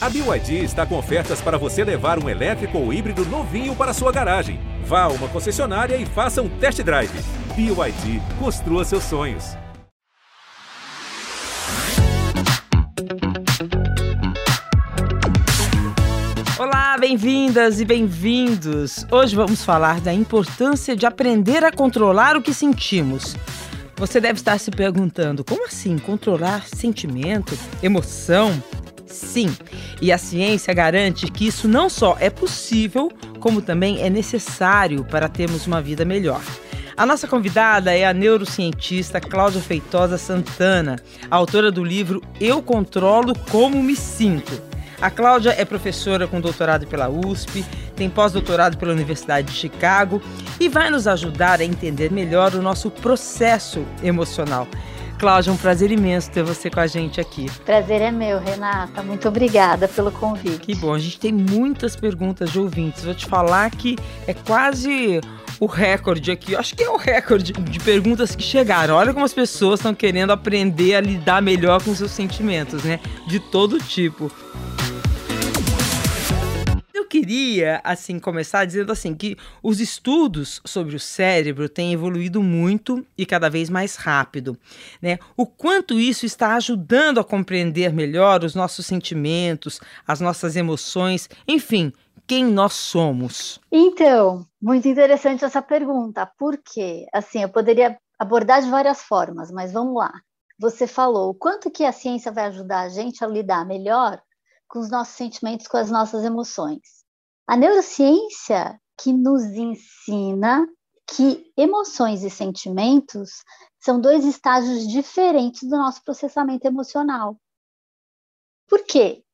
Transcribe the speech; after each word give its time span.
A 0.00 0.08
BYD 0.08 0.62
está 0.62 0.86
com 0.86 0.96
ofertas 0.96 1.40
para 1.40 1.58
você 1.58 1.82
levar 1.82 2.22
um 2.22 2.28
elétrico 2.28 2.78
ou 2.78 2.92
híbrido 2.92 3.26
novinho 3.26 3.74
para 3.74 3.92
sua 3.92 4.12
garagem. 4.12 4.60
Vá 4.84 5.02
a 5.02 5.08
uma 5.08 5.26
concessionária 5.26 5.96
e 5.96 6.06
faça 6.06 6.40
um 6.40 6.48
test 6.48 6.80
drive. 6.84 7.10
BYD, 7.56 8.22
construa 8.38 8.84
seus 8.84 9.02
sonhos. 9.02 9.56
Olá, 16.56 16.96
bem-vindas 16.96 17.80
e 17.80 17.84
bem-vindos! 17.84 19.04
Hoje 19.10 19.34
vamos 19.34 19.64
falar 19.64 20.00
da 20.00 20.14
importância 20.14 20.94
de 20.94 21.06
aprender 21.06 21.64
a 21.64 21.72
controlar 21.72 22.36
o 22.36 22.42
que 22.42 22.54
sentimos. 22.54 23.34
Você 23.96 24.20
deve 24.20 24.38
estar 24.38 24.60
se 24.60 24.70
perguntando: 24.70 25.42
como 25.42 25.66
assim 25.66 25.98
controlar 25.98 26.68
sentimento, 26.68 27.58
emoção? 27.82 28.62
Sim, 29.08 29.54
e 30.00 30.12
a 30.12 30.18
ciência 30.18 30.72
garante 30.72 31.30
que 31.30 31.46
isso 31.46 31.66
não 31.66 31.88
só 31.88 32.16
é 32.20 32.30
possível, 32.30 33.10
como 33.40 33.62
também 33.62 34.02
é 34.02 34.10
necessário 34.10 35.04
para 35.04 35.28
termos 35.28 35.66
uma 35.66 35.80
vida 35.80 36.04
melhor. 36.04 36.40
A 36.96 37.06
nossa 37.06 37.28
convidada 37.28 37.96
é 37.96 38.04
a 38.04 38.12
neurocientista 38.12 39.20
Cláudia 39.20 39.60
Feitosa 39.60 40.18
Santana, 40.18 40.96
autora 41.30 41.70
do 41.70 41.84
livro 41.84 42.20
Eu 42.40 42.60
Controlo 42.60 43.38
Como 43.50 43.80
Me 43.82 43.94
Sinto. 43.94 44.60
A 45.00 45.08
Cláudia 45.08 45.54
é 45.56 45.64
professora 45.64 46.26
com 46.26 46.40
doutorado 46.40 46.88
pela 46.88 47.08
USP, 47.08 47.64
tem 47.94 48.10
pós-doutorado 48.10 48.76
pela 48.76 48.92
Universidade 48.92 49.52
de 49.52 49.56
Chicago 49.56 50.20
e 50.58 50.68
vai 50.68 50.90
nos 50.90 51.06
ajudar 51.06 51.60
a 51.60 51.64
entender 51.64 52.10
melhor 52.10 52.52
o 52.54 52.62
nosso 52.62 52.90
processo 52.90 53.86
emocional. 54.02 54.66
Cláudia, 55.18 55.50
é 55.50 55.52
um 55.52 55.56
prazer 55.56 55.90
imenso 55.90 56.30
ter 56.30 56.44
você 56.44 56.70
com 56.70 56.78
a 56.78 56.86
gente 56.86 57.20
aqui. 57.20 57.50
Prazer 57.64 58.00
é 58.00 58.10
meu, 58.10 58.38
Renata. 58.38 59.02
Muito 59.02 59.26
obrigada 59.26 59.88
pelo 59.88 60.12
convite. 60.12 60.60
Que 60.60 60.76
bom, 60.76 60.94
a 60.94 60.98
gente 60.98 61.18
tem 61.18 61.32
muitas 61.32 61.96
perguntas 61.96 62.50
de 62.50 62.60
ouvintes. 62.60 63.04
Vou 63.04 63.14
te 63.14 63.26
falar 63.26 63.68
que 63.70 63.96
é 64.28 64.32
quase 64.32 65.20
o 65.58 65.66
recorde 65.66 66.30
aqui. 66.30 66.54
Acho 66.54 66.74
que 66.76 66.84
é 66.84 66.90
o 66.90 66.96
recorde 66.96 67.52
de 67.52 67.80
perguntas 67.80 68.36
que 68.36 68.42
chegaram. 68.42 68.94
Olha 68.94 69.12
como 69.12 69.24
as 69.24 69.34
pessoas 69.34 69.80
estão 69.80 69.92
querendo 69.92 70.30
aprender 70.30 70.94
a 70.94 71.00
lidar 71.00 71.42
melhor 71.42 71.82
com 71.82 71.92
seus 71.94 72.12
sentimentos, 72.12 72.84
né? 72.84 73.00
De 73.26 73.40
todo 73.40 73.78
tipo 73.78 74.30
queria, 77.06 77.80
assim, 77.84 78.18
começar 78.18 78.64
dizendo 78.64 78.92
assim 78.92 79.14
que 79.14 79.36
os 79.62 79.80
estudos 79.80 80.60
sobre 80.64 80.96
o 80.96 81.00
cérebro 81.00 81.68
têm 81.68 81.92
evoluído 81.92 82.42
muito 82.42 83.06
e 83.16 83.26
cada 83.26 83.48
vez 83.48 83.68
mais 83.68 83.96
rápido, 83.96 84.58
né? 85.00 85.18
O 85.36 85.46
quanto 85.46 85.98
isso 85.98 86.24
está 86.24 86.54
ajudando 86.54 87.20
a 87.20 87.24
compreender 87.24 87.92
melhor 87.92 88.44
os 88.44 88.54
nossos 88.54 88.86
sentimentos, 88.86 89.80
as 90.06 90.20
nossas 90.20 90.56
emoções, 90.56 91.28
enfim, 91.46 91.92
quem 92.26 92.44
nós 92.44 92.74
somos. 92.74 93.58
Então, 93.72 94.46
muito 94.60 94.86
interessante 94.86 95.44
essa 95.44 95.62
pergunta, 95.62 96.30
porque, 96.38 97.06
assim, 97.12 97.42
eu 97.42 97.48
poderia 97.48 97.98
abordar 98.18 98.62
de 98.62 98.70
várias 98.70 99.02
formas, 99.02 99.50
mas 99.50 99.72
vamos 99.72 99.94
lá. 99.94 100.12
Você 100.60 100.86
falou 100.86 101.30
o 101.30 101.34
quanto 101.34 101.70
que 101.70 101.84
a 101.84 101.92
ciência 101.92 102.32
vai 102.32 102.46
ajudar 102.46 102.80
a 102.80 102.88
gente 102.88 103.24
a 103.24 103.28
lidar 103.28 103.64
melhor 103.64 104.20
com 104.68 104.78
os 104.78 104.90
nossos 104.90 105.14
sentimentos, 105.14 105.66
com 105.66 105.76
as 105.76 105.90
nossas 105.90 106.24
emoções. 106.24 107.04
A 107.46 107.56
neurociência 107.56 108.80
que 109.00 109.12
nos 109.12 109.42
ensina 109.44 110.66
que 111.06 111.50
emoções 111.56 112.22
e 112.22 112.28
sentimentos 112.28 113.42
são 113.80 114.00
dois 114.00 114.24
estágios 114.24 114.86
diferentes 114.86 115.62
do 115.62 115.76
nosso 115.76 116.04
processamento 116.04 116.66
emocional. 116.66 117.36
Por 118.68 118.84
quê? 118.84 119.24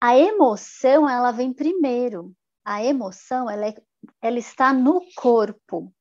A 0.00 0.16
emoção, 0.16 1.08
ela 1.08 1.30
vem 1.30 1.52
primeiro. 1.52 2.34
A 2.64 2.82
emoção, 2.82 3.50
ela, 3.50 3.66
é, 3.66 3.74
ela 4.22 4.38
está 4.38 4.72
no 4.72 5.02
corpo. 5.14 5.92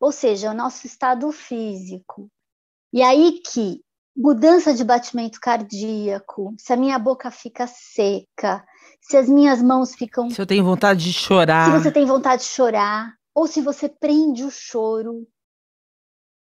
Ou 0.00 0.12
seja, 0.12 0.50
o 0.50 0.54
nosso 0.54 0.86
estado 0.86 1.30
físico. 1.32 2.30
E 2.92 3.02
aí 3.02 3.40
que 3.40 3.82
mudança 4.16 4.72
de 4.72 4.84
batimento 4.84 5.40
cardíaco, 5.40 6.54
se 6.58 6.72
a 6.72 6.76
minha 6.76 6.98
boca 6.98 7.30
fica 7.30 7.66
seca, 7.66 8.64
se 9.00 9.16
as 9.16 9.28
minhas 9.28 9.62
mãos 9.62 9.94
ficam. 9.94 10.30
Se 10.30 10.40
eu 10.40 10.46
tenho 10.46 10.64
vontade 10.64 11.04
de 11.04 11.12
chorar. 11.12 11.66
Se 11.66 11.78
você 11.82 11.90
tem 11.90 12.06
vontade 12.06 12.42
de 12.42 12.48
chorar, 12.48 13.14
ou 13.34 13.46
se 13.46 13.60
você 13.60 13.88
prende 13.88 14.44
o 14.44 14.50
choro, 14.50 15.26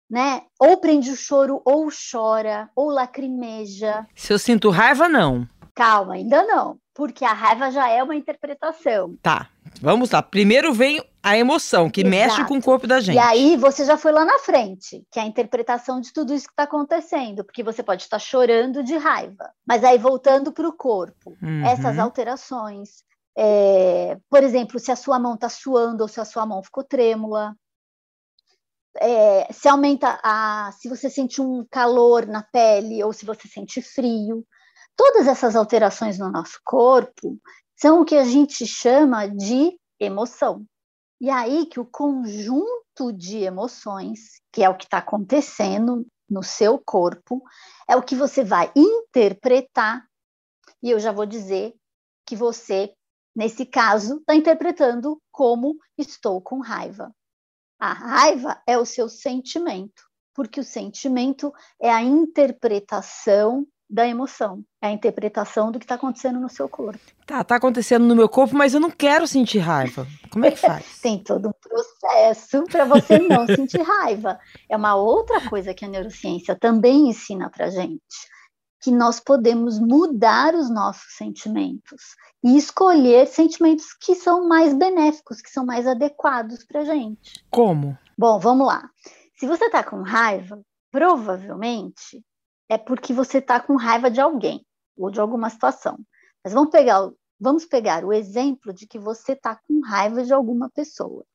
né? 0.09 0.43
Ou 0.59 0.77
prende 0.77 1.09
o 1.09 1.15
choro, 1.15 1.61
ou 1.65 1.89
chora, 1.89 2.69
ou 2.75 2.89
lacrimeja. 2.89 4.05
Se 4.15 4.31
eu 4.31 4.39
sinto 4.39 4.69
raiva, 4.69 5.09
não. 5.09 5.47
Calma, 5.73 6.13
ainda 6.13 6.45
não, 6.45 6.79
porque 6.95 7.25
a 7.25 7.33
raiva 7.33 7.69
já 7.69 7.89
é 7.89 8.01
uma 8.01 8.15
interpretação. 8.15 9.17
Tá. 9.21 9.49
Vamos 9.81 10.09
lá. 10.11 10.21
Primeiro 10.21 10.73
vem 10.73 11.03
a 11.21 11.37
emoção, 11.37 11.89
que 11.89 12.01
Exato. 12.01 12.15
mexe 12.15 12.45
com 12.45 12.57
o 12.57 12.63
corpo 12.63 12.87
da 12.87 13.01
gente. 13.01 13.15
E 13.15 13.19
aí 13.19 13.57
você 13.57 13.83
já 13.83 13.97
foi 13.97 14.13
lá 14.13 14.23
na 14.23 14.39
frente, 14.39 15.05
que 15.11 15.19
é 15.19 15.23
a 15.23 15.25
interpretação 15.25 15.99
de 15.99 16.13
tudo 16.13 16.33
isso 16.33 16.47
que 16.47 16.53
está 16.53 16.63
acontecendo, 16.63 17.43
porque 17.43 17.61
você 17.61 17.83
pode 17.83 18.03
estar 18.03 18.17
chorando 18.17 18.81
de 18.81 18.95
raiva, 18.95 19.51
mas 19.67 19.83
aí 19.83 19.97
voltando 19.97 20.53
para 20.53 20.67
o 20.67 20.73
corpo, 20.73 21.35
uhum. 21.41 21.65
essas 21.65 21.99
alterações. 21.99 23.03
É, 23.37 24.17
por 24.29 24.41
exemplo, 24.41 24.79
se 24.79 24.89
a 24.91 24.95
sua 24.95 25.19
mão 25.19 25.33
está 25.35 25.49
suando 25.49 26.03
ou 26.03 26.07
se 26.07 26.21
a 26.21 26.25
sua 26.25 26.45
mão 26.45 26.63
ficou 26.63 26.83
trêmula. 26.83 27.53
É, 28.97 29.51
se 29.51 29.67
aumenta 29.67 30.17
a. 30.23 30.71
se 30.79 30.87
você 30.87 31.09
sente 31.09 31.41
um 31.41 31.65
calor 31.69 32.25
na 32.25 32.41
pele 32.41 33.03
ou 33.03 33.11
se 33.11 33.25
você 33.25 33.45
sente 33.49 33.81
frio. 33.81 34.45
Todas 34.95 35.27
essas 35.27 35.55
alterações 35.55 36.17
no 36.17 36.31
nosso 36.31 36.59
corpo 36.63 37.39
são 37.75 38.01
o 38.01 38.05
que 38.05 38.15
a 38.15 38.23
gente 38.23 38.65
chama 38.65 39.27
de 39.27 39.77
emoção. 39.99 40.65
E 41.19 41.29
aí 41.29 41.65
que 41.65 41.79
o 41.79 41.85
conjunto 41.85 43.11
de 43.13 43.39
emoções, 43.39 44.41
que 44.51 44.63
é 44.63 44.69
o 44.69 44.77
que 44.77 44.85
está 44.85 44.99
acontecendo 44.99 46.05
no 46.29 46.43
seu 46.43 46.79
corpo, 46.79 47.41
é 47.87 47.95
o 47.95 48.03
que 48.03 48.15
você 48.15 48.43
vai 48.43 48.71
interpretar. 48.75 50.05
E 50.81 50.91
eu 50.91 50.99
já 50.99 51.11
vou 51.11 51.25
dizer 51.25 51.73
que 52.25 52.35
você, 52.35 52.93
nesse 53.35 53.65
caso, 53.65 54.17
está 54.17 54.35
interpretando 54.35 55.21
como 55.31 55.77
estou 55.97 56.41
com 56.41 56.59
raiva. 56.59 57.13
A 57.79 57.93
raiva 57.93 58.61
é 58.65 58.77
o 58.77 58.85
seu 58.85 59.09
sentimento, 59.09 60.03
porque 60.33 60.59
o 60.59 60.63
sentimento 60.63 61.53
é 61.79 61.91
a 61.91 62.01
interpretação 62.01 63.67
da 63.89 64.07
emoção, 64.07 64.63
é 64.81 64.87
a 64.87 64.91
interpretação 64.91 65.71
do 65.71 65.79
que 65.79 65.85
está 65.85 65.95
acontecendo 65.95 66.39
no 66.39 66.49
seu 66.49 66.67
corpo. 66.67 66.99
Tá, 67.25 67.43
tá 67.43 67.55
acontecendo 67.55 68.05
no 68.05 68.15
meu 68.15 68.27
corpo, 68.27 68.55
mas 68.55 68.73
eu 68.73 68.79
não 68.79 68.89
quero 68.89 69.27
sentir 69.27 69.59
raiva. 69.59 70.07
Como 70.31 70.45
é 70.45 70.51
que 70.51 70.57
faz? 70.57 70.85
Tem 71.01 71.23
todo 71.23 71.49
um 71.49 71.53
processo 71.53 72.63
para 72.63 72.85
você 72.85 73.19
não 73.19 73.45
sentir 73.47 73.81
raiva. 73.81 74.39
É 74.67 74.75
uma 74.75 74.95
outra 74.95 75.47
coisa 75.47 75.73
que 75.73 75.85
a 75.85 75.87
neurociência 75.87 76.55
também 76.55 77.09
ensina 77.09 77.49
para 77.49 77.69
gente, 77.69 78.01
que 78.81 78.91
nós 78.91 79.19
podemos 79.19 79.79
mudar 79.79 80.55
os 80.55 80.69
nossos 80.69 81.15
sentimentos 81.15 82.15
e 82.43 82.57
escolher 82.57 83.27
sentimentos 83.27 83.93
que 83.93 84.15
são 84.15 84.47
mais 84.47 84.73
benéficos, 84.73 85.41
que 85.41 85.49
são 85.49 85.65
mais 85.65 85.85
adequados 85.85 86.63
para 86.63 86.85
gente. 86.85 87.43
Como? 87.51 87.97
Bom, 88.17 88.39
vamos 88.39 88.65
lá. 88.65 88.89
Se 89.37 89.45
você 89.45 89.65
está 89.65 89.83
com 89.83 90.01
raiva, 90.01 90.59
provavelmente 90.91 92.23
é 92.69 92.77
porque 92.77 93.13
você 93.13 93.37
está 93.37 93.59
com 93.59 93.75
raiva 93.75 94.09
de 94.09 94.19
alguém 94.19 94.65
ou 94.97 95.11
de 95.11 95.19
alguma 95.19 95.49
situação. 95.49 95.97
Mas 96.43 96.53
vamos 96.53 96.71
pegar, 96.71 97.09
vamos 97.39 97.65
pegar 97.65 98.03
o 98.03 98.13
exemplo 98.13 98.73
de 98.73 98.87
que 98.87 98.99
você 98.99 99.33
está 99.33 99.55
com 99.55 99.81
raiva 99.81 100.23
de 100.23 100.33
alguma 100.33 100.69
pessoa. 100.69 101.25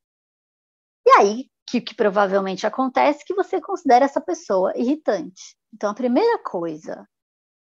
E 1.07 1.11
aí, 1.11 1.41
o 1.43 1.47
que, 1.71 1.81
que 1.81 1.95
provavelmente 1.95 2.67
acontece 2.67 3.23
é 3.23 3.25
que 3.25 3.35
você 3.35 3.61
considera 3.61 4.05
essa 4.05 4.21
pessoa 4.21 4.73
irritante. 4.77 5.57
Então, 5.73 5.91
a 5.91 5.95
primeira 5.95 6.39
coisa 6.43 7.09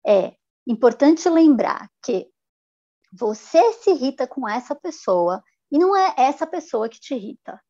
é 0.06 0.34
importante 0.66 1.28
lembrar 1.28 1.88
que 2.03 2.28
você 3.12 3.73
se 3.75 3.90
irrita 3.90 4.26
com 4.26 4.49
essa 4.49 4.75
pessoa 4.75 5.43
e 5.70 5.79
não 5.79 5.96
é 5.96 6.14
essa 6.17 6.46
pessoa 6.46 6.88
que 6.88 7.00
te 7.00 7.14
irrita. 7.14 7.61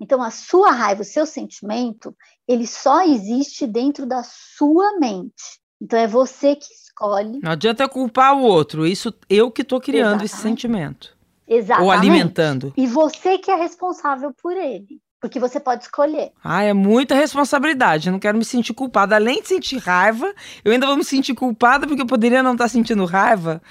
Então, 0.00 0.22
a 0.22 0.30
sua 0.30 0.72
raiva, 0.72 1.02
o 1.02 1.04
seu 1.04 1.24
sentimento, 1.24 2.14
ele 2.46 2.66
só 2.66 3.02
existe 3.02 3.66
dentro 3.66 4.06
da 4.06 4.22
sua 4.24 4.98
mente. 4.98 5.60
Então, 5.80 5.98
é 5.98 6.06
você 6.06 6.56
que 6.56 6.72
escolhe. 6.72 7.40
Não 7.42 7.52
adianta 7.52 7.88
culpar 7.88 8.36
o 8.36 8.42
outro. 8.42 8.86
Isso 8.86 9.14
eu 9.28 9.50
que 9.50 9.62
estou 9.62 9.80
criando 9.80 10.22
Exatamente. 10.22 10.32
esse 10.32 10.42
sentimento. 10.42 11.16
Exatamente. 11.46 11.84
Ou 11.84 11.90
alimentando. 11.90 12.72
E 12.76 12.86
você 12.86 13.38
que 13.38 13.50
é 13.50 13.56
responsável 13.56 14.32
por 14.40 14.56
ele. 14.56 15.00
Porque 15.22 15.38
você 15.38 15.60
pode 15.60 15.84
escolher. 15.84 16.32
Ah, 16.42 16.64
é 16.64 16.72
muita 16.72 17.14
responsabilidade. 17.14 18.08
Eu 18.08 18.12
não 18.12 18.18
quero 18.18 18.36
me 18.36 18.44
sentir 18.44 18.74
culpada. 18.74 19.14
Além 19.14 19.40
de 19.40 19.46
sentir 19.46 19.78
raiva, 19.78 20.34
eu 20.64 20.72
ainda 20.72 20.84
vou 20.84 20.96
me 20.96 21.04
sentir 21.04 21.32
culpada 21.32 21.86
porque 21.86 22.02
eu 22.02 22.06
poderia 22.06 22.42
não 22.42 22.54
estar 22.54 22.66
sentindo 22.66 23.04
raiva. 23.04 23.62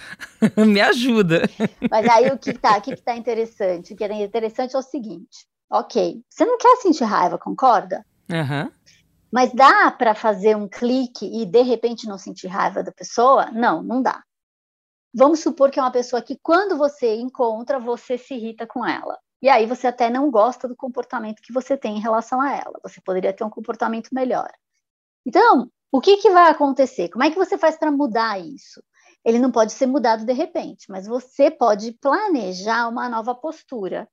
me 0.65 0.79
ajuda. 0.79 1.49
Mas 1.89 2.07
aí 2.07 2.27
o 2.29 2.37
que 2.37 2.51
está, 2.51 2.77
o 2.77 2.81
que 2.81 2.93
está 2.93 3.17
interessante? 3.17 3.93
O 3.93 3.97
que 3.97 4.03
é 4.03 4.23
interessante 4.23 4.77
é 4.77 4.79
o 4.79 4.81
seguinte: 4.81 5.45
Ok, 5.71 6.21
você 6.29 6.45
não 6.45 6.57
quer 6.57 6.75
sentir 6.77 7.05
raiva, 7.05 7.37
concorda? 7.37 8.05
Uhum. 8.29 8.69
Mas 9.31 9.53
dá 9.53 9.89
para 9.89 10.13
fazer 10.13 10.57
um 10.57 10.67
clique 10.67 11.25
e 11.25 11.45
de 11.45 11.61
repente 11.61 12.07
não 12.07 12.17
sentir 12.17 12.47
raiva 12.47 12.83
da 12.83 12.91
pessoa? 12.91 13.49
Não, 13.51 13.81
não 13.81 14.01
dá. 14.01 14.21
vamos 15.13 15.39
supor 15.39 15.71
que 15.71 15.79
é 15.79 15.81
uma 15.81 15.91
pessoa 15.91 16.21
que, 16.21 16.37
quando 16.43 16.77
você 16.77 17.15
encontra, 17.15 17.79
você 17.79 18.17
se 18.17 18.33
irrita 18.33 18.67
com 18.67 18.85
ela. 18.85 19.17
E 19.41 19.47
aí 19.47 19.65
você 19.65 19.87
até 19.87 20.09
não 20.09 20.29
gosta 20.29 20.67
do 20.67 20.75
comportamento 20.75 21.41
que 21.41 21.53
você 21.53 21.77
tem 21.77 21.97
em 21.97 22.01
relação 22.01 22.41
a 22.41 22.51
ela. 22.51 22.79
Você 22.83 22.99
poderia 23.01 23.33
ter 23.33 23.43
um 23.45 23.49
comportamento 23.49 24.09
melhor. 24.11 24.51
Então, 25.25 25.71
o 25.89 26.01
que, 26.01 26.17
que 26.17 26.29
vai 26.29 26.51
acontecer? 26.51 27.09
Como 27.09 27.23
é 27.23 27.31
que 27.31 27.37
você 27.37 27.57
faz 27.57 27.77
para 27.77 27.91
mudar 27.91 28.39
isso? 28.39 28.83
Ele 29.23 29.39
não 29.39 29.51
pode 29.51 29.71
ser 29.71 29.85
mudado 29.85 30.25
de 30.25 30.33
repente, 30.33 30.89
mas 30.89 31.07
você 31.07 31.49
pode 31.49 31.93
planejar 31.93 32.89
uma 32.89 33.07
nova 33.07 33.33
postura 33.33 34.07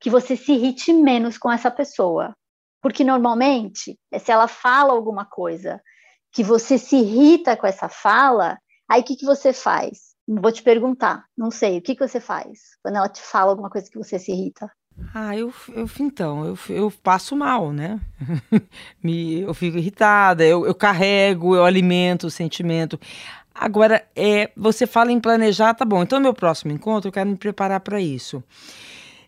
que 0.00 0.10
você 0.10 0.36
se 0.36 0.52
irrite 0.52 0.92
menos 0.92 1.36
com 1.36 1.52
essa 1.52 1.70
pessoa. 1.70 2.34
Porque 2.82 3.04
normalmente, 3.04 3.98
se 4.18 4.32
ela 4.32 4.48
fala 4.48 4.92
alguma 4.92 5.26
coisa 5.26 5.80
que 6.32 6.42
você 6.42 6.78
se 6.78 6.96
irrita 6.96 7.56
com 7.56 7.66
essa 7.66 7.88
fala, 7.88 8.58
aí 8.88 9.02
o 9.02 9.04
que, 9.04 9.16
que 9.16 9.26
você 9.26 9.52
faz? 9.52 10.10
Vou 10.26 10.50
te 10.50 10.62
perguntar, 10.62 11.24
não 11.36 11.50
sei, 11.50 11.78
o 11.78 11.82
que, 11.82 11.94
que 11.94 12.06
você 12.06 12.20
faz 12.20 12.60
quando 12.82 12.96
ela 12.96 13.08
te 13.08 13.20
fala 13.20 13.50
alguma 13.50 13.68
coisa 13.68 13.90
que 13.90 13.98
você 13.98 14.18
se 14.18 14.30
irrita? 14.30 14.70
Ah, 15.14 15.36
eu, 15.36 15.52
eu 15.74 15.88
então, 15.98 16.44
eu, 16.44 16.58
eu 16.68 16.92
passo 17.02 17.34
mal, 17.34 17.72
né? 17.72 18.00
Me, 19.02 19.40
eu 19.40 19.52
fico 19.54 19.76
irritada, 19.76 20.44
eu, 20.44 20.66
eu 20.66 20.74
carrego, 20.74 21.56
eu 21.56 21.64
alimento 21.64 22.26
o 22.26 22.30
sentimento. 22.30 22.98
Agora, 23.54 24.06
é, 24.14 24.50
você 24.56 24.86
fala 24.86 25.10
em 25.10 25.20
planejar, 25.20 25.74
tá 25.74 25.84
bom. 25.84 26.02
Então, 26.02 26.20
meu 26.20 26.32
próximo 26.32 26.72
encontro, 26.72 27.08
eu 27.08 27.12
quero 27.12 27.28
me 27.28 27.36
preparar 27.36 27.80
para 27.80 28.00
isso. 28.00 28.42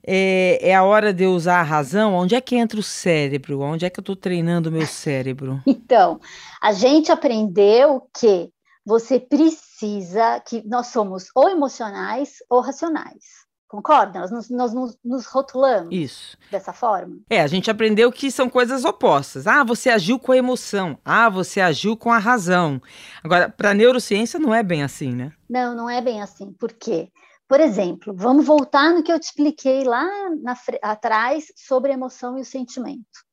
É, 0.05 0.59
é, 0.71 0.75
a 0.75 0.83
hora 0.83 1.13
de 1.13 1.25
eu 1.25 1.33
usar 1.33 1.61
a 1.61 1.63
razão? 1.63 2.15
Onde 2.15 2.35
é 2.35 2.41
que 2.41 2.57
entra 2.57 2.79
o 2.79 2.83
cérebro? 2.83 3.61
Onde 3.61 3.85
é 3.85 3.91
que 3.91 4.01
eu 4.01 4.03
estou 4.03 4.17
treinando 4.17 4.69
o 4.69 4.73
meu 4.73 4.87
cérebro? 4.87 5.61
Então, 5.93 6.21
a 6.61 6.73
gente 6.73 7.13
aprendeu 7.13 8.09
que 8.19 8.51
você 8.85 9.21
precisa, 9.21 10.41
que 10.41 10.67
nós 10.67 10.87
somos 10.87 11.27
ou 11.35 11.51
emocionais 11.51 12.37
ou 12.49 12.61
racionais. 12.61 13.43
Concorda? 13.69 14.21
Nós, 14.21 14.31
nos, 14.31 14.51
nós 14.51 14.75
nos, 14.75 14.99
nos, 15.03 15.27
rotulamos 15.27 15.89
Isso. 15.91 16.37
dessa 16.51 16.75
forma. 16.75 17.17
É, 17.31 17.41
a 17.41 17.47
gente 17.47 17.71
aprendeu 17.71 18.13
que 18.13 18.31
são 18.31 18.49
coisas 18.51 18.85
opostas. 18.85 19.47
Ah, 19.47 19.65
você 19.65 19.89
agiu 19.89 20.19
com 20.19 20.33
a 20.33 20.37
emoção. 20.37 20.99
Ah, 21.03 21.31
você 21.31 21.59
agiu 21.59 21.97
com 21.97 22.13
a 22.13 22.19
razão. 22.19 22.83
Agora, 23.25 23.49
para 23.49 23.71
a 23.71 23.75
neurociência 23.75 24.39
não 24.39 24.55
é 24.55 24.63
bem 24.63 24.83
assim, 24.83 25.15
né? 25.15 25.33
Não, 25.49 25.75
não 25.75 25.89
é 25.89 26.03
bem 26.03 26.21
assim. 26.21 26.53
Por 26.53 26.71
quê? 26.73 27.09
Por 27.53 27.61
exemplo, 27.61 28.15
vamos 28.17 28.47
voltar 28.47 28.95
no 28.95 29.03
que 29.03 29.13
eu 29.13 29.21
te 29.21 29.25
expliquei 29.25 29.85
lá 29.85 30.09
na, 30.41 30.57
atrás 30.81 31.53
sobre 31.55 31.91
a 31.91 31.95
emoção 31.95 32.39
e 32.39 32.41
o 32.41 32.47
sentimento. 32.47 33.27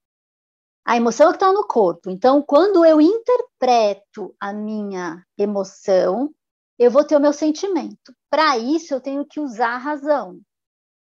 A 0.86 0.98
emoção 0.98 1.28
é 1.28 1.30
que 1.30 1.38
está 1.38 1.54
no 1.54 1.66
corpo. 1.66 2.10
Então, 2.10 2.42
quando 2.42 2.84
eu 2.84 3.00
interpreto 3.00 4.36
a 4.38 4.52
minha 4.52 5.24
emoção, 5.38 6.32
eu 6.78 6.92
vou 6.92 7.06
ter 7.06 7.16
o 7.16 7.22
meu 7.22 7.32
sentimento. 7.32 8.14
Para 8.30 8.58
isso, 8.58 8.94
eu 8.94 9.00
tenho 9.00 9.26
que 9.26 9.40
usar 9.40 9.76
a 9.76 9.78
razão. 9.78 10.42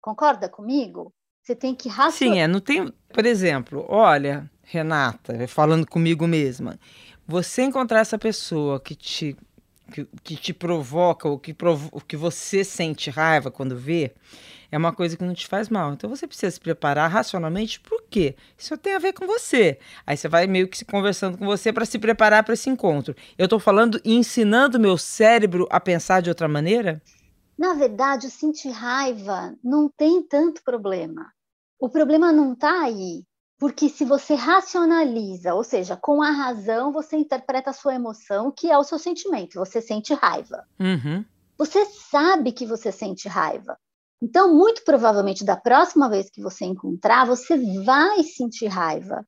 Concorda 0.02 0.50
comigo? 0.50 1.14
Você 1.42 1.56
tem 1.56 1.74
que 1.74 1.88
raciocinar. 1.88 2.34
Sim, 2.34 2.42
é, 2.42 2.48
não 2.50 2.60
tem, 2.60 2.94
por 3.14 3.26
exemplo, 3.26 3.86
olha, 3.88 4.52
Renata, 4.62 5.48
falando 5.48 5.88
comigo 5.88 6.28
mesma, 6.28 6.78
você 7.26 7.62
encontrar 7.62 8.02
essa 8.02 8.18
pessoa 8.18 8.78
que 8.78 8.94
te 8.94 9.38
que, 9.90 10.36
te 10.36 10.54
provoca 10.54 11.28
ou 11.28 11.40
que, 11.40 11.54
provo 11.54 11.90
que 12.08 12.16
você 12.16 12.64
sente 12.64 13.10
raiva 13.10 13.52
quando 13.52 13.76
vê, 13.76 14.14
é 14.72 14.78
uma 14.78 14.94
coisa 14.94 15.18
que 15.18 15.24
não 15.24 15.34
te 15.34 15.48
faz 15.48 15.70
mal. 15.70 15.94
Então 15.94 16.10
você 16.10 16.28
precisa 16.28 16.52
se 16.52 16.60
preparar 16.60 17.10
racionalmente, 17.10 17.80
por 17.80 18.04
quê? 18.10 18.36
Isso 18.58 18.78
tem 18.78 18.96
a 18.96 19.00
ver 19.00 19.14
com 19.14 19.26
você. 19.26 19.80
Aí 20.06 20.16
você 20.16 20.28
vai 20.28 20.48
meio 20.48 20.68
que 20.68 20.78
se 20.78 20.86
conversando 20.86 21.38
com 21.38 21.46
você 21.46 21.74
para 21.74 21.86
se 21.86 21.98
preparar 21.98 22.44
para 22.44 22.54
esse 22.54 22.70
encontro. 22.70 23.16
Eu 23.38 23.46
estou 23.46 23.60
falando 23.60 24.00
e 24.06 24.16
ensinando 24.16 24.80
meu 24.80 24.98
cérebro 24.98 25.68
a 25.70 25.80
pensar 25.80 26.22
de 26.22 26.30
outra 26.30 26.48
maneira? 26.48 27.02
Na 27.58 27.74
verdade, 27.74 28.28
o 28.28 28.32
sentir 28.32 28.72
raiva 28.72 29.54
não 29.64 29.90
tem 29.90 30.24
tanto 30.24 30.64
problema. 30.64 31.34
O 31.80 31.90
problema 31.90 32.32
não 32.32 32.54
está 32.54 32.84
aí. 32.84 33.24
Porque 33.60 33.90
se 33.90 34.06
você 34.06 34.36
racionaliza, 34.36 35.54
ou 35.54 35.66
seja, 35.66 35.98
com 35.98 36.24
a 36.24 36.32
razão, 36.32 36.94
você 36.94 37.18
interpreta 37.18 37.72
a 37.72 37.74
sua 37.74 37.94
emoção, 37.94 38.52
que 38.52 38.72
é 38.72 38.78
o 38.78 38.86
seu 38.86 38.98
sentimento. 38.98 39.60
Você 39.60 39.82
sente 39.82 40.14
raiva. 40.14 40.66
Uhum. 40.80 41.26
Você 41.58 41.86
sabe 41.86 42.54
que 42.54 42.66
você 42.66 42.90
sente 42.90 43.28
raiva. 43.28 43.78
Então, 44.22 44.56
muito 44.56 44.82
provavelmente, 44.86 45.44
da 45.44 45.58
próxima 45.58 46.10
vez 46.10 46.30
que 46.30 46.42
você 46.42 46.64
encontrar, 46.64 47.26
você 47.26 47.58
vai 47.84 48.24
sentir 48.24 48.68
raiva. 48.68 49.26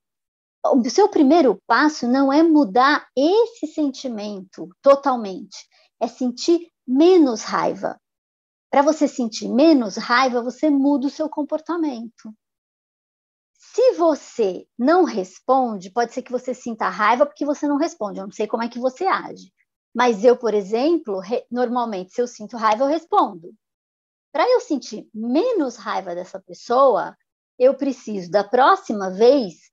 O 0.63 0.89
seu 0.89 1.10
primeiro 1.10 1.62
passo 1.68 2.07
não 2.07 2.31
é 2.31 2.42
mudar 2.42 3.07
esse 3.18 3.68
sentimento 3.68 4.69
totalmente, 4.81 5.57
é 6.00 6.07
sentir 6.07 6.69
menos 6.88 7.42
raiva. 7.44 8.00
Para 8.69 8.81
você 8.81 9.10
sentir 9.10 9.50
menos 9.50 9.98
raiva, 9.98 10.42
você 10.42 10.69
muda 10.69 11.07
o 11.07 11.10
seu 11.10 11.27
comportamento. 11.27 12.34
Se 13.74 13.94
você 13.94 14.68
não 14.78 15.06
responde, 15.06 15.90
pode 15.90 16.14
ser 16.14 16.22
que 16.22 16.32
você 16.32 16.54
sinta 16.54 16.90
raiva 16.90 17.26
porque 17.26 17.46
você 17.46 17.70
não 17.70 17.78
responde. 17.78 18.20
Eu 18.20 18.26
não 18.26 18.32
sei 18.32 18.46
como 18.46 18.64
é 18.64 18.68
que 18.68 18.78
você 18.78 19.06
age. 19.06 19.50
Mas 19.96 20.26
eu, 20.26 20.36
por 20.36 20.54
exemplo, 20.54 21.22
normalmente, 21.50 22.12
se 22.12 22.22
eu 22.22 22.28
sinto 22.28 22.58
raiva, 22.58 22.84
eu 22.84 22.90
respondo. 22.90 23.54
Para 24.30 24.44
eu 24.50 24.60
sentir 24.60 25.08
menos 25.14 25.78
raiva 25.78 26.14
dessa 26.14 26.38
pessoa, 26.38 27.16
eu 27.58 27.74
preciso, 27.74 28.30
da 28.30 28.44
próxima 28.44 29.10
vez, 29.10 29.72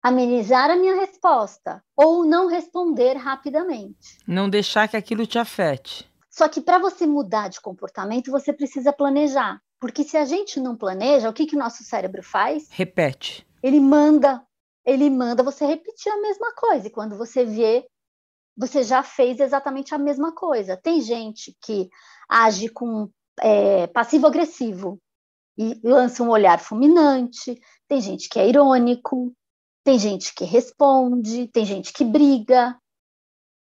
amenizar 0.00 0.70
a 0.70 0.76
minha 0.76 0.94
resposta 0.94 1.82
ou 1.96 2.24
não 2.24 2.46
responder 2.46 3.14
rapidamente. 3.16 4.18
Não 4.24 4.48
deixar 4.48 4.86
que 4.86 4.96
aquilo 4.96 5.26
te 5.26 5.36
afete. 5.36 6.08
Só 6.30 6.48
que 6.48 6.60
para 6.60 6.78
você 6.78 7.08
mudar 7.08 7.48
de 7.48 7.60
comportamento, 7.60 8.30
você 8.30 8.52
precisa 8.52 8.92
planejar. 8.92 9.60
Porque 9.80 10.04
se 10.04 10.16
a 10.16 10.26
gente 10.26 10.60
não 10.60 10.76
planeja, 10.76 11.28
o 11.28 11.32
que, 11.32 11.46
que 11.46 11.56
o 11.56 11.58
nosso 11.58 11.82
cérebro 11.82 12.22
faz? 12.22 12.68
Repete. 12.70 13.46
Ele 13.62 13.80
manda, 13.80 14.46
ele 14.84 15.08
manda 15.08 15.42
você 15.42 15.64
repetir 15.64 16.12
a 16.12 16.20
mesma 16.20 16.54
coisa. 16.54 16.86
E 16.86 16.90
quando 16.90 17.16
você 17.16 17.44
vê, 17.46 17.86
você 18.56 18.82
já 18.82 19.02
fez 19.02 19.40
exatamente 19.40 19.94
a 19.94 19.98
mesma 19.98 20.34
coisa. 20.34 20.76
Tem 20.76 21.00
gente 21.00 21.56
que 21.62 21.88
age 22.28 22.68
com 22.68 23.10
é, 23.40 23.86
passivo-agressivo 23.86 25.00
e 25.56 25.80
lança 25.82 26.22
um 26.22 26.28
olhar 26.28 26.60
fulminante, 26.60 27.58
tem 27.88 28.00
gente 28.00 28.28
que 28.28 28.38
é 28.38 28.48
irônico, 28.48 29.34
tem 29.82 29.98
gente 29.98 30.34
que 30.34 30.44
responde, 30.44 31.48
tem 31.48 31.64
gente 31.64 31.92
que 31.92 32.04
briga, 32.04 32.78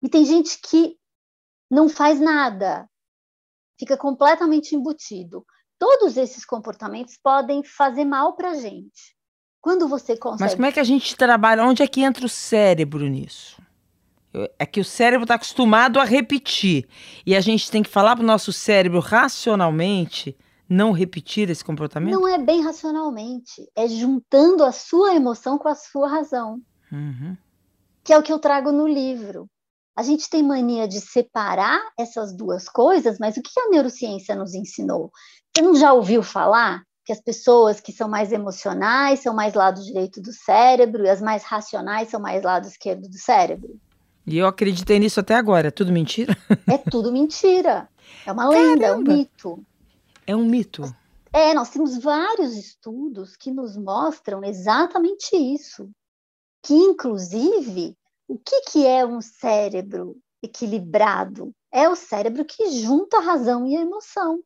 e 0.03 0.09
tem 0.09 0.25
gente 0.25 0.61
que 0.61 0.97
não 1.71 1.89
faz 1.89 2.21
nada, 2.21 2.89
fica 3.79 3.97
completamente 3.97 4.75
embutido. 4.75 5.45
Todos 5.79 6.17
esses 6.17 6.45
comportamentos 6.45 7.17
podem 7.23 7.63
fazer 7.63 8.05
mal 8.05 8.35
para 8.35 8.51
a 8.51 8.55
gente. 8.55 9.17
Quando 9.61 9.89
você 9.89 10.17
consegue. 10.17 10.43
Mas 10.43 10.55
como 10.55 10.67
é 10.67 10.73
que 10.73 10.81
a 10.81 10.85
gente 10.85 11.17
trabalha? 11.17 11.65
Onde 11.65 11.83
é 11.83 11.87
que 11.87 12.03
entra 12.03 12.25
o 12.25 12.29
cérebro 12.29 13.07
nisso? 13.07 13.61
É 14.59 14.67
que 14.67 14.81
o 14.81 14.85
cérebro 14.85 15.25
está 15.25 15.35
acostumado 15.35 15.99
a 15.99 16.05
repetir. 16.05 16.87
E 17.25 17.35
a 17.35 17.41
gente 17.41 17.71
tem 17.71 17.83
que 17.83 17.91
falar 17.91 18.15
para 18.15 18.23
o 18.23 18.27
nosso 18.27 18.53
cérebro 18.53 19.01
racionalmente 19.01 20.37
não 20.69 20.93
repetir 20.93 21.49
esse 21.49 21.65
comportamento? 21.65 22.13
Não 22.13 22.29
é 22.29 22.39
bem 22.39 22.63
racionalmente. 22.63 23.69
É 23.75 23.89
juntando 23.89 24.63
a 24.65 24.71
sua 24.71 25.15
emoção 25.15 25.59
com 25.59 25.69
a 25.69 25.75
sua 25.75 26.09
razão. 26.09 26.61
Uhum. 26.93 27.37
Que 28.05 28.13
é 28.13 28.19
o 28.19 28.23
que 28.23 28.33
eu 28.33 28.39
trago 28.39 28.71
no 28.71 28.87
livro. 28.87 29.49
A 29.99 30.03
gente 30.05 30.31
tem 30.31 30.45
mania 30.45 30.87
de 30.87 31.01
separar 31.01 31.81
essas 31.99 32.33
duas 32.33 32.69
coisas, 32.69 33.19
mas 33.19 33.37
o 33.37 33.43
que 33.43 33.59
a 33.59 33.69
neurociência 33.69 34.33
nos 34.37 34.55
ensinou? 34.55 35.11
Você 35.53 35.61
não 35.61 35.75
já 35.75 35.93
ouviu 35.93 36.23
falar 36.23 36.85
que 37.05 37.11
as 37.11 37.21
pessoas 37.21 37.81
que 37.81 37.91
são 37.91 38.09
mais 38.09 38.31
emocionais 38.31 39.19
são 39.19 39.35
mais 39.35 39.55
lado 39.55 39.83
direito 39.83 40.23
do 40.23 40.33
cérebro 40.33 41.05
e 41.05 41.09
as 41.09 41.21
mais 41.21 41.43
racionais 41.43 42.11
são 42.11 42.21
mais 42.21 42.45
lado 42.45 42.69
esquerdo 42.69 43.09
do 43.09 43.19
cérebro? 43.19 43.77
E 44.25 44.39
eu 44.39 44.47
acreditei 44.47 45.01
nisso 45.01 45.19
até 45.19 45.35
agora. 45.35 45.67
É 45.67 45.73
tudo 45.73 45.91
mentira? 45.91 46.39
É 46.69 46.79
tudo 46.79 47.11
mentira. 47.11 47.89
É 48.25 48.31
uma 48.31 48.49
lenda, 48.49 48.87
é 48.87 48.95
um 48.95 49.03
mito. 49.03 49.67
É 50.25 50.37
um 50.37 50.45
mito. 50.45 50.95
É, 51.33 51.53
nós 51.55 51.71
temos 51.71 51.99
vários 51.99 52.57
estudos 52.57 53.37
que 53.37 53.51
nos 53.51 53.77
mostram 53.77 54.45
exatamente 54.45 55.35
isso. 55.35 55.91
Que, 56.63 56.75
inclusive, 56.75 57.99
o 58.29 58.39
que, 58.39 58.61
que 58.71 58.87
é 58.87 59.05
um 59.05 59.23
cérebro 59.23 60.17
equilibrado? 60.43 61.51
É 61.73 61.89
o 61.89 61.97
cérebro 61.97 62.45
que 62.45 62.71
junta 62.71 63.17
a 63.17 63.23
razão 63.23 63.67
e 63.67 63.77
a 63.77 63.81
emoção. 63.81 64.39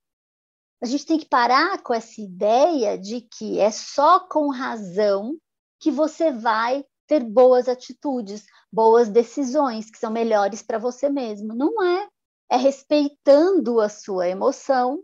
A 0.80 0.86
gente 0.86 1.04
tem 1.04 1.18
que 1.18 1.26
parar 1.26 1.82
com 1.82 1.92
essa 1.92 2.20
ideia 2.20 2.96
de 2.96 3.20
que 3.20 3.58
é 3.58 3.70
só 3.70 4.20
com 4.20 4.50
razão 4.50 5.36
que 5.80 5.90
você 5.90 6.30
vai 6.30 6.84
ter 7.06 7.24
boas 7.24 7.68
atitudes, 7.68 8.44
boas 8.72 9.08
decisões 9.08 9.90
que 9.90 9.98
são 9.98 10.10
melhores 10.10 10.62
para 10.62 10.78
você 10.78 11.08
mesmo. 11.08 11.54
Não 11.54 11.82
é. 11.82 12.08
É 12.50 12.56
respeitando 12.56 13.80
a 13.80 13.88
sua 13.88 14.28
emoção. 14.28 15.02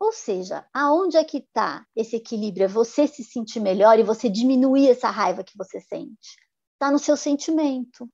Ou 0.00 0.12
seja, 0.12 0.66
aonde 0.72 1.16
é 1.16 1.24
que 1.24 1.38
está 1.38 1.84
esse 1.96 2.16
equilíbrio? 2.16 2.64
É 2.64 2.68
você 2.68 3.06
se 3.06 3.24
sentir 3.24 3.60
melhor 3.60 3.98
e 3.98 4.02
você 4.02 4.28
diminuir 4.28 4.90
essa 4.90 5.10
raiva 5.10 5.42
que 5.42 5.56
você 5.56 5.80
sente. 5.80 6.36
Está 6.74 6.90
no 6.90 6.98
seu 6.98 7.16
sentimento. 7.16 8.08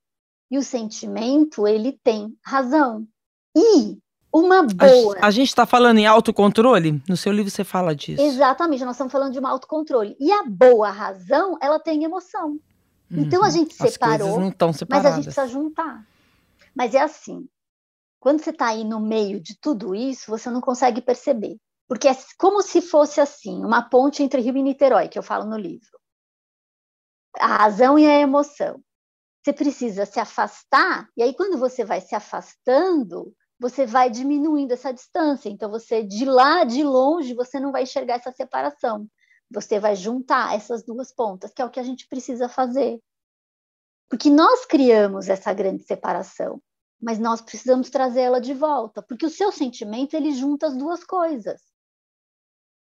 E 0.55 0.59
o 0.59 0.63
sentimento, 0.63 1.67
ele 1.67 1.99
tem 2.05 2.33
razão. 2.41 3.05
E 3.57 3.99
Uma 4.33 4.63
boa. 4.63 5.19
A, 5.21 5.27
a 5.27 5.31
gente 5.33 5.49
está 5.49 5.67
falando 5.67 5.99
em 5.99 6.07
autocontrole? 6.07 7.03
No 7.09 7.17
seu 7.17 7.33
livro 7.33 7.51
você 7.51 7.65
fala 7.65 7.93
disso. 7.93 8.23
Exatamente, 8.23 8.85
nós 8.85 8.95
estamos 8.95 9.13
falando 9.13 9.33
de 9.33 9.41
um 9.41 9.47
autocontrole. 9.49 10.17
E 10.21 10.31
a 10.31 10.45
boa 10.45 10.91
razão, 10.91 11.59
ela 11.61 11.81
tem 11.81 12.05
emoção. 12.05 12.51
Uhum. 13.11 13.23
Então 13.23 13.43
a 13.43 13.51
gente 13.51 13.75
separou, 13.75 14.39
não 14.39 14.51
estão 14.51 14.71
mas 14.89 15.05
a 15.05 15.11
gente 15.11 15.25
precisa 15.25 15.49
juntar. 15.49 16.07
Mas 16.73 16.95
é 16.95 17.01
assim, 17.01 17.49
quando 18.21 18.41
você 18.41 18.51
está 18.51 18.69
aí 18.69 18.85
no 18.85 19.01
meio 19.01 19.41
de 19.41 19.59
tudo 19.61 19.93
isso, 19.93 20.31
você 20.31 20.49
não 20.51 20.61
consegue 20.61 21.01
perceber. 21.01 21.57
Porque 21.89 22.07
é 22.07 22.17
como 22.39 22.63
se 22.63 22.81
fosse 22.81 23.21
assim, 23.21 23.65
uma 23.65 23.83
ponte 23.83 24.23
entre 24.23 24.41
Rio 24.41 24.57
e 24.57 24.63
Niterói, 24.63 25.09
que 25.09 25.19
eu 25.19 25.23
falo 25.25 25.47
no 25.47 25.59
livro. 25.59 25.99
A 27.41 27.57
razão 27.57 27.99
e 27.99 28.07
a 28.07 28.21
emoção. 28.21 28.81
Você 29.45 29.53
precisa 29.53 30.07
se 30.07 30.19
afastar, 30.19 31.09
e 31.17 31.23
aí 31.23 31.35
quando 31.35 31.59
você 31.59 31.85
vai 31.85 32.01
se 32.01 32.15
afastando, 32.15 33.35
você 33.61 33.85
vai 33.85 34.09
diminuindo 34.09 34.73
essa 34.73 34.93
distância. 34.93 35.51
Então, 35.51 35.71
você 35.71 36.03
de 36.03 36.25
lá, 36.25 36.65
de 36.65 36.83
longe, 36.83 37.35
você 37.35 37.61
não 37.61 37.71
vai 37.71 37.83
enxergar 37.83 38.15
essa 38.15 38.33
separação. 38.33 39.07
Você 39.51 39.79
vai 39.79 39.95
juntar 39.95 40.55
essas 40.55 40.83
duas 40.83 41.13
pontas, 41.13 41.53
que 41.53 41.61
é 41.61 41.65
o 41.65 41.71
que 41.71 41.79
a 41.79 41.83
gente 41.83 42.09
precisa 42.09 42.49
fazer. 42.49 42.99
Porque 44.09 44.31
nós 44.31 44.65
criamos 44.65 45.29
essa 45.29 45.53
grande 45.53 45.85
separação 45.85 46.61
mas 47.05 47.19
nós 47.19 47.43
precisamos 47.43 47.91
trazer 47.91 48.23
ela 48.23 48.41
de 48.41 48.55
volta, 48.55 49.03
porque 49.03 49.27
o 49.27 49.31
seu 49.31 49.53
sentimento 49.53 50.15
ele 50.15 50.33
junta 50.33 50.67
as 50.67 50.77
duas 50.77 51.05
coisas. 51.05 51.61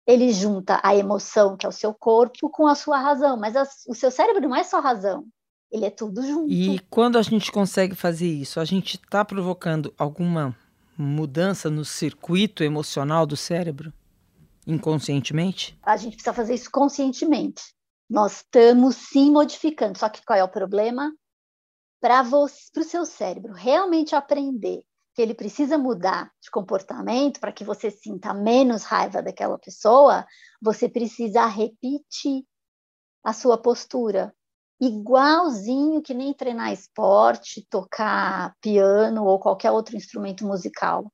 Ele 0.05 0.33
junta 0.33 0.81
a 0.83 0.97
emoção, 0.97 1.57
que 1.57 1.65
é 1.65 1.69
o 1.69 1.73
seu 1.73 1.95
corpo, 1.95 2.51
com 2.51 2.67
a 2.67 2.75
sua 2.75 2.99
razão, 2.99 3.39
mas 3.39 3.55
a, 3.55 3.63
o 3.87 3.95
seu 3.95 4.11
cérebro 4.11 4.49
não 4.49 4.57
é 4.57 4.65
só 4.65 4.81
razão, 4.81 5.25
ele 5.71 5.85
é 5.85 5.91
tudo 5.91 6.23
junto. 6.23 6.51
E 6.51 6.79
quando 6.91 7.19
a 7.19 7.23
gente 7.23 7.51
consegue 7.53 7.95
fazer 7.95 8.29
isso, 8.29 8.59
a 8.61 8.65
gente 8.65 8.97
está 8.97 9.25
provocando 9.25 9.93
alguma 9.97 10.57
mudança 10.97 11.71
no 11.71 11.85
circuito 11.85 12.63
emocional 12.63 13.25
do 13.25 13.37
cérebro? 13.37 13.93
Inconscientemente? 14.67 15.79
A 15.83 15.97
gente 15.97 16.15
precisa 16.15 16.35
fazer 16.35 16.55
isso 16.55 16.71
conscientemente. 16.71 17.63
Nós 18.09 18.39
estamos 18.39 18.97
sim 18.97 19.31
modificando. 19.31 19.99
Só 19.99 20.09
que 20.09 20.25
qual 20.25 20.39
é 20.39 20.45
o 20.45 20.49
problema? 20.49 21.13
para 22.01 22.23
o 22.23 22.49
seu 22.83 23.05
cérebro 23.05 23.53
realmente 23.53 24.15
aprender 24.15 24.83
que 25.15 25.21
ele 25.21 25.35
precisa 25.35 25.77
mudar 25.77 26.33
de 26.43 26.51
comportamento 26.51 27.39
para 27.41 27.53
que 27.53 27.63
você 27.63 27.91
sinta 27.91 28.33
menos 28.33 28.85
raiva 28.85 29.23
daquela 29.23 29.59
pessoa, 29.59 30.27
você 30.63 30.89
precisa 30.89 31.45
repetir 31.47 32.45
a 33.23 33.33
sua 33.33 33.59
postura. 33.59 34.35
Igualzinho 34.81 36.01
que 36.01 36.15
nem 36.15 36.33
treinar 36.33 36.73
esporte, 36.73 37.67
tocar 37.69 38.55
piano 38.63 39.25
ou 39.25 39.39
qualquer 39.39 39.71
outro 39.71 39.95
instrumento 39.95 40.47
musical. 40.47 41.13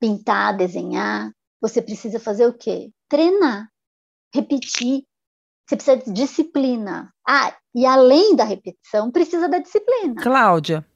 Pintar, 0.00 0.56
desenhar, 0.56 1.30
você 1.60 1.82
precisa 1.82 2.18
fazer 2.18 2.46
o 2.46 2.56
quê? 2.56 2.90
Treinar, 3.10 3.68
repetir, 4.34 5.04
você 5.66 5.76
precisa 5.76 5.96
de 5.98 6.12
disciplina. 6.12 7.12
Ah, 7.28 7.54
e 7.74 7.84
além 7.84 8.34
da 8.34 8.44
repetição, 8.44 9.10
precisa 9.10 9.48
da 9.48 9.58
disciplina. 9.58 10.22
Cláudia, 10.22 10.86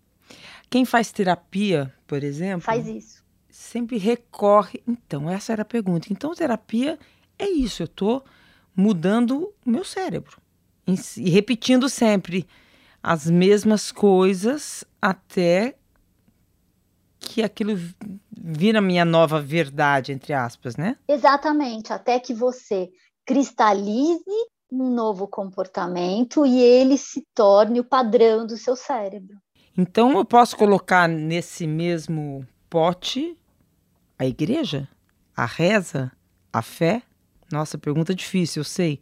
quem 0.71 0.87
faz 0.87 1.12
terapia, 1.12 1.95
por 2.07 2.25
exemplo, 2.25 2.62
faz 2.62 2.87
isso. 2.87 3.23
Sempre 3.50 3.99
recorre. 3.99 4.83
Então, 4.87 5.29
essa 5.29 5.52
era 5.52 5.62
a 5.62 5.67
pergunta. 5.67 6.09
Então, 6.11 6.35
terapia 6.35 6.99
é 7.38 7.50
isso. 7.50 7.83
Eu 7.83 7.87
estou 7.87 8.25
mudando 8.75 9.52
o 9.67 9.71
meu 9.71 9.85
cérebro 9.85 10.39
e 11.16 11.30
repetindo 11.30 11.88
sempre 11.88 12.47
as 13.02 13.30
mesmas 13.30 13.90
coisas 13.90 14.85
até 15.00 15.75
que 17.18 17.42
aquilo 17.42 17.78
vira 18.30 18.80
minha 18.80 19.04
nova 19.04 19.40
verdade, 19.40 20.12
entre 20.12 20.32
aspas, 20.32 20.76
né? 20.76 20.97
Exatamente, 21.06 21.92
até 21.92 22.18
que 22.18 22.35
você 22.35 22.90
cristalize 23.25 24.25
um 24.73 24.90
novo 24.90 25.26
comportamento 25.26 26.47
e 26.47 26.59
ele 26.61 26.97
se 26.97 27.26
torne 27.35 27.80
o 27.80 27.85
padrão 27.85 28.47
do 28.47 28.56
seu 28.56 28.76
cérebro. 28.76 29.37
Então 29.76 30.16
eu 30.16 30.25
posso 30.25 30.56
colocar 30.56 31.09
nesse 31.09 31.66
mesmo 31.66 32.47
pote 32.68 33.37
a 34.18 34.26
igreja, 34.26 34.88
a 35.37 35.47
reza, 35.47 36.12
a 36.52 36.62
fé? 36.62 37.02
Nossa, 37.50 37.78
pergunta 37.78 38.14
difícil, 38.14 38.61
eu 38.61 38.64
sei, 38.64 39.00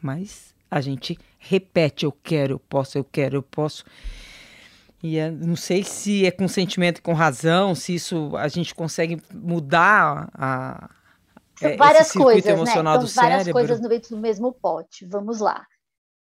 mas 0.00 0.54
a 0.70 0.80
gente 0.80 1.18
repete: 1.40 2.04
eu 2.04 2.12
quero, 2.12 2.54
eu 2.54 2.58
posso, 2.60 2.96
eu 2.96 3.04
quero, 3.04 3.38
eu 3.38 3.42
posso. 3.42 3.84
E 5.02 5.18
é, 5.18 5.30
não 5.30 5.56
sei 5.56 5.82
se 5.82 6.26
é 6.26 6.30
com 6.30 6.46
sentimento 6.46 6.98
e 6.98 7.02
com 7.02 7.14
razão, 7.14 7.74
se 7.74 7.94
isso 7.94 8.36
a 8.36 8.46
gente 8.48 8.74
consegue 8.74 9.20
mudar 9.32 10.28
a, 10.34 10.90
são 11.60 11.68
é, 11.68 11.76
várias 11.76 12.10
coisas, 12.10 12.58
né? 12.58 12.72
São 12.72 12.82
várias 12.82 13.12
cérebro. 13.12 13.52
coisas 13.52 13.80
no 13.80 13.88
dentro 13.88 14.16
do 14.16 14.20
mesmo 14.20 14.50
pote. 14.50 15.04
Vamos 15.04 15.40
lá. 15.40 15.66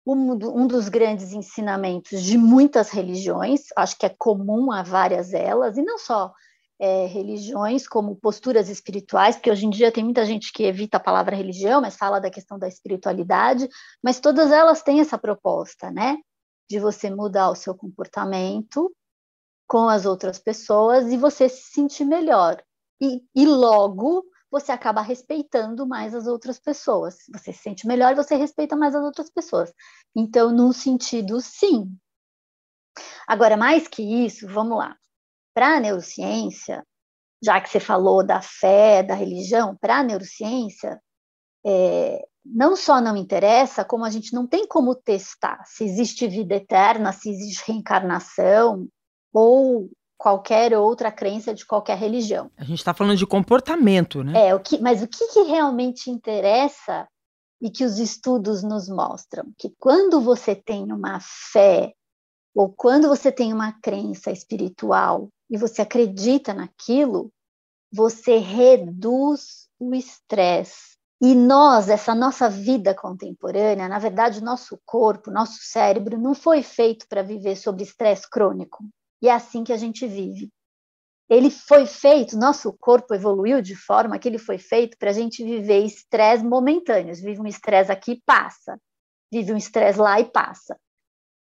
Um, 0.06 0.32
um, 0.34 0.68
dos 0.68 0.90
grandes 0.90 1.32
ensinamentos 1.32 2.22
de 2.22 2.38
muitas 2.38 2.90
religiões, 2.90 3.62
acho 3.78 3.98
que 3.98 4.06
é 4.06 4.10
comum 4.10 4.70
a 4.70 4.84
várias 4.84 5.30
delas, 5.30 5.78
e 5.78 5.82
não 5.82 5.98
só 5.98 6.34
é, 6.80 7.06
religiões, 7.06 7.88
como 7.88 8.16
posturas 8.16 8.70
espirituais, 8.70 9.36
porque 9.36 9.52
hoje 9.52 9.66
em 9.66 9.70
dia 9.70 9.92
tem 9.92 10.04
muita 10.04 10.26
gente 10.26 10.52
que 10.52 10.64
evita 10.64 10.98
a 10.98 11.00
palavra 11.00 11.36
religião, 11.36 11.82
mas 11.82 11.96
fala 11.96 12.20
da 12.20 12.30
questão 12.30 12.58
da 12.58 12.68
espiritualidade, 12.68 13.68
mas 14.04 14.20
todas 14.20 14.52
elas 14.52 14.82
têm 14.82 15.00
essa 15.00 15.18
proposta, 15.18 15.92
né? 15.92 16.18
De 16.70 16.80
você 16.80 17.10
mudar 17.10 17.50
o 17.50 17.56
seu 17.56 17.76
comportamento 17.76 18.92
com 19.68 19.88
as 19.88 20.06
outras 20.06 20.40
pessoas 20.40 21.12
e 21.12 21.18
você 21.18 21.50
se 21.50 21.72
sentir 21.72 22.06
melhor. 22.06 22.62
E, 23.02 23.22
e 23.36 23.46
logo 23.46 24.24
você 24.52 24.72
acaba 24.72 25.02
respeitando 25.02 25.88
mais 25.88 26.14
as 26.14 26.28
outras 26.28 26.60
pessoas. 26.60 27.18
Você 27.34 27.52
se 27.52 27.60
sente 27.60 27.88
melhor 27.88 28.14
você 28.14 28.36
respeita 28.36 28.76
mais 28.76 28.94
as 28.94 29.04
outras 29.04 29.30
pessoas. 29.32 29.74
Então, 30.16 30.52
num 30.52 30.72
sentido, 30.72 31.42
sim. 31.42 31.90
Agora, 33.28 33.58
mais 33.58 33.88
que 33.88 34.04
isso, 34.04 34.48
vamos 34.48 34.78
lá. 34.78 34.96
Para 35.54 35.78
a 35.78 35.80
neurociência, 35.80 36.84
já 37.44 37.60
que 37.62 37.70
você 37.70 37.80
falou 37.80 38.26
da 38.26 38.42
fé, 38.42 39.04
da 39.04 39.14
religião, 39.14 39.76
para 39.76 40.00
a 40.00 40.04
neurociência, 40.04 41.00
é, 41.66 42.26
não 42.46 42.76
só 42.76 43.00
não 43.00 43.16
interessa, 43.16 43.86
como 43.86 44.04
a 44.06 44.10
gente 44.10 44.34
não 44.34 44.48
tem 44.48 44.68
como 44.68 44.96
testar 44.96 45.64
se 45.66 45.84
existe 45.84 46.28
vida 46.28 46.56
eterna, 46.56 47.14
se 47.14 47.30
existe 47.30 47.64
reencarnação, 47.68 48.88
ou 49.34 49.90
qualquer 50.18 50.78
outra 50.78 51.12
crença 51.12 51.54
de 51.54 51.66
qualquer 51.66 51.98
religião. 51.98 52.50
A 52.58 52.64
gente 52.64 52.80
está 52.80 52.94
falando 52.94 53.18
de 53.18 53.26
comportamento, 53.26 54.24
né? 54.24 54.48
É, 54.48 54.56
o 54.56 54.60
que, 54.60 54.80
mas 54.80 55.02
o 55.02 55.08
que, 55.08 55.28
que 55.28 55.42
realmente 55.44 56.10
interessa 56.10 57.08
e 57.62 57.70
que 57.70 57.84
os 57.84 58.00
estudos 58.00 58.64
nos 58.64 58.88
mostram? 58.88 59.52
Que 59.58 59.74
quando 59.80 60.22
você 60.22 60.56
tem 60.56 60.92
uma 60.92 61.20
fé 61.22 61.94
ou 62.56 62.72
quando 62.72 63.08
você 63.08 63.32
tem 63.32 63.52
uma 63.52 63.74
crença 63.82 64.32
espiritual 64.32 65.30
e 65.54 65.58
você 65.58 65.84
acredita 65.84 66.52
naquilo, 66.52 67.32
você 67.92 68.40
reduz 68.40 69.70
o 69.80 69.94
estresse. 69.94 70.98
E 71.22 71.36
nós, 71.36 71.90
essa 71.90 72.16
nossa 72.16 72.50
vida 72.50 72.96
contemporânea, 72.96 73.88
na 73.88 74.00
verdade, 74.00 74.44
nosso 74.44 74.80
corpo, 74.84 75.30
nosso 75.30 75.60
cérebro 75.62 76.18
não 76.18 76.34
foi 76.34 76.64
feito 76.64 77.08
para 77.08 77.22
viver 77.22 77.56
sob 77.56 77.84
estresse 77.84 78.28
crônico. 78.28 78.84
E 79.22 79.30
é 79.30 79.32
assim 79.32 79.64
que 79.64 79.72
a 79.72 79.78
gente 79.78 80.08
vive. 80.08 80.50
Ele 81.30 81.52
foi 81.52 81.86
feito, 81.86 82.36
nosso 82.36 82.74
corpo 82.74 83.14
evoluiu 83.14 83.62
de 83.62 83.76
forma 83.76 84.18
que 84.18 84.28
ele 84.28 84.40
foi 84.40 84.58
feito 84.58 84.98
para 84.98 85.12
a 85.12 85.14
gente 85.14 85.44
viver 85.44 85.86
estresse 85.86 86.44
momentâneos. 86.44 87.22
Vive 87.22 87.40
um 87.40 87.48
estresse 87.48 87.92
aqui 87.92 88.14
e 88.14 88.22
passa. 88.26 88.76
Vive 89.32 89.54
um 89.54 89.58
estresse 89.58 90.00
lá 90.00 90.20
e 90.20 90.26
passa. 90.26 90.76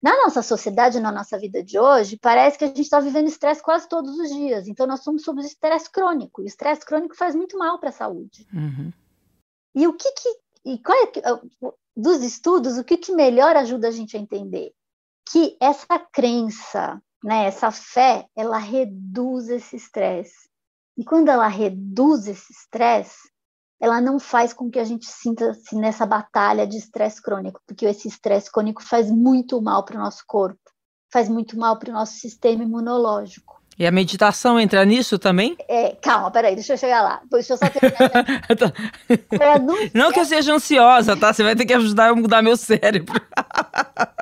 Na 0.02 0.16
nossa 0.24 0.42
sociedade, 0.42 0.98
na 0.98 1.12
nossa 1.12 1.38
vida 1.38 1.62
de 1.62 1.78
hoje, 1.78 2.16
parece 2.16 2.56
que 2.56 2.64
a 2.64 2.68
gente 2.68 2.82
está 2.82 3.00
vivendo 3.00 3.28
estresse 3.28 3.62
quase 3.62 3.88
todos 3.88 4.18
os 4.18 4.30
dias. 4.30 4.66
Então, 4.66 4.86
nós 4.86 5.02
somos 5.02 5.22
sob 5.22 5.40
estresse 5.42 5.90
crônico. 5.90 6.40
E 6.40 6.44
o 6.44 6.46
estresse 6.46 6.84
crônico 6.84 7.16
faz 7.16 7.34
muito 7.34 7.58
mal 7.58 7.78
para 7.78 7.90
a 7.90 7.92
saúde. 7.92 8.46
Uhum. 8.52 8.90
E 9.74 9.86
o 9.86 9.92
que, 9.92 10.10
que 10.12 10.28
e 10.64 10.78
qual 10.78 10.96
é 10.98 11.72
dos 11.96 12.22
estudos, 12.22 12.78
o 12.78 12.84
que, 12.84 12.96
que 12.96 13.12
melhor 13.12 13.56
ajuda 13.56 13.88
a 13.88 13.90
gente 13.90 14.16
a 14.16 14.20
entender? 14.20 14.72
Que 15.30 15.56
essa 15.60 15.98
crença 15.98 17.00
né? 17.22 17.46
Essa 17.46 17.70
fé, 17.70 18.26
ela 18.34 18.58
reduz 18.58 19.48
esse 19.48 19.76
estresse. 19.76 20.48
E 20.96 21.04
quando 21.04 21.28
ela 21.28 21.48
reduz 21.48 22.26
esse 22.26 22.52
estresse, 22.52 23.29
ela 23.80 24.00
não 24.00 24.18
faz 24.18 24.52
com 24.52 24.70
que 24.70 24.78
a 24.78 24.84
gente 24.84 25.06
sinta-se 25.06 25.74
nessa 25.74 26.04
batalha 26.04 26.66
de 26.66 26.76
estresse 26.76 27.22
crônico, 27.22 27.60
porque 27.66 27.86
esse 27.86 28.06
estresse 28.06 28.52
crônico 28.52 28.82
faz 28.82 29.10
muito 29.10 29.60
mal 29.62 29.84
para 29.84 29.96
o 29.96 30.02
nosso 30.02 30.22
corpo, 30.26 30.60
faz 31.10 31.28
muito 31.28 31.58
mal 31.58 31.78
para 31.78 31.90
o 31.90 31.94
nosso 31.94 32.14
sistema 32.14 32.62
imunológico. 32.62 33.58
E 33.78 33.86
a 33.86 33.90
meditação 33.90 34.60
entra 34.60 34.84
nisso 34.84 35.18
também? 35.18 35.56
É, 35.66 35.96
calma, 35.96 36.30
peraí, 36.30 36.54
deixa 36.54 36.74
eu 36.74 36.76
chegar 36.76 37.00
lá. 37.00 37.22
Deixa 37.30 37.54
eu 37.54 37.56
só 37.56 37.64
terminar. 37.66 38.10
Não 39.94 40.12
que 40.12 40.20
eu 40.20 40.24
seja 40.26 40.52
ansiosa, 40.52 41.16
tá? 41.16 41.32
Você 41.32 41.42
vai 41.42 41.56
ter 41.56 41.64
que 41.64 41.72
ajudar 41.72 42.10
a 42.10 42.14
mudar 42.14 42.42
meu 42.42 42.58
cérebro. 42.58 43.18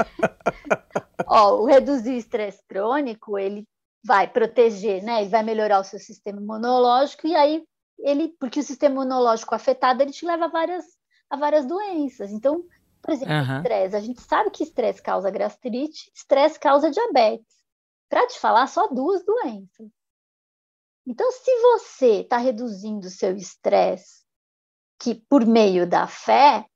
Ó, 1.27 1.62
o 1.62 1.67
reduzir 1.67 2.17
estresse 2.17 2.62
crônico, 2.69 3.37
ele 3.37 3.65
vai 4.07 4.29
proteger, 4.29 5.03
né? 5.03 5.23
Ele 5.23 5.31
vai 5.31 5.43
melhorar 5.43 5.81
o 5.81 5.85
seu 5.85 5.99
sistema 5.99 6.41
imunológico 6.41 7.27
e 7.27 7.35
aí 7.35 7.65
ele, 7.99 8.28
porque 8.38 8.61
o 8.61 8.62
sistema 8.62 8.95
imunológico 8.95 9.55
afetado, 9.55 10.02
ele 10.02 10.12
te 10.12 10.25
leva 10.25 10.47
a 10.47 10.49
várias, 10.49 10.85
a 11.28 11.37
várias 11.37 11.67
doenças. 11.67 12.31
Então, 12.31 12.64
por 13.02 13.12
exemplo, 13.12 13.35
uhum. 13.35 13.57
estresse. 13.59 13.97
A 13.97 14.00
gente 14.00 14.21
sabe 14.21 14.50
que 14.50 14.62
estresse 14.62 15.02
causa 15.02 15.31
gastrite, 15.31 16.11
estresse 16.14 16.59
causa 16.59 16.90
diabetes. 16.90 17.57
Para 18.09 18.26
te 18.26 18.38
falar, 18.38 18.67
só 18.67 18.88
duas 18.88 19.25
doenças. 19.25 19.88
Então, 21.07 21.31
se 21.33 21.61
você 21.62 22.21
está 22.21 22.37
reduzindo 22.37 23.07
o 23.07 23.11
seu 23.11 23.35
estresse, 23.37 24.25
que 24.99 25.14
por 25.14 25.47
meio 25.47 25.88
da 25.88 26.07
fé, 26.07 26.67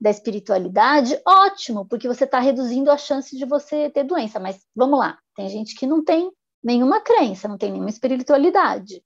da 0.00 0.10
espiritualidade, 0.10 1.20
ótimo, 1.26 1.86
porque 1.86 2.08
você 2.08 2.24
está 2.24 2.40
reduzindo 2.40 2.90
a 2.90 2.96
chance 2.96 3.36
de 3.36 3.44
você 3.44 3.90
ter 3.90 4.04
doença. 4.04 4.40
Mas 4.40 4.66
vamos 4.74 4.98
lá, 4.98 5.18
tem 5.34 5.48
gente 5.48 5.74
que 5.74 5.86
não 5.86 6.02
tem 6.02 6.30
nenhuma 6.62 7.00
crença, 7.00 7.48
não 7.48 7.58
tem 7.58 7.70
nenhuma 7.70 7.90
espiritualidade. 7.90 9.04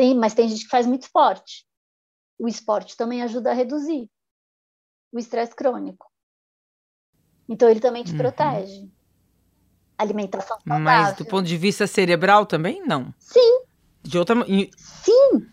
Tem, 0.00 0.14
mas 0.14 0.32
tem 0.32 0.48
gente 0.48 0.64
que 0.64 0.70
faz 0.70 0.86
muito 0.86 1.02
esporte. 1.02 1.66
O 2.38 2.48
esporte 2.48 2.96
também 2.96 3.20
ajuda 3.20 3.50
a 3.50 3.52
reduzir 3.52 4.08
o 5.12 5.18
estresse 5.18 5.54
crônico. 5.54 6.10
Então 7.46 7.68
ele 7.68 7.80
também 7.80 8.02
te 8.02 8.12
uhum. 8.12 8.16
protege. 8.16 8.90
Alimentação 9.98 10.56
saudável. 10.56 10.82
Mas 10.82 11.16
do 11.18 11.26
ponto 11.26 11.46
de 11.46 11.54
vista 11.58 11.86
cerebral 11.86 12.46
também 12.46 12.82
não. 12.86 13.12
Sim. 13.18 13.60
De 14.02 14.16
outra 14.16 14.34
Sim. 14.78 15.46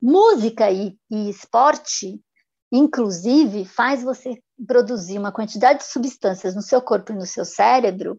Música 0.00 0.70
e, 0.70 0.96
e 1.10 1.28
esporte, 1.28 2.22
inclusive, 2.70 3.64
faz 3.64 4.04
você 4.04 4.40
produzir 4.64 5.18
uma 5.18 5.32
quantidade 5.32 5.80
de 5.80 5.86
substâncias 5.86 6.54
no 6.54 6.62
seu 6.62 6.80
corpo 6.80 7.10
e 7.10 7.16
no 7.16 7.26
seu 7.26 7.44
cérebro 7.44 8.16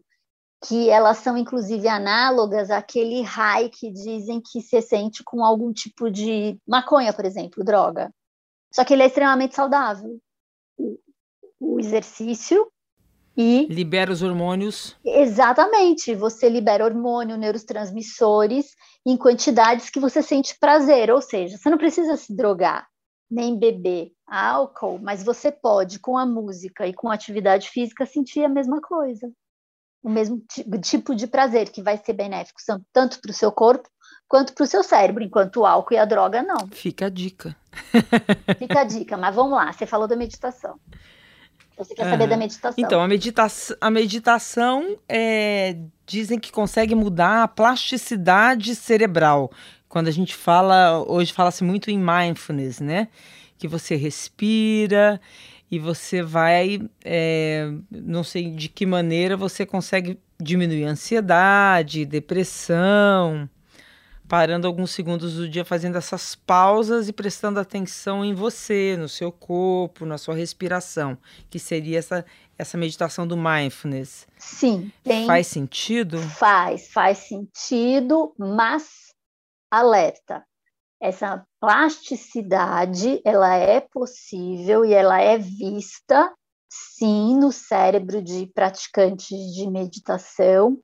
que 0.66 0.88
elas 0.88 1.18
são 1.18 1.36
inclusive 1.36 1.86
análogas 1.86 2.70
àquele 2.70 3.22
high 3.22 3.68
que 3.68 3.90
dizem 3.90 4.40
que 4.40 4.62
se 4.62 4.80
sente 4.80 5.22
com 5.22 5.44
algum 5.44 5.72
tipo 5.72 6.10
de 6.10 6.58
maconha, 6.66 7.12
por 7.12 7.24
exemplo, 7.24 7.62
droga. 7.62 8.10
Só 8.72 8.84
que 8.84 8.94
ele 8.94 9.02
é 9.02 9.06
extremamente 9.06 9.54
saudável. 9.54 10.18
O 11.60 11.78
exercício 11.78 12.66
e 13.36 13.66
libera 13.66 14.12
os 14.12 14.22
hormônios. 14.22 14.96
Exatamente, 15.04 16.14
você 16.14 16.48
libera 16.48 16.84
hormônio, 16.84 17.36
neurotransmissores 17.36 18.74
em 19.04 19.16
quantidades 19.16 19.90
que 19.90 20.00
você 20.00 20.22
sente 20.22 20.56
prazer, 20.58 21.10
ou 21.10 21.20
seja, 21.20 21.58
você 21.58 21.68
não 21.68 21.78
precisa 21.78 22.16
se 22.16 22.34
drogar 22.34 22.86
nem 23.30 23.58
beber 23.58 24.12
álcool, 24.26 24.98
mas 24.98 25.24
você 25.24 25.50
pode 25.50 25.98
com 25.98 26.16
a 26.16 26.24
música 26.24 26.86
e 26.86 26.94
com 26.94 27.10
a 27.10 27.14
atividade 27.14 27.68
física 27.68 28.06
sentir 28.06 28.44
a 28.44 28.48
mesma 28.48 28.80
coisa 28.80 29.30
o 30.04 30.10
mesmo 30.10 30.40
tipo 30.82 31.16
de 31.16 31.26
prazer 31.26 31.70
que 31.70 31.82
vai 31.82 31.96
ser 31.96 32.12
benéfico 32.12 32.60
tanto 32.92 33.18
para 33.20 33.30
o 33.30 33.34
seu 33.34 33.50
corpo 33.50 33.88
quanto 34.28 34.52
para 34.52 34.64
o 34.64 34.66
seu 34.66 34.82
cérebro, 34.82 35.22
enquanto 35.22 35.60
o 35.60 35.66
álcool 35.66 35.94
e 35.94 35.98
a 35.98 36.04
droga 36.04 36.42
não. 36.42 36.68
Fica 36.70 37.06
a 37.06 37.08
dica. 37.08 37.56
Fica 38.58 38.80
a 38.80 38.84
dica, 38.84 39.16
mas 39.16 39.34
vamos 39.34 39.52
lá, 39.52 39.72
você 39.72 39.86
falou 39.86 40.06
da 40.06 40.14
meditação. 40.14 40.78
Você 41.76 41.94
quer 41.94 42.08
saber 42.08 42.28
da 42.28 42.36
meditação? 42.36 42.84
Então, 42.84 43.00
a, 43.00 43.08
medita 43.08 43.46
a 43.80 43.90
meditação 43.90 44.96
é, 45.08 45.76
dizem 46.06 46.38
que 46.38 46.52
consegue 46.52 46.94
mudar 46.94 47.42
a 47.42 47.48
plasticidade 47.48 48.74
cerebral. 48.76 49.50
Quando 49.88 50.08
a 50.08 50.12
gente 50.12 50.34
fala, 50.34 51.02
hoje 51.08 51.32
fala-se 51.32 51.64
muito 51.64 51.90
em 51.90 51.98
mindfulness, 51.98 52.78
né? 52.78 53.08
Que 53.58 53.66
você 53.66 53.96
respira 53.96 55.20
e 55.74 55.78
você 55.80 56.22
vai, 56.22 56.80
é, 57.04 57.68
não 57.90 58.22
sei 58.22 58.48
de 58.48 58.68
que 58.68 58.86
maneira 58.86 59.36
você 59.36 59.66
consegue 59.66 60.20
diminuir 60.40 60.84
a 60.84 60.90
ansiedade, 60.90 62.04
depressão, 62.04 63.50
parando 64.28 64.68
alguns 64.68 64.92
segundos 64.92 65.34
do 65.34 65.48
dia 65.48 65.64
fazendo 65.64 65.98
essas 65.98 66.36
pausas 66.36 67.08
e 67.08 67.12
prestando 67.12 67.58
atenção 67.58 68.24
em 68.24 68.34
você, 68.34 68.96
no 68.96 69.08
seu 69.08 69.32
corpo, 69.32 70.06
na 70.06 70.16
sua 70.16 70.36
respiração, 70.36 71.18
que 71.50 71.58
seria 71.58 71.98
essa 71.98 72.24
essa 72.56 72.78
meditação 72.78 73.26
do 73.26 73.36
mindfulness. 73.36 74.28
Sim, 74.38 74.92
tem, 75.02 75.26
faz 75.26 75.48
sentido? 75.48 76.20
Faz, 76.20 76.86
faz 76.92 77.18
sentido, 77.18 78.32
mas 78.38 79.12
alerta 79.68 80.44
essa 81.00 81.44
plasticidade 81.60 83.20
ela 83.24 83.54
é 83.54 83.80
possível 83.80 84.84
e 84.84 84.92
ela 84.92 85.20
é 85.20 85.38
vista 85.38 86.32
sim 86.68 87.38
no 87.38 87.52
cérebro 87.52 88.22
de 88.22 88.46
praticantes 88.54 89.38
de 89.54 89.70
meditação, 89.70 90.78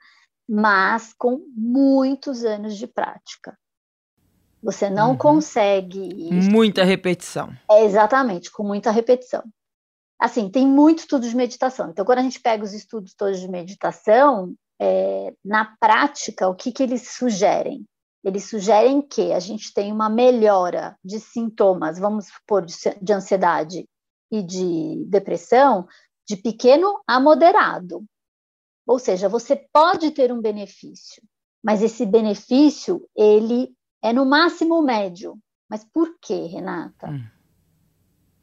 mas 0.48 1.12
com 1.16 1.44
muitos 1.54 2.44
anos 2.44 2.76
de 2.76 2.86
prática. 2.86 3.56
Você 4.62 4.90
não 4.90 5.12
uhum. 5.12 5.16
consegue. 5.16 6.30
Muita 6.32 6.84
repetição. 6.84 7.50
É, 7.70 7.84
exatamente, 7.84 8.50
com 8.52 8.62
muita 8.62 8.90
repetição. 8.90 9.42
Assim, 10.18 10.50
tem 10.50 10.66
muito 10.66 10.98
estudo 10.98 11.26
de 11.26 11.34
meditação. 11.34 11.90
Então, 11.90 12.04
quando 12.04 12.18
a 12.18 12.22
gente 12.22 12.40
pega 12.40 12.62
os 12.62 12.74
estudos 12.74 13.14
todos 13.14 13.40
de 13.40 13.48
meditação, 13.48 14.54
é, 14.78 15.32
na 15.42 15.74
prática, 15.80 16.46
o 16.46 16.54
que, 16.54 16.72
que 16.72 16.82
eles 16.82 17.08
sugerem? 17.08 17.86
Eles 18.22 18.48
sugerem 18.48 19.00
que 19.00 19.32
a 19.32 19.40
gente 19.40 19.72
tem 19.72 19.92
uma 19.92 20.08
melhora 20.08 20.96
de 21.04 21.18
sintomas, 21.18 21.98
vamos 21.98 22.26
supor, 22.26 22.66
de 22.66 23.12
ansiedade 23.12 23.88
e 24.30 24.42
de 24.42 25.04
depressão, 25.06 25.86
de 26.28 26.36
pequeno 26.36 27.00
a 27.06 27.18
moderado. 27.18 28.04
Ou 28.86 28.98
seja, 28.98 29.28
você 29.28 29.56
pode 29.56 30.10
ter 30.10 30.32
um 30.32 30.40
benefício, 30.40 31.22
mas 31.62 31.82
esse 31.82 32.04
benefício, 32.04 33.08
ele 33.16 33.74
é 34.02 34.12
no 34.12 34.26
máximo 34.26 34.82
médio. 34.82 35.38
Mas 35.68 35.84
por 35.84 36.18
quê, 36.20 36.46
Renata? 36.46 37.08
Hum. 37.08 37.24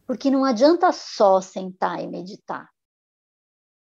Porque 0.05 0.31
não 0.31 0.45
adianta 0.45 0.91
só 0.91 1.41
sentar 1.41 2.01
e 2.01 2.07
meditar 2.07 2.69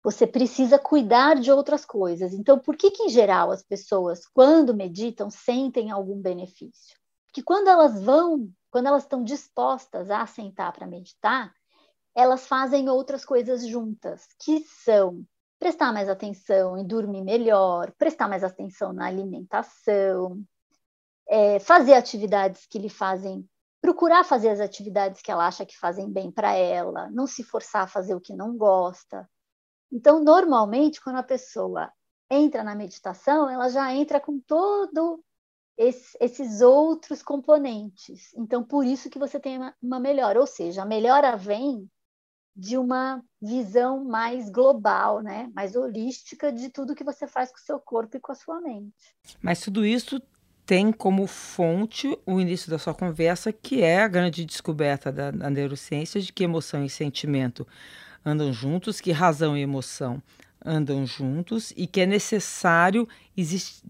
você 0.04 0.28
precisa 0.28 0.78
cuidar 0.78 1.40
de 1.40 1.50
outras 1.50 1.86
coisas. 1.86 2.34
Então, 2.34 2.60
por 2.60 2.76
que, 2.76 2.92
que, 2.92 3.04
em 3.04 3.10
geral, 3.10 3.52
as 3.52 3.64
pessoas, 3.64 4.26
quando 4.28 4.76
meditam, 4.76 5.30
sentem 5.30 5.90
algum 5.90 6.22
benefício? 6.22 6.98
Porque 7.26 7.42
quando 7.42 7.70
elas 7.70 8.04
vão, 8.04 8.52
quando 8.70 8.88
elas 8.88 9.04
estão 9.04 9.24
dispostas 9.24 10.12
a 10.12 10.26
sentar 10.28 10.74
para 10.74 10.86
meditar, 10.86 11.54
elas 12.14 12.46
fazem 12.46 12.90
outras 12.90 13.24
coisas 13.24 13.66
juntas, 13.66 14.28
que 14.44 14.60
são 14.84 15.26
prestar 15.58 15.94
mais 15.94 16.10
atenção 16.10 16.78
em 16.78 16.86
dormir 16.86 17.24
melhor, 17.24 17.92
prestar 17.98 18.28
mais 18.28 18.44
atenção 18.44 18.92
na 18.92 19.08
alimentação, 19.08 20.44
é, 21.28 21.58
fazer 21.60 21.94
atividades 21.94 22.68
que 22.68 22.78
lhe 22.78 22.90
fazem, 22.90 23.48
procurar 23.82 24.26
fazer 24.26 24.50
as 24.50 24.60
atividades 24.60 25.22
que 25.22 25.32
ela 25.32 25.48
acha 25.48 25.66
que 25.66 25.78
fazem 25.80 26.12
bem 26.12 26.30
para 26.30 26.54
ela, 26.54 27.10
não 27.12 27.26
se 27.26 27.44
forçar 27.44 27.84
a 27.84 27.88
fazer 27.88 28.14
o 28.14 28.22
que 28.22 28.36
não 28.36 28.58
gosta, 28.58 29.28
então, 29.94 30.24
normalmente, 30.24 31.00
quando 31.00 31.18
a 31.18 31.24
pessoa 31.24 31.92
entra 32.28 32.64
na 32.64 32.74
meditação, 32.74 33.48
ela 33.48 33.70
já 33.70 33.94
entra 33.94 34.20
com 34.20 34.40
todo 34.40 35.24
esse, 35.78 36.18
esses 36.20 36.62
outros 36.62 37.22
componentes. 37.22 38.34
Então, 38.36 38.64
por 38.64 38.84
isso 38.84 39.08
que 39.08 39.20
você 39.20 39.40
tem 39.40 39.58
uma, 39.58 39.76
uma 39.80 40.00
melhora. 40.00 40.40
Ou 40.40 40.48
seja, 40.48 40.82
a 40.82 40.86
melhora 40.86 41.38
vem 41.38 41.88
de 42.56 42.76
uma 42.76 43.24
visão 43.40 44.04
mais 44.04 44.50
global, 44.50 45.22
né? 45.22 45.52
mais 45.54 45.76
holística 45.76 46.52
de 46.52 46.70
tudo 46.70 46.96
que 46.96 47.04
você 47.04 47.28
faz 47.28 47.52
com 47.52 47.58
o 47.58 47.64
seu 47.64 47.80
corpo 47.80 48.18
e 48.18 48.20
com 48.20 48.32
a 48.32 48.36
sua 48.36 48.60
mente. 48.62 49.16
Mas 49.44 49.62
tudo 49.62 49.86
isso 49.86 50.20
tem 50.66 50.92
como 50.92 51.28
fonte 51.28 52.18
o 52.26 52.40
início 52.40 52.72
da 52.72 52.80
sua 52.80 52.96
conversa, 52.96 53.54
que 53.54 53.84
é 53.84 54.02
a 54.02 54.08
grande 54.08 54.44
descoberta 54.44 55.12
da, 55.12 55.30
da 55.30 55.50
neurociência 55.52 56.20
de 56.20 56.34
que 56.34 56.44
emoção 56.44 56.84
e 56.84 56.90
sentimento 56.90 57.68
andam 58.26 58.52
juntos, 58.54 59.02
que 59.02 59.12
razão 59.12 59.58
e 59.58 59.62
emoção 59.62 60.22
andam 60.66 61.06
juntos 61.06 61.74
e 61.76 61.86
que 61.86 62.02
é 62.02 62.06
necessário 62.06 63.08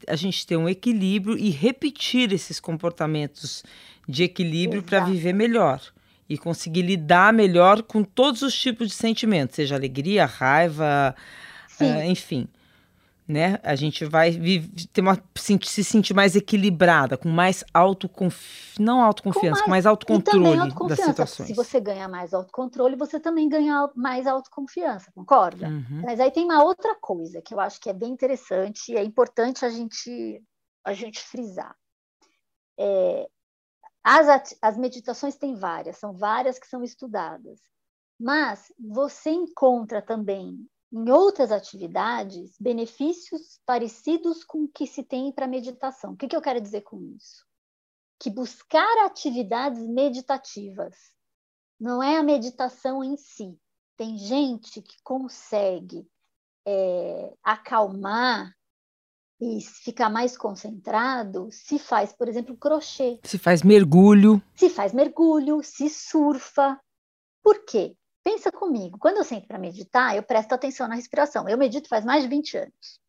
a 0.07 0.15
gente 0.15 0.45
ter 0.45 0.57
um 0.57 0.67
equilíbrio 0.67 1.37
e 1.37 1.49
repetir 1.49 2.33
esses 2.33 2.59
comportamentos 2.59 3.63
de 4.07 4.23
equilíbrio 4.23 4.81
para 4.81 5.05
viver 5.05 5.33
melhor 5.33 5.81
e 6.27 6.37
conseguir 6.37 6.81
lidar 6.81 7.31
melhor 7.31 7.83
com 7.83 8.03
todos 8.03 8.41
os 8.41 8.55
tipos 8.59 8.87
de 8.87 8.93
sentimentos, 8.95 9.55
seja 9.55 9.75
alegria, 9.75 10.25
raiva, 10.25 11.15
uh, 11.79 12.03
enfim 12.05 12.47
né? 13.33 13.59
A 13.63 13.75
gente 13.75 14.05
vai 14.05 14.31
ter 14.93 15.01
uma, 15.01 15.21
se 15.35 15.83
sentir 15.83 16.13
mais 16.13 16.35
equilibrada, 16.35 17.17
com 17.17 17.27
mais 17.27 17.63
autoconfiança, 17.73 18.79
não 18.79 19.01
autoconfiança, 19.01 19.47
com 19.47 19.49
mais, 19.49 19.61
com 19.63 19.69
mais 19.71 19.85
autocontrole 19.87 20.59
autoconfiança, 20.59 21.01
das 21.01 21.09
situações. 21.09 21.47
Se 21.47 21.55
você 21.55 21.79
ganha 21.81 22.07
mais 22.07 22.33
autocontrole, 22.33 22.95
você 22.95 23.19
também 23.19 23.49
ganha 23.49 23.89
mais 23.95 24.27
autoconfiança, 24.27 25.11
concorda? 25.13 25.67
Uhum. 25.67 26.03
Mas 26.03 26.19
aí 26.19 26.29
tem 26.29 26.45
uma 26.45 26.63
outra 26.63 26.95
coisa 27.01 27.41
que 27.41 27.53
eu 27.53 27.59
acho 27.59 27.81
que 27.81 27.89
é 27.89 27.93
bem 27.93 28.11
interessante 28.11 28.91
e 28.91 28.95
é 28.95 29.03
importante 29.03 29.65
a 29.65 29.69
gente, 29.69 30.41
a 30.85 30.93
gente 30.93 31.19
frisar. 31.19 31.75
É, 32.79 33.27
as, 34.03 34.55
as 34.61 34.77
meditações 34.77 35.35
têm 35.35 35.55
várias, 35.55 35.97
são 35.97 36.13
várias 36.13 36.59
que 36.59 36.67
são 36.67 36.83
estudadas, 36.83 37.59
mas 38.19 38.71
você 38.79 39.31
encontra 39.31 40.01
também 40.01 40.67
em 40.93 41.09
outras 41.09 41.51
atividades 41.51 42.55
benefícios 42.59 43.59
parecidos 43.65 44.43
com 44.43 44.65
o 44.65 44.67
que 44.67 44.85
se 44.85 45.03
tem 45.03 45.31
para 45.31 45.47
meditação. 45.47 46.13
O 46.13 46.15
que, 46.15 46.27
que 46.27 46.35
eu 46.35 46.41
quero 46.41 46.61
dizer 46.61 46.81
com 46.81 47.01
isso? 47.01 47.43
Que 48.19 48.29
buscar 48.29 49.03
atividades 49.03 49.81
meditativas 49.81 50.95
não 51.79 52.01
é 52.01 52.17
a 52.17 52.23
meditação 52.23 53.03
em 53.03 53.17
si. 53.17 53.59
Tem 53.97 54.19
gente 54.19 54.83
que 54.83 55.01
consegue 55.03 56.07
é, 56.65 57.33
acalmar 57.43 58.53
e 59.41 59.61
ficar 59.61 60.11
mais 60.11 60.37
concentrado 60.37 61.49
se 61.51 61.79
faz, 61.79 62.13
por 62.13 62.27
exemplo, 62.27 62.55
crochê. 62.55 63.19
Se 63.23 63.39
faz 63.39 63.63
mergulho. 63.63 64.41
Se 64.55 64.69
faz 64.69 64.93
mergulho, 64.93 65.63
se 65.63 65.89
surfa. 65.89 66.79
Por 67.41 67.65
quê? 67.65 67.97
Pensa 68.23 68.51
comigo, 68.51 68.97
quando 68.97 69.17
eu 69.17 69.23
sento 69.23 69.47
para 69.47 69.59
meditar, 69.59 70.15
eu 70.15 70.23
presto 70.23 70.53
atenção 70.53 70.87
na 70.87 70.95
respiração. 70.95 71.47
Eu 71.49 71.57
medito 71.57 71.89
faz 71.89 72.05
mais 72.05 72.23
de 72.23 72.29
20 72.29 72.57
anos. 72.57 73.01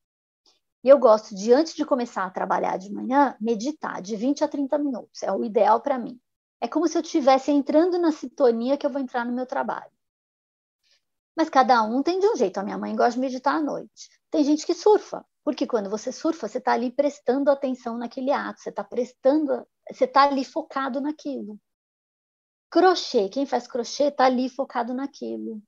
E 0.82 0.88
eu 0.88 0.98
gosto 0.98 1.34
de, 1.34 1.52
antes 1.52 1.74
de 1.74 1.84
começar 1.84 2.24
a 2.24 2.30
trabalhar 2.30 2.76
de 2.76 2.92
manhã, 2.92 3.36
meditar 3.40 4.02
de 4.02 4.16
20 4.16 4.44
a 4.44 4.48
30 4.48 4.76
minutos. 4.78 5.22
É 5.22 5.32
o 5.32 5.44
ideal 5.44 5.80
para 5.80 5.98
mim. 5.98 6.20
É 6.60 6.68
como 6.68 6.88
se 6.88 6.98
eu 6.98 7.02
estivesse 7.02 7.50
entrando 7.50 7.98
na 7.98 8.10
sintonia 8.10 8.76
que 8.76 8.84
eu 8.84 8.90
vou 8.90 9.00
entrar 9.00 9.24
no 9.24 9.32
meu 9.32 9.46
trabalho. 9.46 9.90
Mas 11.36 11.48
cada 11.48 11.82
um 11.82 12.02
tem 12.02 12.18
de 12.18 12.26
um 12.26 12.36
jeito. 12.36 12.58
A 12.58 12.62
minha 12.62 12.78
mãe 12.78 12.94
gosta 12.94 13.12
de 13.12 13.20
meditar 13.20 13.56
à 13.56 13.60
noite. 13.60 14.10
Tem 14.30 14.44
gente 14.44 14.66
que 14.66 14.74
surfa, 14.74 15.24
porque 15.44 15.66
quando 15.66 15.88
você 15.88 16.10
surfa, 16.10 16.48
você 16.48 16.58
está 16.58 16.72
ali 16.72 16.90
prestando 16.90 17.50
atenção 17.50 17.96
naquele 17.96 18.30
ato, 18.30 18.60
você 18.60 18.70
está 18.70 18.82
prestando, 18.82 19.66
você 19.90 20.04
está 20.04 20.24
ali 20.24 20.44
focado 20.44 21.00
naquilo. 21.00 21.58
Crochê, 22.74 23.28
quem 23.28 23.46
faz 23.46 23.68
crochê 23.68 24.08
está 24.08 24.24
ali 24.24 24.48
focado 24.48 24.92
naquilo. 24.92 25.62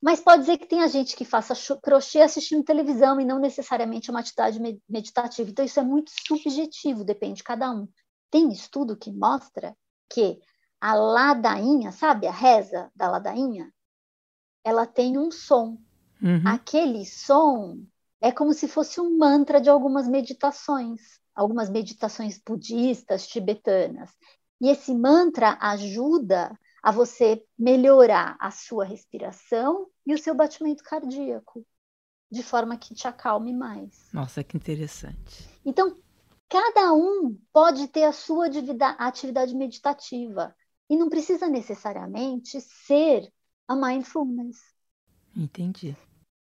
Mas 0.00 0.20
pode 0.20 0.46
ser 0.46 0.56
que 0.56 0.66
tenha 0.66 0.88
gente 0.88 1.14
que 1.14 1.22
faça 1.22 1.52
crochê 1.82 2.22
assistindo 2.22 2.64
televisão 2.64 3.20
e 3.20 3.26
não 3.26 3.38
necessariamente 3.38 4.10
uma 4.10 4.20
atividade 4.20 4.58
meditativa. 4.88 5.50
Então, 5.50 5.62
isso 5.62 5.78
é 5.78 5.82
muito 5.82 6.10
subjetivo, 6.26 7.04
depende 7.04 7.36
de 7.36 7.44
cada 7.44 7.70
um. 7.70 7.86
Tem 8.30 8.50
estudo 8.50 8.96
que 8.96 9.12
mostra 9.12 9.76
que 10.08 10.40
a 10.80 10.94
ladainha, 10.94 11.92
sabe, 11.92 12.26
a 12.26 12.32
reza 12.32 12.90
da 12.96 13.10
ladainha, 13.10 13.70
ela 14.64 14.86
tem 14.86 15.18
um 15.18 15.30
som. 15.30 15.76
Uhum. 16.22 16.42
Aquele 16.46 17.04
som 17.04 17.84
é 18.18 18.32
como 18.32 18.54
se 18.54 18.66
fosse 18.66 18.98
um 18.98 19.18
mantra 19.18 19.60
de 19.60 19.68
algumas 19.68 20.08
meditações, 20.08 21.20
algumas 21.34 21.68
meditações 21.68 22.40
budistas, 22.42 23.26
tibetanas. 23.26 24.10
E 24.62 24.68
esse 24.68 24.94
mantra 24.94 25.58
ajuda 25.60 26.56
a 26.80 26.92
você 26.92 27.44
melhorar 27.58 28.36
a 28.38 28.52
sua 28.52 28.84
respiração 28.84 29.88
e 30.06 30.14
o 30.14 30.18
seu 30.18 30.36
batimento 30.36 30.84
cardíaco, 30.84 31.66
de 32.30 32.44
forma 32.44 32.76
que 32.76 32.94
te 32.94 33.08
acalme 33.08 33.52
mais. 33.52 34.08
Nossa, 34.12 34.44
que 34.44 34.56
interessante. 34.56 35.50
Então, 35.66 35.96
cada 36.48 36.92
um 36.92 37.36
pode 37.52 37.88
ter 37.88 38.04
a 38.04 38.12
sua 38.12 38.46
atividade 38.98 39.52
meditativa 39.52 40.54
e 40.88 40.96
não 40.96 41.08
precisa 41.08 41.48
necessariamente 41.48 42.60
ser 42.60 43.28
a 43.66 43.74
mindfulness. 43.74 44.58
Entendi. 45.36 45.96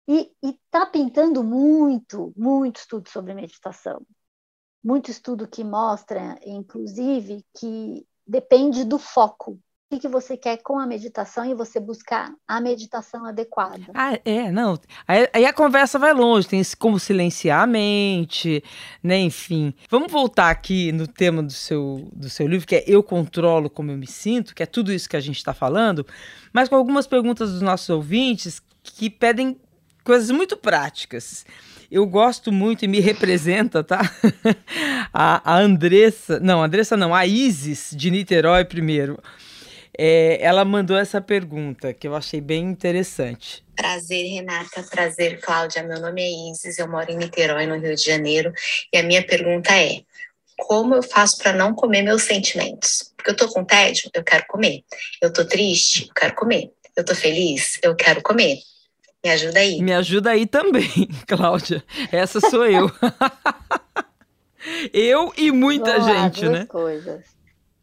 E 0.06 0.30
está 0.42 0.84
pintando 0.84 1.42
muito, 1.42 2.34
muito 2.36 2.80
estudo 2.80 3.08
sobre 3.08 3.32
meditação 3.32 4.06
muito 4.84 5.10
estudo 5.10 5.48
que 5.48 5.64
mostra, 5.64 6.38
inclusive, 6.44 7.42
que 7.58 8.06
depende 8.26 8.84
do 8.84 8.98
foco. 8.98 9.58
O 9.90 9.98
que 9.98 10.08
você 10.08 10.36
quer 10.36 10.56
com 10.56 10.78
a 10.78 10.86
meditação 10.86 11.44
e 11.44 11.54
você 11.54 11.78
buscar 11.78 12.34
a 12.48 12.60
meditação 12.60 13.24
adequada. 13.24 13.84
Ah, 13.94 14.18
é, 14.24 14.50
não. 14.50 14.76
Aí, 15.06 15.28
aí, 15.32 15.46
a 15.46 15.52
conversa 15.52 16.00
vai 16.00 16.12
longe, 16.12 16.48
tem 16.48 16.60
como 16.78 16.98
silenciar 16.98 17.62
a 17.62 17.66
mente, 17.66 18.62
né? 19.00 19.18
Enfim. 19.18 19.72
Vamos 19.88 20.10
voltar 20.10 20.50
aqui 20.50 20.90
no 20.90 21.06
tema 21.06 21.44
do 21.44 21.52
seu, 21.52 22.08
do 22.12 22.28
seu 22.28 22.48
livro, 22.48 22.66
que 22.66 22.74
é 22.74 22.84
Eu 22.88 23.04
Controlo 23.04 23.70
Como 23.70 23.92
Eu 23.92 23.96
Me 23.96 24.06
Sinto, 24.06 24.54
que 24.54 24.64
é 24.64 24.66
tudo 24.66 24.92
isso 24.92 25.08
que 25.08 25.16
a 25.16 25.20
gente 25.20 25.36
está 25.36 25.54
falando, 25.54 26.04
mas 26.52 26.68
com 26.68 26.74
algumas 26.74 27.06
perguntas 27.06 27.52
dos 27.52 27.62
nossos 27.62 27.88
ouvintes 27.88 28.60
que 28.82 29.08
pedem 29.08 29.60
coisas 30.02 30.30
muito 30.30 30.56
práticas 30.56 31.46
eu 31.90 32.06
gosto 32.06 32.50
muito 32.50 32.84
e 32.84 32.88
me 32.88 33.00
representa, 33.00 33.82
tá? 33.82 34.00
a, 35.12 35.52
a 35.52 35.58
Andressa, 35.58 36.40
não, 36.40 36.62
Andressa 36.62 36.96
não, 36.96 37.14
a 37.14 37.26
Isis 37.26 37.90
de 37.94 38.10
Niterói 38.10 38.64
primeiro. 38.64 39.18
É, 39.96 40.38
ela 40.40 40.64
mandou 40.64 40.96
essa 40.96 41.20
pergunta 41.20 41.92
que 41.94 42.08
eu 42.08 42.16
achei 42.16 42.40
bem 42.40 42.64
interessante. 42.64 43.64
Prazer, 43.76 44.26
Renata. 44.28 44.82
Prazer, 44.90 45.40
Cláudia. 45.40 45.82
Meu 45.84 46.00
nome 46.00 46.20
é 46.22 46.50
Isis, 46.50 46.78
eu 46.78 46.88
moro 46.88 47.10
em 47.10 47.16
Niterói, 47.16 47.66
no 47.66 47.78
Rio 47.78 47.94
de 47.94 48.02
Janeiro. 48.02 48.52
E 48.92 48.98
a 48.98 49.02
minha 49.04 49.24
pergunta 49.24 49.72
é: 49.72 50.00
como 50.56 50.94
eu 50.94 51.02
faço 51.02 51.38
para 51.38 51.52
não 51.52 51.74
comer 51.74 52.02
meus 52.02 52.22
sentimentos? 52.22 53.12
Porque 53.16 53.30
eu 53.30 53.36
tô 53.36 53.48
com 53.48 53.64
tédio, 53.64 54.10
eu 54.12 54.24
quero 54.24 54.44
comer. 54.48 54.82
Eu 55.22 55.32
tô 55.32 55.44
triste, 55.44 56.08
eu 56.08 56.14
quero 56.14 56.34
comer. 56.34 56.70
Eu 56.96 57.04
tô 57.04 57.14
feliz, 57.14 57.78
eu 57.82 57.94
quero 57.94 58.22
comer. 58.22 58.58
Me 59.24 59.30
ajuda 59.30 59.58
aí. 59.58 59.80
Me 59.80 59.94
ajuda 59.94 60.30
aí 60.30 60.46
também, 60.46 61.08
Cláudia. 61.26 61.82
Essa 62.12 62.40
sou 62.40 62.66
eu. 62.66 62.90
eu 64.92 65.32
e 65.36 65.50
muita 65.50 65.98
Vamos 65.98 66.04
gente, 66.04 66.44
lá, 66.44 66.50
duas 66.50 66.60
né? 66.60 66.66
coisas. 66.66 67.36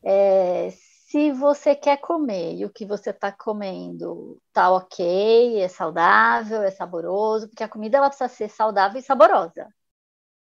É, 0.03 0.69
se 0.71 1.31
você 1.31 1.75
quer 1.75 1.97
comer 1.97 2.55
e 2.55 2.65
o 2.65 2.69
que 2.69 2.85
você 2.85 3.09
está 3.09 3.31
comendo 3.31 4.39
tá 4.53 4.71
ok, 4.71 5.59
é 5.59 5.67
saudável, 5.67 6.61
é 6.61 6.69
saboroso, 6.69 7.47
porque 7.49 7.63
a 7.63 7.67
comida 7.67 7.97
ela 7.97 8.07
precisa 8.07 8.29
ser 8.29 8.49
saudável 8.49 8.99
e 8.99 9.03
saborosa. 9.03 9.67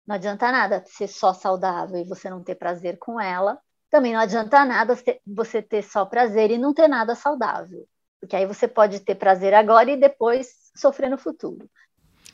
Não 0.07 0.17
adianta 0.17 0.53
nada 0.53 0.85
ser 0.87 1.09
só 1.09 1.33
saudável 1.33 1.99
e 1.99 2.05
você 2.05 2.29
não 2.29 2.43
ter 2.43 2.57
prazer 2.57 2.99
com 2.99 3.21
ela. 3.21 3.59
Também 3.91 4.13
não 4.13 4.21
adianta 4.21 4.65
nada 4.65 4.95
você 5.27 5.63
ter 5.63 5.83
só 5.83 6.05
prazer 6.05 6.51
e 6.51 6.59
não 6.59 6.75
ter 6.75 6.89
nada 6.89 7.15
saudável. 7.15 7.87
Porque 8.23 8.37
aí 8.37 8.47
você 8.47 8.69
pode 8.69 9.01
ter 9.01 9.17
prazer 9.17 9.53
agora 9.53 9.91
e 9.91 9.97
depois 9.97 10.71
sofrer 10.77 11.11
no 11.11 11.19
futuro. 11.19 11.69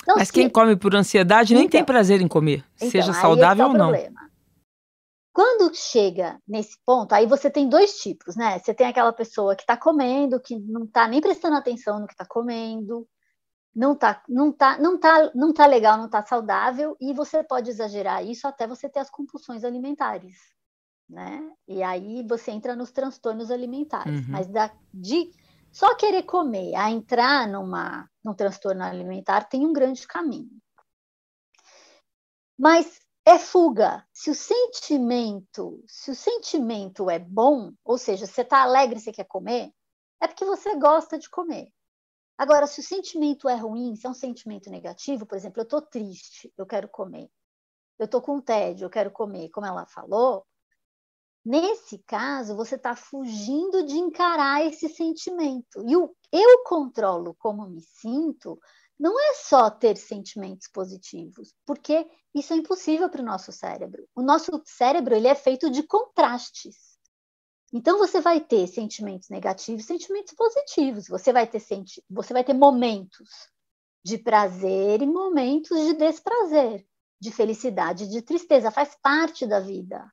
Então, 0.03 0.16
Mas 0.16 0.29
se... 0.29 0.35
quem 0.35 0.46
come 0.46 0.77
por 0.77 0.94
ansiedade 0.94 1.55
nem 1.55 1.66
tem 1.66 1.81
então, 1.81 1.94
prazer 1.94 2.20
em 2.20 2.29
comer, 2.29 2.62
então, 2.77 2.90
seja 2.90 3.14
saudável 3.14 3.64
é 3.64 3.68
ou 3.68 3.72
não. 3.72 3.88
Problema. 3.88 4.31
Quando 5.33 5.74
chega 5.74 6.38
nesse 6.46 6.77
ponto, 6.85 7.14
aí 7.14 7.24
você 7.24 7.48
tem 7.48 7.70
dois 7.70 7.98
tipos, 8.01 8.37
né? 8.37 8.59
Você 8.59 8.74
tem 8.74 8.87
aquela 8.87 9.14
pessoa 9.14 9.57
que 9.57 9.62
está 9.62 9.79
comendo, 9.79 10.38
que 10.38 10.59
não 10.59 10.85
está 10.85 11.09
nem 11.09 11.22
prestando 11.22 11.57
atenção 11.57 12.01
no 12.01 12.07
que 12.07 12.12
está 12.12 12.27
comendo, 12.27 13.09
não 13.74 13.96
tá, 13.96 14.22
não 14.29 14.53
tá, 14.53 14.77
não 14.79 14.98
tá, 14.98 15.31
não 15.35 15.55
tá 15.55 15.64
legal, 15.64 15.96
não 15.96 16.09
tá 16.11 16.22
saudável, 16.27 16.98
e 17.01 17.14
você 17.14 17.42
pode 17.42 17.70
exagerar 17.70 18.22
isso 18.27 18.46
até 18.46 18.66
você 18.66 18.90
ter 18.90 19.01
as 19.01 19.09
compulsões 19.09 19.64
alimentares, 19.64 20.37
né? 21.09 21.48
E 21.66 21.83
aí 21.83 22.22
você 22.29 22.51
entra 22.51 22.77
nos 22.77 22.90
transtornos 22.90 23.51
alimentares. 23.51 24.27
Uhum. 24.27 24.33
Mas 24.33 24.46
da, 24.48 24.70
de 24.92 25.31
só 25.70 25.94
querer 25.94 26.24
comer, 26.24 26.74
a 26.74 26.90
entrar 26.90 27.46
numa, 27.48 28.09
num 28.24 28.35
transtorno 28.35 28.83
alimentar, 28.83 29.48
tem 29.48 29.66
um 29.66 29.72
grande 29.72 30.07
caminho. 30.07 30.61
Mas 32.59 33.00
é 33.24 33.38
fuga. 33.38 34.04
Se 34.12 34.31
o 34.31 34.35
sentimento, 34.35 35.83
se 35.87 36.11
o 36.11 36.14
sentimento 36.14 37.11
é 37.11 37.18
bom, 37.18 37.72
ou 37.85 37.98
seja, 37.98 38.26
você 38.26 38.40
está 38.40 38.62
alegre, 38.62 38.98
você 38.98 39.12
quer 39.12 39.26
comer, 39.26 39.70
é 40.20 40.26
porque 40.26 40.44
você 40.44 40.74
gosta 40.76 41.18
de 41.18 41.28
comer. 41.28 41.68
Agora, 42.38 42.66
se 42.66 42.81
o 42.81 42.83
sentimento 42.83 43.48
é 43.48 43.54
ruim, 43.54 43.94
se 43.96 44.07
é 44.07 44.11
um 44.11 44.14
sentimento 44.14 44.70
negativo, 44.70 45.26
por 45.26 45.37
exemplo, 45.37 45.61
eu 45.61 45.64
estou 45.64 45.83
triste, 45.83 46.52
eu 46.57 46.64
quero 46.64 46.88
comer. 46.88 47.28
Eu 47.98 48.07
estou 48.07 48.22
com 48.22 48.40
tédio, 48.40 48.87
eu 48.87 48.90
quero 48.90 49.11
comer, 49.11 49.50
como 49.50 49.66
ela 49.66 49.85
falou, 49.87 50.46
Nesse 51.44 51.98
caso, 51.98 52.57
você 52.57 52.74
está 52.74 52.94
fugindo 52.94 53.85
de 53.85 53.96
encarar 53.96 54.64
esse 54.66 54.88
sentimento. 54.88 55.83
E 55.87 55.96
o 55.96 56.14
eu 56.33 56.62
controlo 56.64 57.35
como 57.38 57.66
me 57.66 57.81
sinto 57.81 58.59
não 58.98 59.18
é 59.18 59.35
só 59.35 59.70
ter 59.70 59.96
sentimentos 59.96 60.68
positivos, 60.68 61.55
porque 61.64 62.07
isso 62.35 62.53
é 62.53 62.57
impossível 62.57 63.09
para 63.09 63.22
o 63.22 63.24
nosso 63.24 63.53
cérebro. 63.53 64.07
O 64.14 64.22
nosso 64.22 64.61
cérebro 64.64 65.14
ele 65.14 65.29
é 65.29 65.35
feito 65.35 65.70
de 65.70 65.83
contrastes. 65.85 66.98
Então 67.72 67.98
você 67.98 68.20
vai 68.20 68.40
ter 68.40 68.66
sentimentos 68.66 69.29
negativos, 69.29 69.85
sentimentos 69.85 70.35
positivos. 70.35 71.07
Você 71.07 71.33
vai 71.33 71.46
ter 71.46 71.61
senti 71.61 72.03
você 72.11 72.33
vai 72.33 72.42
ter 72.42 72.55
momentos 72.55 73.29
de 74.05 74.18
prazer 74.18 75.03
e 75.03 75.07
momentos 75.07 75.79
de 75.87 75.94
desprazer, 75.94 76.87
de 77.20 77.31
felicidade, 77.31 78.09
de 78.09 78.22
tristeza, 78.22 78.70
faz 78.70 78.96
parte 79.03 79.46
da 79.46 79.61
vida. 79.61 80.11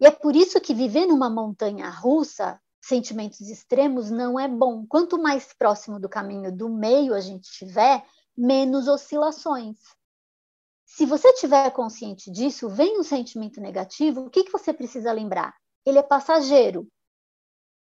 E 0.00 0.06
é 0.06 0.10
por 0.10 0.34
isso 0.34 0.60
que 0.60 0.74
viver 0.74 1.06
numa 1.06 1.28
montanha 1.28 1.90
russa, 1.90 2.58
sentimentos 2.80 3.40
extremos, 3.40 4.10
não 4.10 4.40
é 4.40 4.48
bom. 4.48 4.86
Quanto 4.86 5.20
mais 5.20 5.52
próximo 5.52 6.00
do 6.00 6.08
caminho 6.08 6.50
do 6.50 6.68
meio 6.68 7.12
a 7.12 7.20
gente 7.20 7.44
estiver, 7.44 8.04
menos 8.36 8.88
oscilações. 8.88 9.76
Se 10.86 11.04
você 11.04 11.28
estiver 11.28 11.70
consciente 11.70 12.30
disso, 12.30 12.68
vem 12.68 12.98
um 12.98 13.02
sentimento 13.02 13.60
negativo, 13.60 14.22
o 14.22 14.30
que, 14.30 14.44
que 14.44 14.50
você 14.50 14.72
precisa 14.72 15.12
lembrar? 15.12 15.54
Ele 15.84 15.98
é 15.98 16.02
passageiro. 16.02 16.88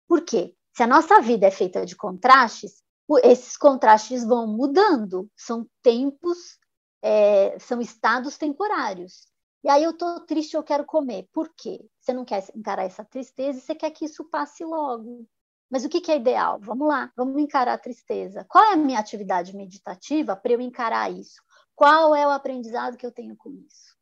Por 0.06 0.22
quê? 0.22 0.54
Se 0.76 0.82
a 0.82 0.86
nossa 0.86 1.20
vida 1.20 1.46
é 1.46 1.50
feita 1.50 1.86
de 1.86 1.96
contrastes, 1.96 2.82
esses 3.22 3.56
contrastes 3.56 4.24
vão 4.24 4.46
mudando, 4.46 5.30
são 5.36 5.66
tempos, 5.82 6.58
é, 7.00 7.58
são 7.58 7.80
estados 7.80 8.36
temporários. 8.36 9.26
E 9.64 9.68
aí 9.68 9.82
eu 9.82 9.96
tô 9.96 10.20
triste, 10.20 10.54
eu 10.54 10.62
quero 10.62 10.84
comer. 10.84 11.28
Por 11.32 11.52
quê? 11.54 11.84
Você 12.00 12.12
não 12.12 12.24
quer 12.24 12.44
encarar 12.54 12.84
essa 12.84 13.04
tristeza 13.04 13.58
e 13.58 13.60
você 13.60 13.74
quer 13.74 13.90
que 13.90 14.04
isso 14.04 14.24
passe 14.24 14.64
logo. 14.64 15.26
Mas 15.70 15.84
o 15.84 15.88
que, 15.88 16.00
que 16.00 16.10
é 16.10 16.16
ideal? 16.16 16.58
Vamos 16.60 16.88
lá, 16.88 17.12
vamos 17.16 17.42
encarar 17.42 17.74
a 17.74 17.78
tristeza. 17.78 18.46
Qual 18.48 18.64
é 18.64 18.72
a 18.72 18.76
minha 18.76 18.98
atividade 18.98 19.54
meditativa 19.54 20.34
para 20.34 20.52
eu 20.52 20.60
encarar 20.60 21.12
isso? 21.12 21.42
Qual 21.74 22.14
é 22.14 22.26
o 22.26 22.30
aprendizado 22.30 22.96
que 22.96 23.04
eu 23.04 23.12
tenho 23.12 23.36
com 23.36 23.50
isso? 23.50 23.96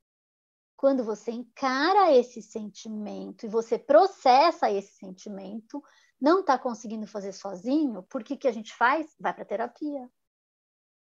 Quando 0.76 1.02
você 1.02 1.32
encara 1.32 2.12
esse 2.12 2.42
sentimento 2.42 3.46
e 3.46 3.48
você 3.48 3.78
processa 3.78 4.70
esse 4.70 4.94
sentimento, 4.98 5.82
não 6.20 6.40
está 6.40 6.58
conseguindo 6.58 7.06
fazer 7.06 7.32
sozinho, 7.32 8.02
por 8.04 8.22
que, 8.22 8.36
que 8.36 8.46
a 8.46 8.52
gente 8.52 8.74
faz? 8.74 9.14
Vai 9.18 9.34
para 9.34 9.44
terapia. 9.44 10.08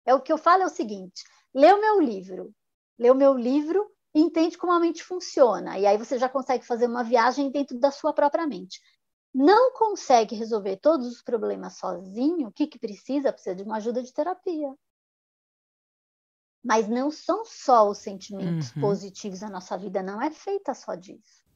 É 0.06 0.16
o 0.16 0.22
que 0.22 0.32
eu 0.32 0.38
falo 0.38 0.64
é 0.64 0.66
o 0.66 0.70
seguinte: 0.70 1.24
lê 1.54 1.72
o 1.72 1.80
meu 1.80 2.00
livro, 2.00 2.54
lê 2.98 3.12
o 3.12 3.16
meu 3.16 3.34
livro 3.34 3.86
e 4.14 4.20
entende 4.20 4.58
como 4.58 4.74
a 4.74 4.80
mente 4.80 5.04
funciona. 5.04 5.78
E 5.78 5.86
aí 5.86 5.98
você 5.98 6.18
já 6.18 6.28
consegue 6.28 6.66
fazer 6.66 6.88
uma 6.88 7.04
viagem 7.04 7.52
dentro 7.52 7.80
da 7.80 7.92
sua 7.92 8.14
própria 8.14 8.48
mente. 8.48 8.82
Não 9.34 9.72
consegue 9.74 10.36
resolver 10.36 10.78
todos 10.78 11.08
os 11.08 11.22
problemas 11.22 11.78
sozinho, 11.78 12.48
o 12.48 12.52
que, 12.52 12.66
que 12.66 12.80
precisa? 12.80 13.32
Precisa 13.32 13.56
de 13.56 13.64
uma 13.64 13.78
ajuda 13.78 14.02
de 14.02 14.12
terapia. 14.12 14.74
Mas 16.64 16.88
não 16.88 17.12
são 17.12 17.46
só 17.46 17.88
os 17.90 18.00
sentimentos 18.00 18.76
uhum. 18.76 18.82
positivos, 18.82 19.44
a 19.44 19.50
nossa 19.50 19.78
vida 19.78 20.02
não 20.02 20.22
é 20.22 20.32
feita 20.32 20.74
só 20.74 20.96
disso. 20.96 21.49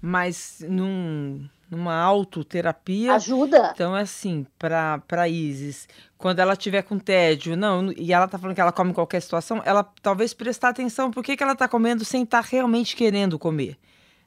Mas 0.00 0.64
num, 0.68 1.48
numa 1.72 1.94
autoterapia. 1.94 3.14
Ajuda. 3.14 3.70
Então, 3.74 3.96
é 3.96 4.02
assim, 4.02 4.46
para 4.58 5.26
Isis, 5.26 5.88
quando 6.18 6.38
ela 6.38 6.54
tiver 6.54 6.82
com 6.82 6.98
tédio, 6.98 7.56
não, 7.56 7.90
e 7.96 8.12
ela 8.12 8.28
tá 8.28 8.38
falando 8.38 8.54
que 8.54 8.60
ela 8.60 8.70
come 8.70 8.90
em 8.90 8.94
qualquer 8.94 9.22
situação, 9.22 9.62
ela 9.64 9.82
talvez 10.02 10.34
prestar 10.34 10.68
atenção 10.68 11.10
por 11.10 11.24
que, 11.24 11.34
que 11.34 11.42
ela 11.42 11.56
tá 11.56 11.66
comendo 11.66 12.04
sem 12.04 12.24
estar 12.24 12.42
tá 12.42 12.48
realmente 12.50 12.94
querendo 12.94 13.38
comer, 13.38 13.78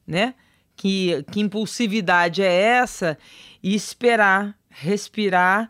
né? 0.08 0.34
Que, 0.76 1.24
que 1.32 1.40
impulsividade 1.40 2.42
é 2.42 2.52
essa? 2.52 3.16
E 3.62 3.76
esperar, 3.76 4.58
respirar 4.68 5.70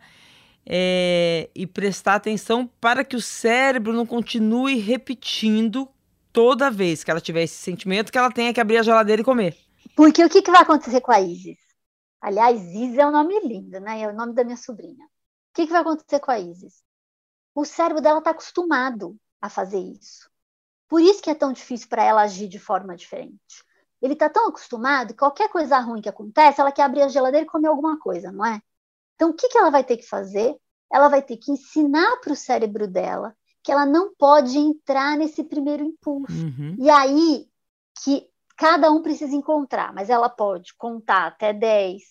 é, 0.65 1.49
e 1.53 1.67
prestar 1.67 2.15
atenção 2.15 2.69
para 2.79 3.03
que 3.03 3.17
o 3.17 3.21
cérebro 3.21 3.91
não 3.91 4.05
continue 4.05 4.79
repetindo 4.79 5.87
toda 6.31 6.71
vez 6.71 7.03
que 7.03 7.11
ela 7.11 7.21
tiver 7.21 7.43
esse 7.43 7.55
sentimento 7.55 8.11
que 8.11 8.17
ela 8.17 8.31
tenha 8.31 8.53
que 8.53 8.61
abrir 8.61 8.77
a 8.77 8.83
geladeira 8.83 9.21
e 9.21 9.25
comer. 9.25 9.64
Porque 9.95 10.23
o 10.23 10.29
que, 10.29 10.41
que 10.41 10.51
vai 10.51 10.61
acontecer 10.61 11.01
com 11.01 11.11
a 11.11 11.21
Isis? 11.21 11.57
Aliás, 12.21 12.61
Isis 12.61 12.97
é 12.97 13.05
um 13.05 13.11
nome 13.11 13.39
lindo, 13.41 13.79
né? 13.79 14.01
É 14.01 14.07
o 14.07 14.13
nome 14.13 14.33
da 14.33 14.43
minha 14.43 14.57
sobrinha. 14.57 15.05
O 15.05 15.09
que, 15.53 15.65
que 15.65 15.71
vai 15.71 15.81
acontecer 15.81 16.19
com 16.19 16.31
a 16.31 16.39
Isis? 16.39 16.83
O 17.53 17.63
cérebro 17.63 18.01
dela 18.01 18.19
está 18.19 18.31
acostumado 18.31 19.17
a 19.41 19.49
fazer 19.49 19.79
isso. 19.79 20.29
Por 20.87 21.01
isso 21.01 21.21
que 21.21 21.29
é 21.29 21.35
tão 21.35 21.53
difícil 21.53 21.87
para 21.87 22.03
ela 22.03 22.21
agir 22.21 22.47
de 22.47 22.59
forma 22.59 22.95
diferente. 22.95 23.63
Ele 24.01 24.13
está 24.13 24.29
tão 24.29 24.49
acostumado 24.49 25.09
que 25.09 25.19
qualquer 25.19 25.49
coisa 25.49 25.79
ruim 25.79 26.01
que 26.01 26.09
acontece, 26.09 26.59
ela 26.59 26.71
quer 26.71 26.83
abrir 26.83 27.01
a 27.01 27.07
geladeira 27.07 27.45
e 27.45 27.49
comer 27.49 27.67
alguma 27.67 27.97
coisa, 27.97 28.31
não 28.31 28.45
é? 28.45 28.61
Então, 29.15 29.29
o 29.29 29.33
que, 29.33 29.47
que 29.47 29.57
ela 29.57 29.71
vai 29.71 29.83
ter 29.83 29.97
que 29.97 30.07
fazer? 30.07 30.55
Ela 30.91 31.07
vai 31.07 31.21
ter 31.21 31.37
que 31.37 31.51
ensinar 31.51 32.17
para 32.17 32.33
o 32.33 32.35
cérebro 32.35 32.87
dela 32.87 33.35
que 33.63 33.71
ela 33.71 33.85
não 33.85 34.13
pode 34.13 34.57
entrar 34.59 35.17
nesse 35.17 35.43
primeiro 35.43 35.83
impulso. 35.83 36.31
Uhum. 36.31 36.75
E 36.77 36.87
aí 36.87 37.49
que 38.03 38.29
cada 38.57 38.91
um 38.91 39.01
precisa 39.01 39.35
encontrar, 39.35 39.93
mas 39.93 40.09
ela 40.09 40.29
pode 40.29 40.73
contar 40.75 41.27
até 41.27 41.53
10, 41.53 42.03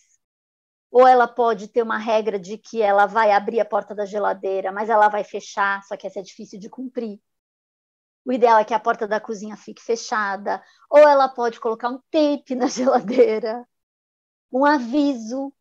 ou 0.90 1.06
ela 1.06 1.28
pode 1.28 1.68
ter 1.68 1.82
uma 1.82 1.98
regra 1.98 2.38
de 2.38 2.58
que 2.58 2.82
ela 2.82 3.06
vai 3.06 3.32
abrir 3.32 3.60
a 3.60 3.64
porta 3.64 3.94
da 3.94 4.06
geladeira, 4.06 4.72
mas 4.72 4.88
ela 4.90 5.08
vai 5.08 5.24
fechar, 5.24 5.82
só 5.84 5.96
que 5.96 6.06
essa 6.06 6.20
é 6.20 6.22
difícil 6.22 6.58
de 6.60 6.70
cumprir. 6.70 7.20
O 8.24 8.32
ideal 8.32 8.58
é 8.58 8.64
que 8.64 8.74
a 8.74 8.80
porta 8.80 9.06
da 9.06 9.20
cozinha 9.20 9.56
fique 9.56 9.82
fechada, 9.82 10.62
ou 10.90 10.98
ela 11.00 11.28
pode 11.28 11.60
colocar 11.60 11.88
um 11.90 12.00
tape 12.10 12.54
na 12.54 12.66
geladeira, 12.68 13.66
um 14.52 14.64
aviso. 14.64 15.52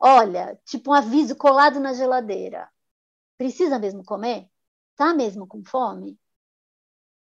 Olha, 0.00 0.56
tipo 0.64 0.90
um 0.90 0.94
aviso 0.94 1.36
colado 1.36 1.78
na 1.80 1.92
geladeira. 1.92 2.68
Precisa 3.38 3.78
mesmo 3.78 4.04
comer? 4.04 4.48
Tá 4.96 5.14
mesmo 5.14 5.46
com 5.46 5.64
fome? 5.64 6.18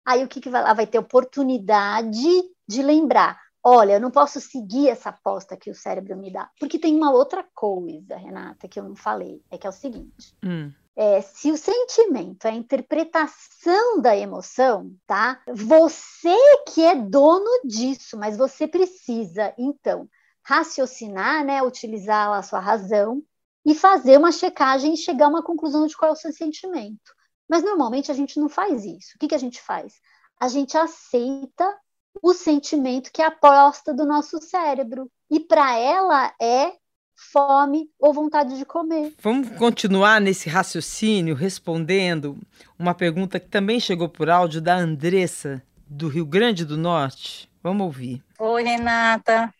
Aí 0.06 0.22
o 0.22 0.28
que, 0.28 0.40
que 0.40 0.48
vai, 0.48 0.62
ela 0.62 0.72
vai 0.72 0.86
ter 0.86 0.98
oportunidade 0.98 2.22
de 2.68 2.82
lembrar: 2.82 3.40
olha, 3.62 3.94
eu 3.94 4.00
não 4.00 4.12
posso 4.12 4.40
seguir 4.40 4.88
essa 4.88 5.08
aposta 5.08 5.56
que 5.56 5.68
o 5.68 5.74
cérebro 5.74 6.16
me 6.16 6.32
dá. 6.32 6.48
Porque 6.60 6.78
tem 6.78 6.94
uma 6.94 7.10
outra 7.10 7.44
coisa, 7.52 8.16
Renata, 8.16 8.68
que 8.68 8.78
eu 8.78 8.84
não 8.84 8.94
falei, 8.94 9.42
é 9.50 9.58
que 9.58 9.66
é 9.66 9.70
o 9.70 9.72
seguinte. 9.72 10.36
Hum. 10.44 10.72
É, 10.94 11.20
se 11.20 11.50
o 11.50 11.58
sentimento 11.58 12.46
é 12.46 12.50
a 12.50 12.54
interpretação 12.54 14.00
da 14.00 14.16
emoção, 14.16 14.90
tá? 15.06 15.42
Você 15.52 16.34
que 16.72 16.82
é 16.82 16.94
dono 16.94 17.50
disso, 17.64 18.16
mas 18.16 18.38
você 18.38 18.66
precisa, 18.66 19.52
então, 19.58 20.08
raciocinar, 20.42 21.44
né? 21.44 21.62
Utilizar 21.62 22.32
a 22.32 22.42
sua 22.42 22.60
razão 22.60 23.22
e 23.64 23.74
fazer 23.74 24.16
uma 24.16 24.30
checagem 24.30 24.94
e 24.94 24.96
chegar 24.96 25.26
a 25.26 25.28
uma 25.28 25.42
conclusão 25.42 25.86
de 25.86 25.96
qual 25.96 26.10
é 26.10 26.12
o 26.12 26.16
seu 26.16 26.32
sentimento. 26.32 27.15
Mas 27.48 27.62
normalmente 27.62 28.10
a 28.10 28.14
gente 28.14 28.38
não 28.38 28.48
faz 28.48 28.84
isso. 28.84 29.14
O 29.14 29.18
que, 29.18 29.28
que 29.28 29.34
a 29.34 29.38
gente 29.38 29.60
faz? 29.60 29.94
A 30.40 30.48
gente 30.48 30.76
aceita 30.76 31.74
o 32.22 32.32
sentimento 32.34 33.10
que 33.12 33.22
é 33.22 33.26
a 33.26 33.28
aposta 33.28 33.94
do 33.94 34.04
nosso 34.04 34.40
cérebro. 34.40 35.10
E 35.30 35.40
para 35.40 35.76
ela 35.78 36.32
é 36.40 36.72
fome 37.14 37.90
ou 37.98 38.12
vontade 38.12 38.58
de 38.58 38.64
comer. 38.64 39.14
Vamos 39.22 39.48
continuar 39.56 40.20
nesse 40.20 40.48
raciocínio 40.48 41.34
respondendo 41.34 42.38
uma 42.78 42.94
pergunta 42.94 43.40
que 43.40 43.48
também 43.48 43.80
chegou 43.80 44.08
por 44.08 44.28
áudio 44.28 44.60
da 44.60 44.76
Andressa, 44.76 45.62
do 45.86 46.08
Rio 46.08 46.26
Grande 46.26 46.64
do 46.64 46.76
Norte. 46.76 47.50
Vamos 47.62 47.86
ouvir. 47.86 48.22
Oi, 48.38 48.62
Renata. 48.62 49.52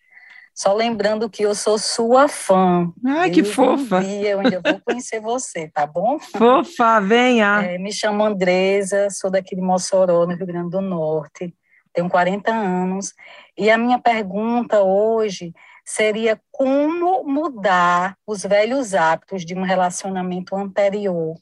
Só 0.57 0.73
lembrando 0.73 1.29
que 1.29 1.42
eu 1.42 1.55
sou 1.55 1.79
sua 1.79 2.29
fã. 2.29 2.90
Ai, 3.05 3.31
que 3.31 3.45
fofa. 3.45 4.01
Dia 4.01 4.31
eu 4.31 4.40
ainda 4.40 4.62
vou 4.64 4.81
conhecer 4.81 5.21
você, 5.21 5.69
tá 5.69 5.87
bom? 5.87 6.19
Fofa, 6.19 6.99
venha. 6.99 7.62
É, 7.62 7.77
me 7.77 7.92
chamo 7.92 8.25
Andresa, 8.25 9.09
sou 9.11 9.31
daqui 9.31 9.55
de 9.55 9.61
Mossoró, 9.61 10.25
no 10.27 10.35
Rio 10.35 10.47
Grande 10.47 10.71
do 10.71 10.81
Norte. 10.81 11.55
Tenho 11.92 12.09
40 12.09 12.51
anos. 12.51 13.12
E 13.57 13.71
a 13.71 13.77
minha 13.77 13.99
pergunta 13.99 14.81
hoje 14.83 15.53
seria 15.85 16.40
como 16.51 17.23
mudar 17.23 18.16
os 18.27 18.42
velhos 18.42 18.95
hábitos 18.95 19.45
de 19.45 19.55
um 19.55 19.62
relacionamento 19.62 20.57
anterior 20.57 21.37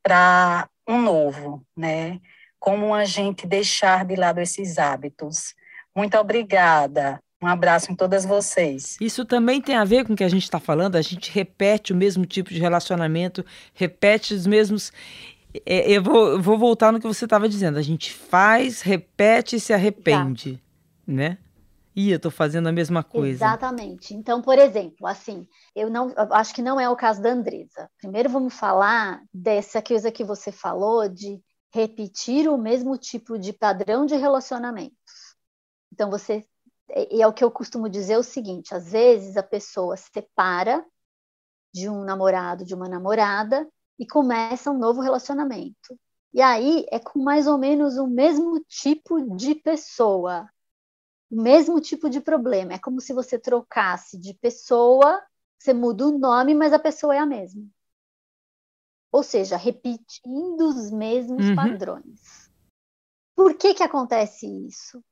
para 0.00 0.68
um 0.88 1.02
novo, 1.02 1.66
né? 1.76 2.20
Como 2.60 2.94
a 2.94 3.04
gente 3.04 3.48
deixar 3.48 4.04
de 4.04 4.14
lado 4.14 4.38
esses 4.38 4.78
hábitos. 4.78 5.54
Muito 5.92 6.16
obrigada. 6.16 7.20
Um 7.40 7.46
abraço 7.46 7.92
em 7.92 7.94
todas 7.94 8.24
vocês. 8.24 8.96
Isso 9.00 9.24
também 9.24 9.60
tem 9.60 9.76
a 9.76 9.84
ver 9.84 10.04
com 10.04 10.12
o 10.12 10.16
que 10.16 10.24
a 10.24 10.28
gente 10.28 10.42
está 10.42 10.58
falando. 10.58 10.96
A 10.96 11.02
gente 11.02 11.30
repete 11.30 11.92
o 11.92 11.96
mesmo 11.96 12.26
tipo 12.26 12.50
de 12.50 12.58
relacionamento, 12.58 13.44
repete 13.72 14.34
os 14.34 14.46
mesmos. 14.46 14.92
É, 15.64 15.90
eu, 15.90 16.02
vou, 16.02 16.28
eu 16.32 16.42
vou 16.42 16.58
voltar 16.58 16.92
no 16.92 16.98
que 16.98 17.06
você 17.06 17.26
estava 17.26 17.48
dizendo. 17.48 17.78
A 17.78 17.82
gente 17.82 18.12
faz, 18.12 18.82
repete 18.82 19.56
e 19.56 19.60
se 19.60 19.72
arrepende, 19.72 20.56
tá. 20.56 20.62
né? 21.06 21.38
E 21.94 22.10
eu 22.10 22.16
estou 22.16 22.30
fazendo 22.30 22.68
a 22.68 22.72
mesma 22.72 23.02
coisa. 23.02 23.44
Exatamente. 23.44 24.14
Então, 24.14 24.42
por 24.42 24.58
exemplo, 24.58 25.06
assim, 25.06 25.46
eu 25.74 25.88
não 25.90 26.10
eu 26.10 26.32
acho 26.34 26.54
que 26.54 26.62
não 26.62 26.78
é 26.78 26.88
o 26.88 26.96
caso 26.96 27.22
da 27.22 27.30
Andresa. 27.30 27.88
Primeiro 27.98 28.28
vamos 28.28 28.54
falar 28.54 29.20
dessa 29.32 29.80
coisa 29.80 30.10
que 30.10 30.24
você 30.24 30.52
falou 30.52 31.08
de 31.08 31.40
repetir 31.72 32.48
o 32.48 32.58
mesmo 32.58 32.96
tipo 32.96 33.38
de 33.38 33.52
padrão 33.52 34.06
de 34.06 34.16
relacionamentos. 34.16 35.36
Então, 35.92 36.10
você 36.10 36.44
e 36.90 37.22
é 37.22 37.26
o 37.26 37.32
que 37.32 37.44
eu 37.44 37.50
costumo 37.50 37.88
dizer 37.88 38.14
é 38.14 38.18
o 38.18 38.22
seguinte: 38.22 38.74
às 38.74 38.92
vezes 38.92 39.36
a 39.36 39.42
pessoa 39.42 39.96
se 39.96 40.10
separa 40.12 40.84
de 41.72 41.88
um 41.88 42.04
namorado, 42.04 42.64
de 42.64 42.74
uma 42.74 42.88
namorada 42.88 43.68
e 43.98 44.06
começa 44.06 44.70
um 44.70 44.78
novo 44.78 45.00
relacionamento. 45.00 45.98
E 46.32 46.40
aí 46.40 46.86
é 46.90 46.98
com 46.98 47.18
mais 47.18 47.46
ou 47.46 47.58
menos 47.58 47.96
o 47.96 48.06
mesmo 48.06 48.60
tipo 48.68 49.36
de 49.36 49.54
pessoa, 49.54 50.48
o 51.30 51.42
mesmo 51.42 51.80
tipo 51.80 52.08
de 52.08 52.20
problema. 52.20 52.74
É 52.74 52.78
como 52.78 53.00
se 53.00 53.12
você 53.12 53.38
trocasse 53.38 54.18
de 54.18 54.34
pessoa, 54.34 55.22
você 55.58 55.72
muda 55.72 56.06
o 56.06 56.18
nome, 56.18 56.54
mas 56.54 56.72
a 56.72 56.78
pessoa 56.78 57.14
é 57.14 57.18
a 57.18 57.26
mesma. 57.26 57.66
Ou 59.10 59.22
seja, 59.22 59.56
repetindo 59.56 60.68
os 60.68 60.90
mesmos 60.90 61.48
uhum. 61.48 61.56
padrões. 61.56 62.50
Por 63.34 63.54
que, 63.54 63.72
que 63.72 63.82
acontece 63.82 64.46
isso? 64.66 65.02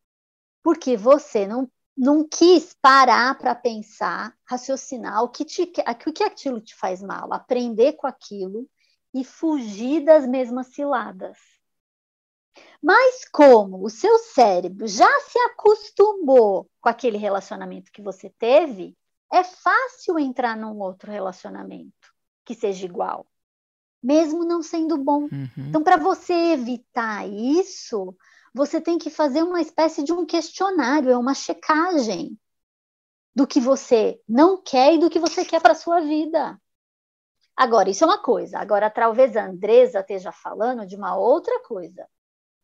Porque 0.67 0.97
você 0.97 1.47
não, 1.47 1.71
não 1.97 2.27
quis 2.29 2.75
parar 2.83 3.39
para 3.39 3.55
pensar, 3.55 4.37
raciocinar 4.45 5.23
o 5.23 5.29
que, 5.29 5.45
te, 5.45 5.63
o 5.63 6.13
que 6.13 6.25
aquilo 6.25 6.61
te 6.61 6.75
faz 6.75 7.01
mal, 7.01 7.33
aprender 7.33 7.93
com 7.93 8.05
aquilo 8.05 8.69
e 9.15 9.23
fugir 9.23 10.05
das 10.05 10.27
mesmas 10.27 10.67
ciladas. 10.75 11.39
Mas 12.83 13.29
como 13.31 13.85
o 13.85 13.89
seu 13.89 14.19
cérebro 14.19 14.89
já 14.89 15.21
se 15.21 15.39
acostumou 15.39 16.69
com 16.81 16.89
aquele 16.89 17.17
relacionamento 17.17 17.93
que 17.93 18.03
você 18.03 18.29
teve, 18.37 18.99
é 19.33 19.45
fácil 19.45 20.19
entrar 20.19 20.57
num 20.57 20.81
outro 20.81 21.13
relacionamento. 21.13 22.13
que 22.45 22.57
seja 22.57 22.85
igual, 22.85 23.25
mesmo 24.03 24.45
não 24.45 24.65
sendo 24.65 24.99
bom. 24.99 25.29
Uhum. 25.31 25.69
Então, 25.69 25.85
para 25.85 25.97
você 25.97 26.33
evitar 26.33 27.25
isso, 27.29 28.17
você 28.57 28.81
tem 28.81 28.97
que 28.97 29.11
fazer 29.11 29.43
uma 29.43 29.61
espécie 29.61 30.03
de 30.03 30.15
um 30.15 30.25
questionário, 30.25 31.11
é 31.11 31.19
uma 31.19 31.35
checagem 31.35 32.41
do 33.35 33.47
que 33.47 33.61
você 33.61 34.19
não 34.27 34.63
quer 34.63 34.95
e 34.95 34.99
do 34.99 35.11
que 35.11 35.19
você 35.19 35.45
quer 35.45 35.61
para 35.61 35.75
sua 35.75 36.01
vida. 36.01 36.59
Agora, 37.55 37.91
isso 37.91 38.03
é 38.03 38.07
uma 38.07 38.23
coisa. 38.23 38.59
Agora, 38.59 38.89
talvez 38.89 39.37
a 39.37 39.45
Andresa 39.45 40.01
esteja 40.01 40.33
falando 40.33 40.87
de 40.87 40.97
uma 40.97 41.15
outra 41.19 41.63
coisa. 41.65 42.09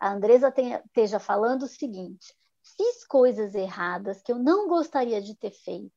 A 0.00 0.14
Andresa 0.14 0.48
esteja 0.86 1.20
falando 1.20 1.64
o 1.64 1.68
seguinte: 1.68 2.34
fiz 2.74 3.04
coisas 3.04 3.54
erradas 3.54 4.22
que 4.22 4.32
eu 4.32 4.38
não 4.38 4.68
gostaria 4.68 5.20
de 5.20 5.34
ter 5.34 5.50
feito, 5.50 5.92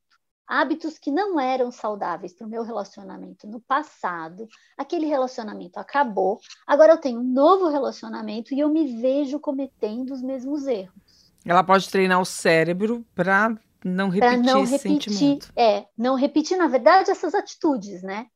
hábitos 0.47 0.97
que 0.97 1.11
não 1.11 1.39
eram 1.39 1.71
saudáveis 1.71 2.33
para 2.33 2.45
o 2.45 2.49
meu 2.49 2.63
relacionamento 2.63 3.47
no 3.47 3.59
passado, 3.59 4.47
aquele 4.77 5.05
relacionamento 5.05 5.79
acabou, 5.79 6.39
agora 6.65 6.93
eu 6.93 6.97
tenho 6.97 7.19
um 7.19 7.23
novo 7.23 7.69
relacionamento 7.69 8.53
e 8.53 8.59
eu 8.59 8.69
me 8.69 9.01
vejo 9.01 9.39
cometendo 9.39 10.13
os 10.13 10.21
mesmos 10.21 10.67
erros. 10.67 11.33
Ela 11.45 11.63
pode 11.63 11.89
treinar 11.89 12.19
o 12.19 12.25
cérebro 12.25 13.05
para 13.13 13.55
não 13.83 14.09
repetir 14.09 14.39
não 14.39 14.63
esse 14.63 14.71
repetir, 14.73 15.13
sentimento. 15.13 15.51
É, 15.55 15.85
não 15.95 16.15
repetir, 16.15 16.57
na 16.57 16.67
verdade, 16.67 17.11
essas 17.11 17.35
atitudes, 17.35 18.01
né? 18.01 18.27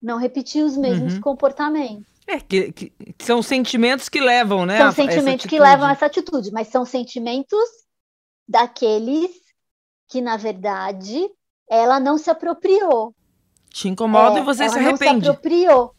Não 0.00 0.18
repetir 0.18 0.64
os 0.64 0.76
mesmos 0.76 1.14
uhum. 1.14 1.20
comportamentos. 1.20 2.06
É, 2.26 2.38
que, 2.38 2.72
que, 2.72 2.92
são 3.20 3.42
sentimentos 3.42 4.08
que 4.08 4.20
levam, 4.20 4.64
né? 4.64 4.78
São 4.78 4.92
sentimentos 4.92 5.46
que 5.46 5.58
levam 5.58 5.86
a 5.86 5.92
essa 5.92 6.06
atitude, 6.06 6.50
mas 6.52 6.68
são 6.68 6.84
sentimentos 6.84 7.68
daqueles 8.48 9.45
que, 10.08 10.20
na 10.20 10.36
verdade, 10.36 11.28
ela 11.68 11.98
não 12.00 12.18
se 12.18 12.30
apropriou. 12.30 13.14
Te 13.70 13.88
incomoda 13.88 14.38
é, 14.38 14.42
e 14.42 14.44
você 14.44 14.68
se 14.68 14.78
arrepende. 14.78 15.04
Ela 15.04 15.12
não 15.14 15.20
se 15.20 15.28
apropriou. 15.28 15.94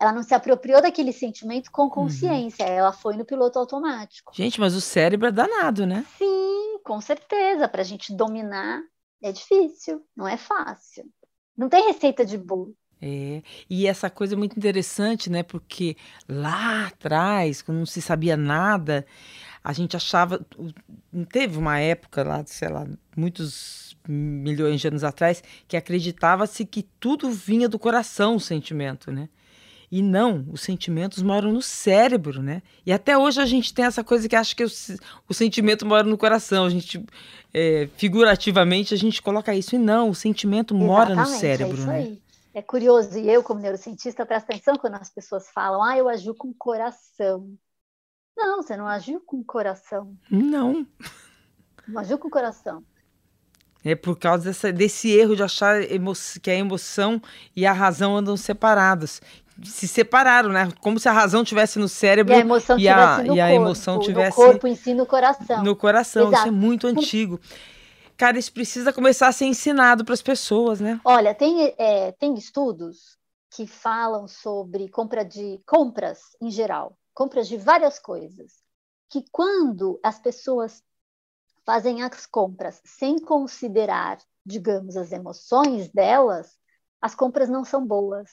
Ela 0.00 0.12
não 0.12 0.22
se 0.22 0.34
apropriou 0.34 0.82
daquele 0.82 1.12
sentimento 1.12 1.70
com 1.70 1.82
uhum. 1.82 1.90
consciência. 1.90 2.66
Uhum. 2.66 2.72
Ela 2.72 2.92
foi 2.92 3.16
no 3.16 3.24
piloto 3.24 3.58
automático. 3.58 4.32
Gente, 4.34 4.58
mas 4.58 4.74
o 4.74 4.80
cérebro 4.80 5.28
é 5.28 5.32
danado, 5.32 5.86
né? 5.86 6.04
Sim, 6.18 6.78
com 6.82 7.00
certeza, 7.00 7.68
para 7.68 7.82
a 7.82 7.84
gente 7.84 8.12
dominar 8.14 8.80
é 9.22 9.30
difícil, 9.30 10.02
não 10.16 10.26
é 10.26 10.36
fácil. 10.36 11.04
Não 11.56 11.68
tem 11.68 11.86
receita 11.86 12.26
de 12.26 12.36
bolo. 12.36 12.74
É, 13.00 13.42
e 13.68 13.86
essa 13.86 14.08
coisa 14.08 14.34
é 14.34 14.36
muito 14.36 14.56
interessante, 14.56 15.28
né? 15.28 15.42
Porque 15.42 15.96
lá 16.28 16.86
atrás, 16.86 17.60
quando 17.60 17.78
não 17.78 17.86
se 17.86 18.00
sabia 18.00 18.36
nada, 18.36 19.04
a 19.62 19.72
gente 19.72 19.96
achava. 19.96 20.44
Teve 21.30 21.58
uma 21.58 21.78
época 21.78 22.22
lá, 22.22 22.42
sei 22.46 22.68
lá, 22.68 22.86
muitos 23.16 23.96
milhões 24.08 24.80
de 24.80 24.88
anos 24.88 25.04
atrás, 25.04 25.42
que 25.68 25.76
acreditava-se 25.76 26.64
que 26.64 26.82
tudo 26.98 27.30
vinha 27.30 27.68
do 27.68 27.78
coração, 27.78 28.36
o 28.36 28.40
sentimento, 28.40 29.12
né? 29.12 29.28
E 29.90 30.00
não, 30.00 30.46
os 30.50 30.62
sentimentos 30.62 31.22
moram 31.22 31.52
no 31.52 31.60
cérebro, 31.60 32.42
né? 32.42 32.62
E 32.84 32.92
até 32.92 33.16
hoje 33.16 33.40
a 33.42 33.44
gente 33.44 33.74
tem 33.74 33.84
essa 33.84 34.02
coisa 34.02 34.26
que 34.26 34.34
acha 34.34 34.56
que 34.56 34.64
o, 34.64 34.70
o 35.28 35.34
sentimento 35.34 35.84
mora 35.84 36.04
no 36.04 36.16
coração. 36.16 36.64
A 36.64 36.70
gente, 36.70 37.04
é, 37.52 37.88
figurativamente, 37.96 38.94
a 38.94 38.96
gente 38.96 39.20
coloca 39.20 39.54
isso. 39.54 39.74
E 39.74 39.78
não, 39.78 40.08
o 40.08 40.14
sentimento 40.14 40.74
Exatamente, 40.74 40.90
mora 40.90 41.14
no 41.14 41.20
é 41.20 41.38
cérebro, 41.38 41.76
é 41.76 41.78
isso 41.78 41.86
né? 41.86 41.94
Aí. 41.94 42.22
É 42.54 42.60
curioso, 42.60 43.18
e 43.18 43.30
eu, 43.30 43.42
como 43.42 43.60
neurocientista, 43.60 44.26
presto 44.26 44.50
atenção 44.50 44.76
quando 44.76 44.94
as 44.94 45.08
pessoas 45.08 45.48
falam, 45.50 45.82
ah, 45.82 45.96
eu 45.96 46.08
agiu 46.08 46.34
com 46.34 46.48
o 46.48 46.54
coração. 46.54 47.48
Não, 48.36 48.62
você 48.62 48.76
não 48.76 48.86
agiu 48.86 49.20
com 49.20 49.38
o 49.38 49.44
coração. 49.44 50.16
Não. 50.30 50.86
Não 51.86 52.00
agiu 52.00 52.18
com 52.18 52.28
o 52.28 52.30
coração. 52.30 52.84
É 53.84 53.96
por 53.96 54.16
causa 54.16 54.44
dessa, 54.44 54.72
desse 54.72 55.10
erro 55.10 55.34
de 55.34 55.42
achar 55.42 55.80
que 56.40 56.50
a 56.50 56.54
emoção 56.54 57.20
e 57.54 57.66
a 57.66 57.72
razão 57.72 58.16
andam 58.16 58.36
separadas 58.36 59.20
se 59.64 59.86
separaram, 59.86 60.50
né? 60.50 60.68
Como 60.80 60.98
se 60.98 61.08
a 61.08 61.12
razão 61.12 61.44
tivesse 61.44 61.78
no 61.78 61.88
cérebro 61.88 62.32
e 62.32 62.36
a 62.36 62.40
emoção 62.40 62.78
e 62.78 62.88
a, 62.88 62.94
tivesse 62.94 63.28
no 63.28 63.36
e 63.36 63.40
a 63.40 63.48
corpo, 63.48 63.62
emoção 63.62 63.98
tivesse 64.00 64.38
no 64.38 64.44
corpo 64.46 64.66
em 64.66 64.74
si 64.74 64.94
no 64.94 65.06
coração. 65.06 65.62
No 65.62 65.76
coração, 65.76 66.28
Exato. 66.28 66.38
isso 66.38 66.48
é 66.48 66.50
muito 66.50 66.86
antigo. 66.86 67.40
Cara, 68.16 68.38
isso 68.38 68.52
precisa 68.52 68.92
começar 68.92 69.28
a 69.28 69.32
ser 69.32 69.46
ensinado 69.46 70.04
para 70.04 70.14
as 70.14 70.22
pessoas, 70.22 70.80
né? 70.80 71.00
Olha, 71.04 71.34
tem, 71.34 71.74
é, 71.76 72.12
tem 72.12 72.34
estudos 72.34 73.18
que 73.54 73.66
falam 73.66 74.26
sobre 74.26 74.88
compra 74.88 75.24
de 75.24 75.60
compras 75.66 76.20
em 76.40 76.50
geral, 76.50 76.96
compras 77.14 77.48
de 77.48 77.56
várias 77.56 77.98
coisas, 77.98 78.62
que 79.08 79.24
quando 79.30 80.00
as 80.02 80.18
pessoas 80.18 80.82
fazem 81.64 82.02
as 82.02 82.26
compras 82.26 82.80
sem 82.84 83.18
considerar, 83.18 84.18
digamos, 84.44 84.96
as 84.96 85.12
emoções 85.12 85.88
delas, 85.90 86.58
as 87.00 87.14
compras 87.14 87.48
não 87.48 87.64
são 87.64 87.86
boas 87.86 88.30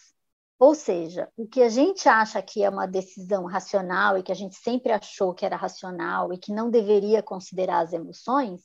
ou 0.60 0.76
seja, 0.76 1.30
o 1.38 1.48
que 1.48 1.62
a 1.62 1.70
gente 1.70 2.10
acha 2.10 2.42
que 2.42 2.62
é 2.62 2.70
uma 2.70 2.86
decisão 2.86 3.46
racional 3.46 4.18
e 4.18 4.24
que 4.24 4.32
a 4.32 4.36
gente 4.36 4.56
sempre 4.58 4.92
achou 4.92 5.34
que 5.34 5.46
era 5.46 5.56
racional 5.56 6.34
e 6.34 6.38
que 6.38 6.52
não 6.52 6.70
deveria 6.70 7.24
considerar 7.24 7.80
as 7.80 7.94
emoções, 7.94 8.60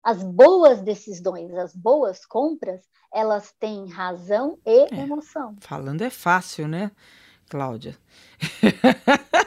as 0.00 0.22
boas 0.22 0.80
decisões, 0.80 1.52
as 1.54 1.74
boas 1.74 2.24
compras, 2.24 2.82
elas 3.12 3.52
têm 3.58 3.90
razão 3.90 4.56
e 4.64 4.94
é, 4.94 5.00
emoção. 5.00 5.56
Falando 5.58 6.02
é 6.02 6.10
fácil, 6.10 6.68
né, 6.68 6.92
Cláudia? 7.48 7.96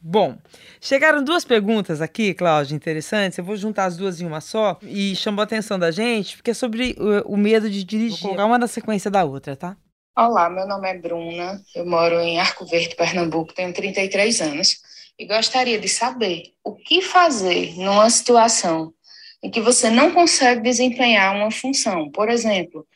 Bom, 0.00 0.38
chegaram 0.80 1.22
duas 1.22 1.44
perguntas 1.44 2.00
aqui, 2.00 2.32
Cláudia, 2.32 2.74
interessantes. 2.74 3.36
Eu 3.36 3.44
vou 3.44 3.56
juntar 3.56 3.84
as 3.84 3.96
duas 3.96 4.20
em 4.20 4.26
uma 4.26 4.40
só 4.40 4.78
e 4.82 5.14
chamou 5.14 5.42
a 5.42 5.44
atenção 5.44 5.78
da 5.78 5.90
gente, 5.90 6.36
porque 6.36 6.52
é 6.52 6.54
sobre 6.54 6.96
o, 6.98 7.34
o 7.34 7.36
medo 7.36 7.68
de 7.68 7.84
dirigir. 7.84 8.20
Vou 8.20 8.30
colocar 8.30 8.46
uma 8.46 8.58
na 8.58 8.66
sequência 8.66 9.10
da 9.10 9.24
outra, 9.24 9.54
tá? 9.54 9.76
Olá, 10.16 10.48
meu 10.50 10.66
nome 10.66 10.88
é 10.88 10.98
Bruna, 10.98 11.62
eu 11.76 11.86
moro 11.86 12.18
em 12.20 12.40
Arco 12.40 12.64
Verde, 12.66 12.96
Pernambuco, 12.96 13.54
tenho 13.54 13.72
33 13.72 14.40
anos 14.40 14.78
e 15.18 15.26
gostaria 15.26 15.78
de 15.78 15.88
saber 15.88 16.54
o 16.64 16.74
que 16.74 17.02
fazer 17.02 17.76
numa 17.76 18.08
situação 18.10 18.92
em 19.42 19.50
que 19.50 19.60
você 19.60 19.90
não 19.90 20.12
consegue 20.12 20.62
desempenhar 20.62 21.36
uma 21.36 21.50
função. 21.50 22.10
Por 22.10 22.28
exemplo, 22.28 22.86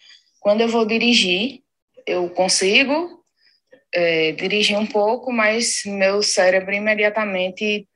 quando 0.40 0.62
eu 0.62 0.68
vou 0.68 0.84
dirigir, 0.84 1.62
eu 2.06 2.28
consigo 2.30 3.21
é, 3.92 4.32
dirigir 4.32 4.78
um 4.78 4.86
pouco, 4.86 5.32
mas 5.32 5.82
meu 5.84 6.22
cérebro 6.22 6.72
imediatamente 6.72 7.86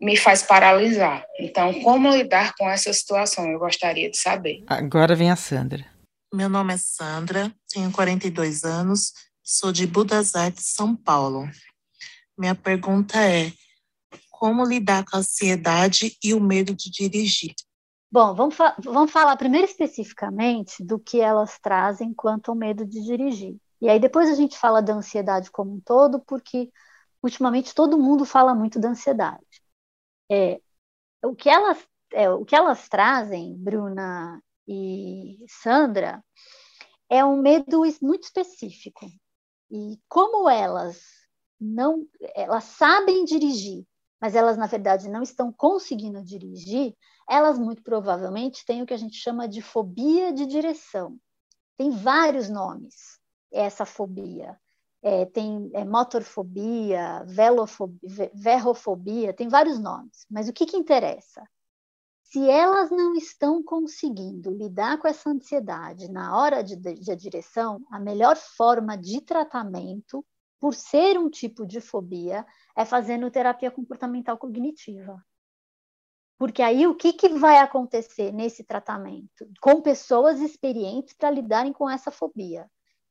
me 0.00 0.16
faz 0.16 0.42
paralisar. 0.42 1.24
Então, 1.38 1.82
como 1.82 2.10
lidar 2.10 2.54
com 2.56 2.68
essa 2.68 2.92
situação? 2.92 3.50
Eu 3.50 3.58
gostaria 3.58 4.10
de 4.10 4.16
saber. 4.16 4.64
Agora 4.66 5.14
vem 5.14 5.30
a 5.30 5.36
Sandra. 5.36 5.84
Meu 6.32 6.48
nome 6.48 6.72
é 6.74 6.78
Sandra, 6.78 7.52
tenho 7.68 7.90
42 7.90 8.64
anos, 8.64 9.12
sou 9.42 9.72
de 9.72 9.86
Budas 9.86 10.34
Artes, 10.36 10.66
São 10.66 10.94
Paulo. 10.94 11.48
Minha 12.38 12.54
pergunta 12.54 13.18
é: 13.18 13.52
como 14.30 14.64
lidar 14.64 15.04
com 15.04 15.16
a 15.16 15.18
ansiedade 15.18 16.16
e 16.22 16.32
o 16.32 16.40
medo 16.40 16.74
de 16.74 16.90
dirigir? 16.90 17.52
Bom, 18.12 18.34
vamos, 18.34 18.54
fa 18.54 18.74
vamos 18.82 19.10
falar 19.10 19.36
primeiro 19.36 19.66
especificamente 19.66 20.82
do 20.82 20.98
que 20.98 21.20
elas 21.20 21.58
trazem 21.60 22.14
quanto 22.14 22.50
ao 22.50 22.56
medo 22.56 22.86
de 22.86 23.04
dirigir. 23.04 23.56
E 23.80 23.88
aí 23.88 23.98
depois 23.98 24.30
a 24.30 24.34
gente 24.34 24.58
fala 24.58 24.82
da 24.82 24.94
ansiedade 24.94 25.50
como 25.50 25.72
um 25.74 25.80
todo, 25.80 26.20
porque 26.20 26.70
ultimamente 27.22 27.74
todo 27.74 27.98
mundo 27.98 28.24
fala 28.24 28.54
muito 28.54 28.78
da 28.78 28.90
ansiedade. 28.90 29.62
É, 30.30 30.60
o, 31.24 31.34
que 31.34 31.48
elas, 31.48 31.86
é, 32.12 32.30
o 32.30 32.44
que 32.44 32.56
elas 32.56 32.88
trazem, 32.88 33.56
Bruna 33.56 34.42
e 34.68 35.38
Sandra, 35.48 36.24
é 37.08 37.24
um 37.24 37.40
medo 37.40 37.82
muito 38.02 38.24
específico. 38.24 39.06
E 39.70 39.98
como 40.08 40.48
elas 40.48 41.00
não, 41.60 42.06
elas 42.34 42.64
sabem 42.64 43.24
dirigir, 43.24 43.86
mas 44.20 44.34
elas 44.34 44.56
na 44.56 44.66
verdade 44.66 45.08
não 45.08 45.22
estão 45.22 45.52
conseguindo 45.52 46.22
dirigir, 46.24 46.94
elas 47.28 47.58
muito 47.58 47.82
provavelmente 47.82 48.64
têm 48.64 48.82
o 48.82 48.86
que 48.86 48.94
a 48.94 48.98
gente 48.98 49.16
chama 49.16 49.48
de 49.48 49.62
fobia 49.62 50.32
de 50.32 50.46
direção. 50.46 51.18
Tem 51.76 51.90
vários 51.90 52.48
nomes 52.50 53.19
essa 53.52 53.84
fobia. 53.84 54.58
É, 55.02 55.24
tem 55.24 55.70
é, 55.74 55.84
motorfobia, 55.84 57.24
velofobia, 57.26 58.30
verrofobia, 58.34 59.32
tem 59.32 59.48
vários 59.48 59.78
nomes. 59.78 60.26
Mas 60.30 60.48
o 60.48 60.52
que, 60.52 60.66
que 60.66 60.76
interessa? 60.76 61.42
Se 62.22 62.48
elas 62.48 62.90
não 62.90 63.14
estão 63.14 63.62
conseguindo 63.62 64.50
lidar 64.50 64.98
com 64.98 65.08
essa 65.08 65.30
ansiedade 65.30 66.08
na 66.08 66.38
hora 66.38 66.62
de, 66.62 66.76
de, 66.76 66.94
de 66.94 67.16
direção, 67.16 67.80
a 67.90 67.98
melhor 67.98 68.36
forma 68.36 68.96
de 68.96 69.20
tratamento, 69.20 70.24
por 70.60 70.74
ser 70.74 71.18
um 71.18 71.30
tipo 71.30 71.66
de 71.66 71.80
fobia, 71.80 72.46
é 72.76 72.84
fazendo 72.84 73.30
terapia 73.30 73.70
comportamental 73.70 74.36
cognitiva. 74.36 75.20
Porque 76.38 76.62
aí 76.62 76.86
o 76.86 76.94
que, 76.94 77.12
que 77.12 77.30
vai 77.30 77.58
acontecer 77.58 78.32
nesse 78.32 78.62
tratamento? 78.64 79.50
Com 79.60 79.82
pessoas 79.82 80.40
experientes 80.40 81.14
para 81.14 81.30
lidarem 81.30 81.72
com 81.72 81.88
essa 81.88 82.10
fobia. 82.10 82.70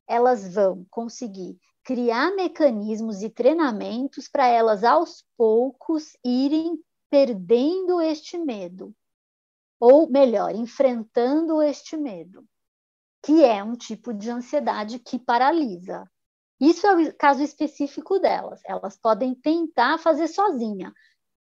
Elas 0.09 0.53
vão 0.53 0.85
conseguir 0.89 1.57
criar 1.83 2.35
mecanismos 2.35 3.21
e 3.21 3.29
treinamentos 3.29 4.27
para 4.27 4.47
elas, 4.47 4.83
aos 4.83 5.23
poucos, 5.37 6.17
irem 6.25 6.83
perdendo 7.09 8.01
este 8.01 8.37
medo 8.37 8.93
ou 9.79 10.09
melhor, 10.09 10.53
enfrentando 10.53 11.61
este 11.61 11.95
medo, 11.95 12.43
que 13.23 13.43
é 13.43 13.63
um 13.63 13.75
tipo 13.75 14.13
de 14.13 14.29
ansiedade 14.29 14.99
que 14.99 15.17
paralisa. 15.17 16.09
Isso 16.59 16.85
é 16.85 17.09
o 17.09 17.13
caso 17.15 17.41
específico 17.41 18.19
delas. 18.19 18.61
Elas 18.65 18.97
podem 18.97 19.33
tentar 19.33 19.97
fazer 19.97 20.27
sozinha, 20.27 20.93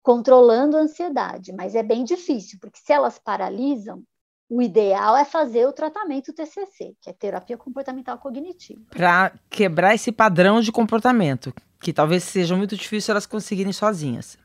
controlando 0.02 0.76
a 0.76 0.80
ansiedade, 0.80 1.52
mas 1.52 1.74
é 1.74 1.82
bem 1.82 2.04
difícil, 2.04 2.58
porque 2.60 2.78
se 2.78 2.92
elas 2.92 3.18
paralisam, 3.18 4.04
o 4.48 4.62
ideal 4.62 5.16
é 5.16 5.24
fazer 5.24 5.66
o 5.66 5.72
tratamento 5.72 6.32
TCC, 6.32 6.96
que 7.02 7.10
é 7.10 7.12
terapia 7.12 7.56
comportamental 7.56 8.18
cognitiva. 8.18 8.80
Para 8.90 9.38
quebrar 9.50 9.94
esse 9.94 10.10
padrão 10.10 10.60
de 10.60 10.72
comportamento, 10.72 11.52
que 11.80 11.92
talvez 11.92 12.24
seja 12.24 12.56
muito 12.56 12.76
difícil 12.76 13.12
elas 13.12 13.26
conseguirem 13.26 13.72
sozinhas. 13.72 14.38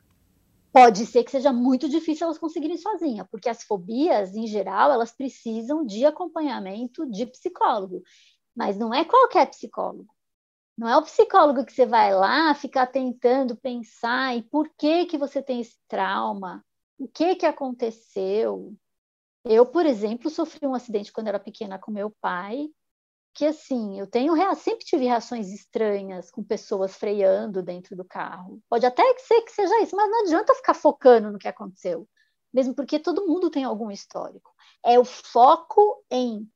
Pode 0.74 1.06
ser 1.06 1.24
que 1.24 1.32
seja 1.32 1.54
muito 1.54 1.88
difícil 1.88 2.26
elas 2.26 2.38
conseguirem 2.38 2.78
sozinhas, 2.78 3.28
porque 3.30 3.48
as 3.48 3.64
fobias, 3.64 4.36
em 4.36 4.48
geral, 4.48 4.92
elas 4.92 5.12
precisam 5.12 5.86
de 5.86 6.04
acompanhamento 6.04 7.10
de 7.10 7.26
psicólogo. 7.28 8.02
Mas 8.56 8.76
não 8.78 8.94
é 8.94 9.06
qualquer 9.06 9.46
psicólogo. 9.46 10.08
Não 10.78 10.90
é 10.90 10.98
o 10.98 11.04
psicólogo 11.04 11.64
que 11.64 11.72
você 11.72 11.86
vai 11.86 12.14
lá 12.14 12.54
ficar 12.56 12.88
tentando 12.88 13.56
pensar 13.56 14.36
e 14.36 14.42
por 14.42 14.68
que 14.76 15.06
que 15.06 15.18
você 15.18 15.42
tem 15.42 15.62
esse 15.62 15.78
trauma, 15.88 16.66
o 16.98 17.08
que 17.08 17.36
que 17.36 17.46
aconteceu. 17.46 18.74
Eu, 19.46 19.66
por 19.66 19.86
exemplo, 19.86 20.30
sofri 20.30 20.66
um 20.66 20.74
acidente 20.76 21.12
quando 21.12 21.28
era 21.28 21.40
pequena 21.40 21.78
com 21.78 21.92
meu 21.92 22.10
pai, 22.22 22.70
que 23.34 23.46
assim, 23.46 24.00
eu 24.00 24.08
tenho 24.08 24.34
sempre 24.56 24.86
tive 24.86 25.06
reações 25.06 25.52
estranhas 25.52 26.30
com 26.30 26.44
pessoas 26.44 26.96
freando 26.96 27.64
dentro 27.64 27.96
do 27.96 28.06
carro. 28.06 28.62
Pode 28.70 28.86
até 28.86 29.04
ser 29.20 29.42
que 29.42 29.52
seja 29.52 29.82
isso, 29.82 29.96
mas 29.96 30.10
não 30.10 30.22
adianta 30.22 30.54
ficar 30.56 30.76
focando 30.76 31.32
no 31.32 31.40
que 31.40 31.48
aconteceu, 31.48 32.08
mesmo 32.54 32.76
porque 32.76 33.00
todo 33.00 33.28
mundo 33.28 33.50
tem 33.50 33.64
algum 33.64 33.90
histórico. 33.90 34.52
É 34.86 35.00
o 35.00 35.04
foco 35.04 36.04
em 36.12 36.48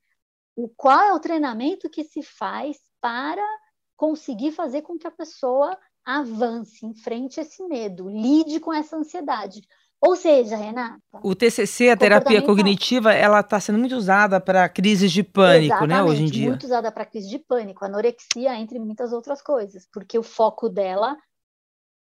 o 0.56 0.70
qual 0.70 1.02
é 1.02 1.14
o 1.14 1.20
treinamento 1.20 1.90
que 1.90 2.04
se 2.04 2.22
faz 2.22 2.78
para 3.02 3.44
conseguir 3.96 4.52
fazer 4.52 4.84
com 4.84 4.98
que 4.98 5.08
a 5.08 5.12
pessoa 5.12 5.78
avance, 6.06 6.86
enfrente 6.86 7.40
esse 7.40 7.62
medo, 7.68 8.10
lide 8.10 8.60
com 8.60 8.74
essa 8.74 8.96
ansiedade. 8.96 9.62
Ou 10.00 10.16
seja, 10.16 10.56
Renata. 10.56 11.00
O 11.24 11.34
TCC, 11.34 11.90
a 11.90 11.98
terapia 11.98 12.42
cognitiva, 12.42 13.14
ela 13.14 13.40
está 13.40 13.60
sendo 13.60 13.80
muito 13.80 13.96
usada 13.96 14.40
para 14.40 14.70
crises 14.70 15.12
de 15.12 15.24
pânico, 15.24 15.74
Exatamente, 15.74 15.90
né, 15.90 16.04
hoje 16.04 16.24
em 16.24 16.28
dia. 16.28 16.50
Muito 16.50 16.66
usada 16.66 16.92
para 16.92 17.06
crise 17.06 17.28
de 17.28 17.40
pânico, 17.40 17.84
anorexia, 17.84 18.56
entre 18.56 18.78
muitas 18.78 19.12
outras 19.12 19.42
coisas, 19.42 19.88
porque 19.92 20.18
o 20.18 20.24
foco 20.24 20.70
dela 20.70 21.18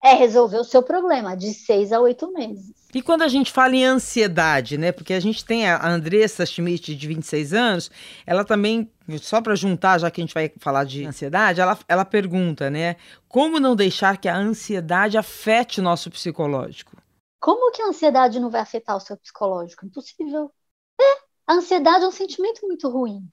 é 0.02 0.14
resolver 0.14 0.56
o 0.56 0.64
seu 0.64 0.82
problema 0.82 1.36
de 1.36 1.54
seis 1.54 1.92
a 1.92 2.00
oito 2.00 2.32
meses. 2.32 2.72
E 2.92 3.00
quando 3.00 3.22
a 3.22 3.28
gente 3.28 3.52
fala 3.52 3.76
em 3.76 3.84
ansiedade, 3.84 4.76
né? 4.76 4.90
Porque 4.90 5.12
a 5.12 5.20
gente 5.20 5.44
tem 5.44 5.68
a 5.68 5.86
Andressa 5.86 6.44
Schmidt, 6.44 6.96
de 6.96 7.06
26 7.06 7.52
anos, 7.54 7.90
ela 8.26 8.44
também, 8.44 8.90
só 9.20 9.40
para 9.40 9.54
juntar, 9.54 9.98
já 9.98 10.10
que 10.10 10.20
a 10.20 10.24
gente 10.24 10.34
vai 10.34 10.50
falar 10.58 10.84
de 10.84 11.06
ansiedade, 11.06 11.60
ela, 11.60 11.78
ela 11.86 12.04
pergunta, 12.04 12.68
né? 12.68 12.96
Como 13.28 13.60
não 13.60 13.76
deixar 13.76 14.16
que 14.16 14.28
a 14.28 14.36
ansiedade 14.36 15.16
afete 15.16 15.78
o 15.78 15.84
nosso 15.84 16.10
psicológico? 16.10 17.01
Como 17.42 17.72
que 17.72 17.82
a 17.82 17.88
ansiedade 17.88 18.38
não 18.38 18.48
vai 18.48 18.60
afetar 18.60 18.96
o 18.96 19.00
seu 19.00 19.16
psicológico? 19.16 19.84
Impossível. 19.84 20.52
É, 21.00 21.04
a 21.44 21.54
ansiedade 21.54 22.04
é 22.04 22.08
um 22.08 22.12
sentimento 22.12 22.64
muito 22.64 22.88
ruim. 22.88 23.28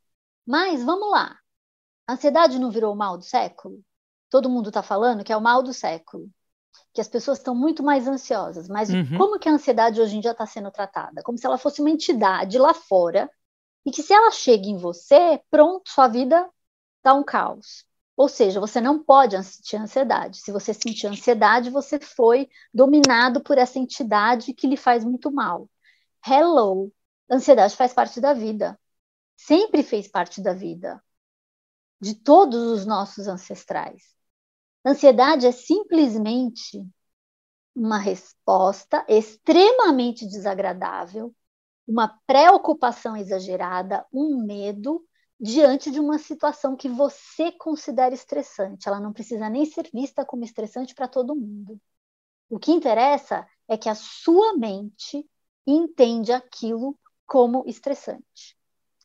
Mas 0.47 0.83
vamos 0.83 1.11
lá. 1.11 1.37
A 2.07 2.13
ansiedade 2.13 2.57
não 2.57 2.71
virou 2.71 2.91
o 2.91 2.97
mal 2.97 3.19
do 3.19 3.23
século? 3.23 3.79
Todo 4.27 4.49
mundo 4.49 4.69
está 4.69 4.81
falando 4.81 5.23
que 5.23 5.31
é 5.31 5.37
o 5.37 5.41
mal 5.41 5.61
do 5.61 5.73
século 5.73 6.27
que 6.93 7.01
as 7.01 7.07
pessoas 7.07 7.37
estão 7.37 7.53
muito 7.53 7.83
mais 7.83 8.07
ansiosas. 8.07 8.67
Mas 8.67 8.89
uhum. 8.89 9.17
como 9.17 9.39
que 9.39 9.47
a 9.47 9.51
ansiedade 9.51 10.01
hoje 10.01 10.17
em 10.17 10.21
dia 10.21 10.31
está 10.31 10.45
sendo 10.45 10.71
tratada? 10.71 11.21
Como 11.21 11.37
se 11.37 11.45
ela 11.45 11.57
fosse 11.57 11.81
uma 11.81 11.89
entidade 11.91 12.57
lá 12.57 12.73
fora 12.73 13.29
e 13.85 13.91
que 13.91 14.01
se 14.01 14.11
ela 14.11 14.31
chega 14.31 14.65
em 14.65 14.77
você, 14.77 15.39
pronto, 15.51 15.89
sua 15.89 16.07
vida 16.07 16.49
está 16.97 17.13
um 17.13 17.23
caos. 17.23 17.85
Ou 18.19 18.27
seja, 18.27 18.59
você 18.59 18.81
não 18.81 19.01
pode 19.01 19.41
sentir 19.41 19.77
ansiedade. 19.77 20.39
Se 20.39 20.51
você 20.51 20.73
sentir 20.73 21.07
ansiedade, 21.07 21.69
você 21.69 21.97
foi 21.97 22.49
dominado 22.73 23.41
por 23.41 23.57
essa 23.57 23.79
entidade 23.79 24.53
que 24.53 24.67
lhe 24.67 24.75
faz 24.75 25.05
muito 25.05 25.31
mal. 25.31 25.69
Hello, 26.27 26.91
ansiedade 27.31 27.77
faz 27.77 27.93
parte 27.93 28.19
da 28.19 28.33
vida. 28.33 28.77
Sempre 29.37 29.83
fez 29.83 30.05
parte 30.09 30.41
da 30.41 30.53
vida 30.53 31.01
de 32.01 32.13
todos 32.13 32.61
os 32.61 32.85
nossos 32.85 33.25
ancestrais. 33.25 34.03
Ansiedade 34.85 35.47
é 35.47 35.53
simplesmente 35.53 36.85
uma 37.73 37.99
resposta 37.99 39.05
extremamente 39.07 40.27
desagradável, 40.27 41.33
uma 41.87 42.19
preocupação 42.27 43.15
exagerada, 43.15 44.05
um 44.11 44.43
medo 44.43 45.07
diante 45.39 45.89
de 45.89 45.99
uma 45.99 46.17
situação 46.19 46.75
que 46.75 46.89
você 46.89 47.51
considera 47.53 48.13
estressante. 48.13 48.87
Ela 48.87 48.99
não 48.99 49.13
precisa 49.13 49.49
nem 49.49 49.65
ser 49.65 49.89
vista 49.93 50.25
como 50.25 50.43
estressante 50.43 50.93
para 50.93 51.07
todo 51.07 51.35
mundo. 51.35 51.79
O 52.49 52.59
que 52.59 52.71
interessa 52.71 53.47
é 53.67 53.77
que 53.77 53.87
a 53.87 53.95
sua 53.95 54.57
mente 54.57 55.25
entende 55.65 56.31
aquilo 56.33 56.97
como 57.25 57.63
estressante. 57.67 58.57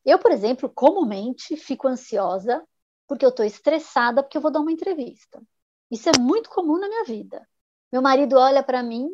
Eu, 0.03 0.19
por 0.19 0.31
exemplo, 0.31 0.69
comumente 0.69 1.55
fico 1.55 1.87
ansiosa 1.87 2.67
porque 3.07 3.23
eu 3.23 3.29
estou 3.29 3.45
estressada 3.45 4.23
porque 4.23 4.37
eu 4.37 4.41
vou 4.41 4.51
dar 4.51 4.59
uma 4.59 4.71
entrevista. 4.71 5.41
Isso 5.89 6.09
é 6.09 6.19
muito 6.19 6.49
comum 6.49 6.79
na 6.79 6.87
minha 6.87 7.03
vida. 7.05 7.47
Meu 7.91 8.01
marido 8.01 8.35
olha 8.35 8.63
para 8.63 8.83
mim 8.83 9.09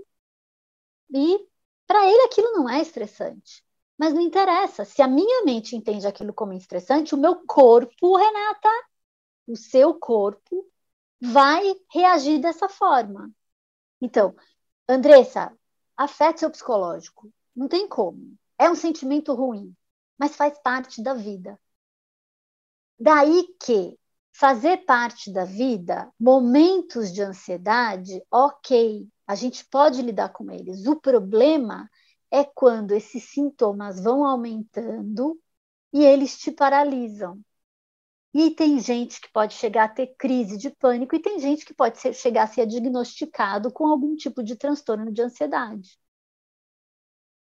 e 1.13 1.45
para 1.85 2.07
ele 2.07 2.23
aquilo 2.23 2.53
não 2.53 2.69
é 2.69 2.81
estressante. 2.81 3.63
Mas 4.01 4.15
não 4.15 4.21
interessa. 4.21 4.83
Se 4.83 4.99
a 5.03 5.07
minha 5.07 5.45
mente 5.45 5.75
entende 5.75 6.07
aquilo 6.07 6.33
como 6.33 6.53
estressante, 6.53 7.13
o 7.13 7.17
meu 7.19 7.45
corpo, 7.45 8.17
Renata, 8.17 8.67
o 9.45 9.55
seu 9.55 9.93
corpo, 9.93 10.67
vai 11.21 11.75
reagir 11.93 12.39
dessa 12.39 12.67
forma. 12.67 13.29
Então, 14.01 14.35
Andressa, 14.89 15.55
afeta 15.95 16.39
seu 16.39 16.49
psicológico. 16.49 17.31
Não 17.55 17.67
tem 17.67 17.87
como. 17.87 18.35
É 18.57 18.67
um 18.71 18.73
sentimento 18.73 19.35
ruim, 19.35 19.71
mas 20.17 20.35
faz 20.35 20.57
parte 20.57 21.03
da 21.03 21.13
vida. 21.13 21.59
Daí 22.99 23.55
que 23.63 23.99
fazer 24.31 24.77
parte 24.77 25.31
da 25.31 25.45
vida, 25.45 26.11
momentos 26.19 27.13
de 27.13 27.21
ansiedade, 27.21 28.19
ok, 28.31 29.07
a 29.27 29.35
gente 29.35 29.63
pode 29.65 30.01
lidar 30.01 30.29
com 30.29 30.49
eles. 30.49 30.87
O 30.87 30.95
problema 30.95 31.87
é 32.31 32.43
quando 32.45 32.93
esses 32.93 33.23
sintomas 33.25 34.01
vão 34.03 34.25
aumentando 34.25 35.39
e 35.93 36.03
eles 36.05 36.37
te 36.39 36.51
paralisam. 36.51 37.39
E 38.33 38.51
tem 38.51 38.79
gente 38.79 39.19
que 39.21 39.31
pode 39.31 39.53
chegar 39.55 39.85
a 39.85 39.89
ter 39.89 40.15
crise 40.17 40.57
de 40.57 40.69
pânico 40.69 41.15
e 41.15 41.21
tem 41.21 41.39
gente 41.39 41.65
que 41.65 41.73
pode 41.73 41.99
ser, 41.99 42.13
chegar 42.13 42.43
a 42.43 42.47
ser 42.47 42.65
diagnosticado 42.65 43.71
com 43.71 43.87
algum 43.87 44.15
tipo 44.15 44.43
de 44.43 44.55
transtorno 44.55 45.11
de 45.11 45.21
ansiedade. 45.21 45.99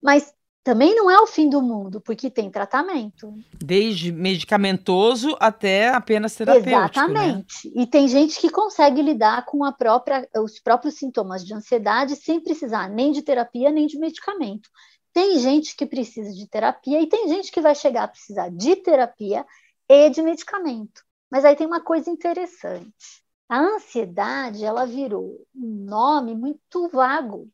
Mas 0.01 0.33
também 0.65 0.95
não 0.95 1.11
é 1.11 1.21
o 1.21 1.27
fim 1.27 1.47
do 1.51 1.61
mundo, 1.61 2.01
porque 2.01 2.31
tem 2.31 2.51
tratamento. 2.51 3.35
Desde 3.63 4.11
medicamentoso 4.11 5.37
até 5.39 5.91
apenas 5.91 6.35
terapêutico. 6.35 6.71
Né? 6.71 6.85
Exatamente. 6.87 7.69
Né? 7.69 7.83
E 7.83 7.87
tem 7.87 8.09
gente 8.09 8.41
que 8.41 8.49
consegue 8.49 9.03
lidar 9.03 9.45
com 9.45 9.63
a 9.63 9.71
própria, 9.71 10.27
os 10.37 10.59
próprios 10.59 10.95
sintomas 10.95 11.45
de 11.45 11.53
ansiedade 11.53 12.17
sem 12.17 12.41
precisar 12.41 12.89
nem 12.89 13.13
de 13.13 13.21
terapia 13.21 13.71
nem 13.71 13.87
de 13.87 13.99
medicamento. 13.99 14.71
Tem 15.13 15.39
gente 15.39 15.77
que 15.77 15.85
precisa 15.85 16.33
de 16.33 16.49
terapia 16.49 17.01
e 17.03 17.07
tem 17.07 17.29
gente 17.29 17.53
que 17.53 17.61
vai 17.61 17.75
chegar 17.75 18.05
a 18.05 18.09
precisar 18.09 18.49
de 18.49 18.75
terapia 18.77 19.45
e 19.87 20.09
de 20.09 20.23
medicamento. 20.23 21.03
Mas 21.31 21.45
aí 21.45 21.55
tem 21.55 21.67
uma 21.67 21.83
coisa 21.83 22.09
interessante. 22.09 23.23
A 23.51 23.61
ansiedade, 23.61 24.65
ela 24.65 24.87
virou 24.87 25.47
um 25.55 25.85
nome 25.85 26.35
muito 26.35 26.89
vago. 26.89 27.51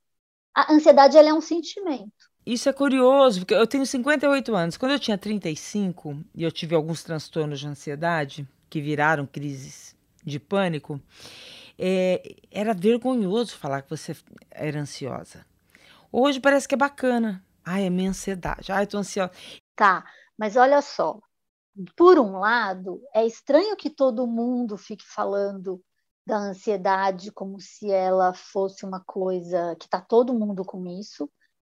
A 0.55 0.73
ansiedade 0.73 1.17
ela 1.17 1.31
é 1.31 1.35
um 1.35 1.41
sentimento. 1.41 2.30
Isso 2.45 2.69
é 2.69 2.73
curioso, 2.73 3.41
porque 3.41 3.55
eu 3.55 3.67
tenho 3.67 3.85
58 3.85 4.55
anos. 4.55 4.77
Quando 4.77 4.93
eu 4.93 4.99
tinha 4.99 5.19
35 5.19 6.17
e 6.35 6.43
eu 6.43 6.51
tive 6.51 6.75
alguns 6.75 7.03
transtornos 7.03 7.61
de 7.61 7.69
ansiedade 7.69 8.49
que 8.69 8.81
viraram 8.81 9.27
crises 9.27 9.95
de 10.25 10.41
pânico, 10.41 11.01
é, 11.79 12.37
era 12.51 12.73
vergonhoso 12.73 13.57
falar 13.57 13.83
que 13.83 13.91
você 13.91 14.17
era 14.51 14.81
ansiosa. 14.81 15.47
Hoje 16.11 16.41
parece 16.41 16.67
que 16.67 16.75
é 16.75 16.79
bacana. 16.79 17.45
Ai, 17.65 17.85
é 17.87 17.91
minha 17.91 18.11
ansiedade. 18.11 18.73
Ai, 18.73 18.87
tô 18.87 18.99
ansiosa. 18.99 19.33
Tá, 19.77 20.05
mas 20.37 20.57
olha 20.57 20.81
só. 20.83 21.21
Por 21.97 22.19
um 22.19 22.39
lado, 22.39 23.01
é 23.15 23.25
estranho 23.25 23.77
que 23.77 23.91
todo 23.91 24.27
mundo 24.27 24.77
fique 24.77 25.05
falando 25.07 25.81
da 26.27 26.37
ansiedade 26.37 27.31
como 27.33 27.61
se 27.61 27.91
ela 27.91 28.33
fosse 28.35 28.85
uma 28.85 29.01
coisa 29.01 29.77
que 29.77 29.89
tá 29.89 30.01
todo 30.01 30.35
mundo 30.35 30.65
com 30.65 30.87
isso 30.87 31.31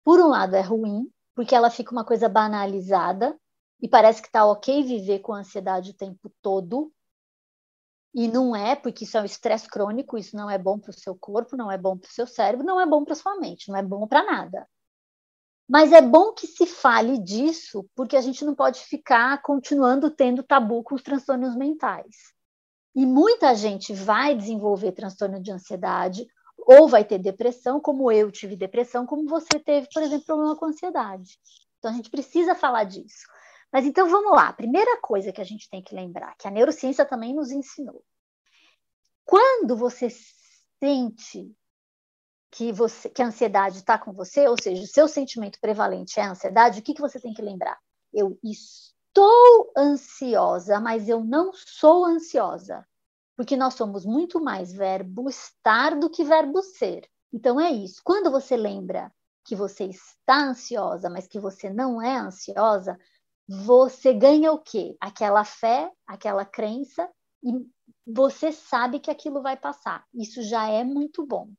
por 0.08 0.22
um 0.22 0.28
lado 0.28 0.55
é 0.55 0.62
ruim, 0.62 1.12
porque 1.36 1.53
ela 1.53 1.70
fica 1.70 1.91
uma 1.91 2.05
coisa 2.05 2.30
banalizada 2.30 3.38
e 3.82 3.89
parece 3.89 4.22
que 4.22 4.30
está 4.30 4.45
ok 4.45 4.82
viver 4.82 5.20
com 5.20 5.34
ansiedade 5.34 5.91
o 5.91 5.93
tempo 5.93 6.32
todo. 6.41 6.93
E 8.14 8.26
não 8.26 8.55
é, 8.55 8.74
porque 8.74 9.03
isso 9.03 9.18
é 9.18 9.22
um 9.22 9.26
estresse 9.26 9.68
crônico, 9.68 10.18
isso 10.18 10.34
não 10.34 10.49
é 10.49 10.58
bom 10.58 10.80
para 10.80 10.91
o 10.91 10.97
seu 10.97 11.14
corpo, 11.14 11.58
não 11.58 11.70
é 11.70 11.78
bom 11.78 11.97
para 11.97 12.08
o 12.08 12.14
seu 12.14 12.26
cérebro, 12.26 12.66
não 12.66 12.80
é 12.80 12.86
bom 12.86 13.03
para 13.03 13.16
sua 13.16 13.36
mente, 13.36 13.68
não 13.68 13.76
é 13.76 13.84
bom 13.84 14.08
para 14.08 14.24
nada. 14.24 14.66
Mas 15.68 15.91
é 15.91 16.01
bom 16.01 16.32
que 16.32 16.47
se 16.47 16.66
fale 16.66 17.22
disso, 17.22 17.86
porque 17.93 18.16
a 18.16 18.22
gente 18.22 18.45
não 18.45 18.55
pode 18.55 18.80
ficar 18.86 19.41
continuando 19.41 20.10
tendo 20.10 20.41
tabu 20.41 20.84
com 20.84 20.95
os 20.95 21.03
transtornos 21.03 21.53
mentais. 21.53 22.16
E 22.95 23.05
muita 23.05 23.53
gente 23.55 23.93
vai 23.93 24.38
desenvolver 24.38 24.93
transtorno 24.93 25.41
de 25.41 25.51
ansiedade 25.51 26.26
ou 26.68 26.89
vai 26.89 27.05
ter 27.05 27.18
depressão, 27.18 27.80
como 27.80 28.11
eu 28.11 28.30
tive 28.30 28.57
depressão, 28.57 29.05
como 29.05 29.26
você 29.26 29.57
teve, 29.57 29.88
por 29.93 30.03
exemplo, 30.03 30.26
problema 30.26 30.55
com 30.57 30.65
ansiedade. 30.65 31.39
Então 31.80 31.89
a 31.89 31.93
gente 31.93 32.09
precisa 32.09 32.53
falar 32.53 32.84
disso. 32.84 33.26
Mas 33.72 33.86
então 33.86 34.09
vamos 34.09 34.34
lá. 34.34 34.51
Primeira 34.51 34.99
coisa 34.99 35.32
que 35.32 35.39
a 35.39 35.45
gente 35.45 35.70
tem 35.70 35.82
que 35.82 35.95
lembrar, 35.95 36.36
que 36.38 36.45
a 36.45 36.51
neurociência 36.51 37.05
também 37.05 37.34
nos 37.34 37.51
ensinou. 37.51 38.03
Quando 39.24 39.78
você 39.78 40.09
sente 40.09 41.55
que, 42.51 42.74
você, 42.74 43.09
que 43.09 43.22
a 43.22 43.28
ansiedade 43.28 43.78
está 43.78 43.97
com 43.97 44.11
você, 44.11 44.45
ou 44.49 44.61
seja, 44.61 44.84
o 44.84 44.88
seu 44.88 45.07
sentimento 45.07 45.59
prevalente 45.61 46.20
é 46.20 46.24
a 46.24 46.32
ansiedade, 46.32 46.80
o 46.80 46.84
que, 46.84 46.93
que 46.93 47.01
você 47.01 47.18
tem 47.18 47.34
que 47.34 47.41
lembrar? 47.41 47.78
Eu 48.13 48.38
estou 48.43 49.72
ansiosa, 49.78 50.82
mas 50.82 51.07
eu 51.07 51.24
não 51.24 51.53
sou 51.53 52.03
ansiosa. 52.03 52.86
Porque 53.38 53.55
nós 53.55 53.75
somos 53.75 54.03
muito 54.03 54.43
mais 54.43 54.73
verbo 54.73 55.29
estar 55.29 55.97
do 55.97 56.09
que 56.09 56.23
verbo 56.23 56.61
ser. 56.63 57.07
Então 57.31 57.61
é 57.61 57.71
isso. 57.71 58.01
Quando 58.03 58.31
você 58.31 58.57
lembra 58.57 59.13
que 59.45 59.55
você 59.55 59.85
está 59.85 60.43
ansiosa, 60.43 61.09
mas 61.09 61.27
que 61.27 61.39
você 61.39 61.69
não 61.69 62.01
é 62.01 62.17
ansiosa, 62.17 62.97
você 63.47 64.13
ganha 64.13 64.51
o 64.51 64.59
quê? 64.59 64.97
Aquela 64.99 65.45
fé, 65.45 65.89
aquela 66.05 66.43
crença, 66.43 67.09
e 67.43 67.51
você 68.05 68.51
sabe 68.51 68.99
que 68.99 69.11
aquilo 69.11 69.41
vai 69.41 69.55
passar. 69.55 70.03
Isso 70.13 70.41
já 70.41 70.67
é 70.69 70.83
muito 70.83 71.25
bom. 71.25 71.49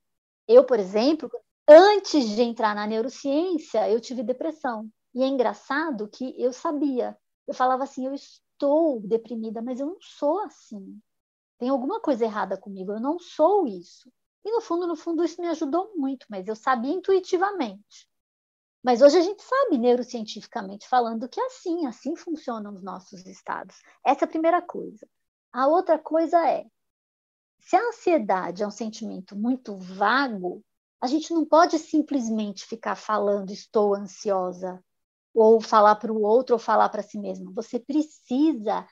Eu, 0.46 0.64
por 0.64 0.78
exemplo, 0.78 1.30
antes 1.66 2.28
de 2.28 2.42
entrar 2.42 2.74
na 2.74 2.86
neurociência, 2.86 3.88
eu 3.88 4.00
tive 4.00 4.22
depressão. 4.22 4.90
E 5.14 5.22
é 5.22 5.26
engraçado 5.26 6.08
que 6.08 6.34
eu 6.40 6.52
sabia. 6.52 7.16
Eu 7.46 7.54
falava 7.54 7.84
assim: 7.84 8.06
eu 8.06 8.14
estou 8.14 9.00
deprimida, 9.00 9.62
mas 9.62 9.80
eu 9.80 9.86
não 9.86 9.98
sou 10.00 10.40
assim. 10.40 10.98
Tem 11.58 11.68
alguma 11.68 12.00
coisa 12.00 12.24
errada 12.24 12.56
comigo, 12.56 12.92
eu 12.92 13.00
não 13.00 13.18
sou 13.18 13.66
isso. 13.66 14.10
E 14.44 14.50
no 14.50 14.60
fundo, 14.60 14.86
no 14.86 14.96
fundo, 14.96 15.24
isso 15.24 15.40
me 15.40 15.48
ajudou 15.48 15.92
muito, 15.96 16.26
mas 16.30 16.46
eu 16.46 16.56
sabia 16.56 16.92
intuitivamente. 16.92 18.08
Mas 18.82 19.02
hoje 19.02 19.18
a 19.18 19.22
gente 19.22 19.42
sabe 19.42 19.76
neurocientificamente 19.76 20.88
falando 20.88 21.28
que 21.28 21.40
é 21.40 21.46
assim, 21.46 21.84
assim 21.86 22.14
funcionam 22.14 22.72
os 22.72 22.82
nossos 22.82 23.26
estados. 23.26 23.76
Essa 24.04 24.24
é 24.24 24.26
a 24.26 24.30
primeira 24.30 24.62
coisa. 24.62 25.06
A 25.52 25.66
outra 25.66 25.98
coisa 25.98 26.48
é, 26.48 26.64
se 27.58 27.76
a 27.76 27.88
ansiedade 27.88 28.62
é 28.62 28.66
um 28.66 28.70
sentimento 28.70 29.36
muito 29.36 29.76
vago, 29.76 30.64
a 31.00 31.06
gente 31.06 31.32
não 31.32 31.44
pode 31.44 31.78
simplesmente 31.78 32.64
ficar 32.64 32.96
falando 32.96 33.50
estou 33.50 33.94
ansiosa, 33.94 34.82
ou 35.34 35.60
falar 35.60 35.96
para 35.96 36.12
o 36.12 36.22
outro, 36.22 36.54
ou 36.54 36.58
falar 36.58 36.88
para 36.88 37.02
si 37.02 37.18
mesmo. 37.18 37.52
Você 37.52 37.78
precisa, 37.78 38.86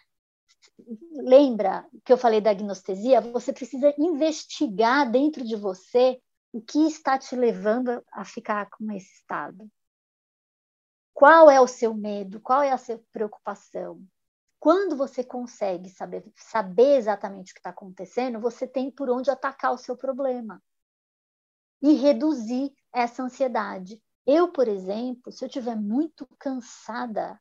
lembra 1.12 1.86
que 2.04 2.12
eu 2.12 2.18
falei 2.18 2.40
da 2.40 2.50
agnostesia? 2.50 3.20
Você 3.20 3.52
precisa 3.52 3.94
investigar 3.98 5.10
dentro 5.10 5.44
de 5.44 5.56
você 5.56 6.20
o 6.52 6.60
que 6.60 6.86
está 6.86 7.18
te 7.18 7.34
levando 7.36 8.02
a 8.12 8.24
ficar 8.24 8.68
com 8.70 8.90
esse 8.92 9.12
estado. 9.12 9.70
Qual 11.12 11.50
é 11.50 11.60
o 11.60 11.66
seu 11.66 11.94
medo? 11.94 12.40
Qual 12.40 12.62
é 12.62 12.70
a 12.70 12.78
sua 12.78 13.00
preocupação? 13.12 14.02
Quando 14.58 14.96
você 14.96 15.22
consegue 15.22 15.88
saber, 15.90 16.24
saber 16.34 16.96
exatamente 16.96 17.52
o 17.52 17.54
que 17.54 17.60
está 17.60 17.70
acontecendo, 17.70 18.40
você 18.40 18.66
tem 18.66 18.90
por 18.90 19.08
onde 19.10 19.30
atacar 19.30 19.72
o 19.72 19.78
seu 19.78 19.96
problema 19.96 20.62
e 21.80 21.94
reduzir 21.94 22.74
essa 22.92 23.22
ansiedade. 23.22 24.02
Eu, 24.26 24.50
por 24.50 24.66
exemplo, 24.66 25.30
se 25.30 25.44
eu 25.44 25.46
estiver 25.46 25.76
muito 25.76 26.26
cansada 26.38 27.40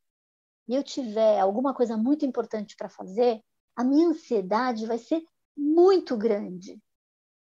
e 0.68 0.76
eu 0.76 0.84
tiver 0.84 1.40
alguma 1.40 1.74
coisa 1.74 1.98
muito 1.98 2.26
importante 2.26 2.76
para 2.76 2.90
fazer, 2.90 3.42
a 3.76 3.84
minha 3.84 4.08
ansiedade 4.08 4.86
vai 4.86 4.98
ser 4.98 5.22
muito 5.56 6.18
grande. 6.18 6.80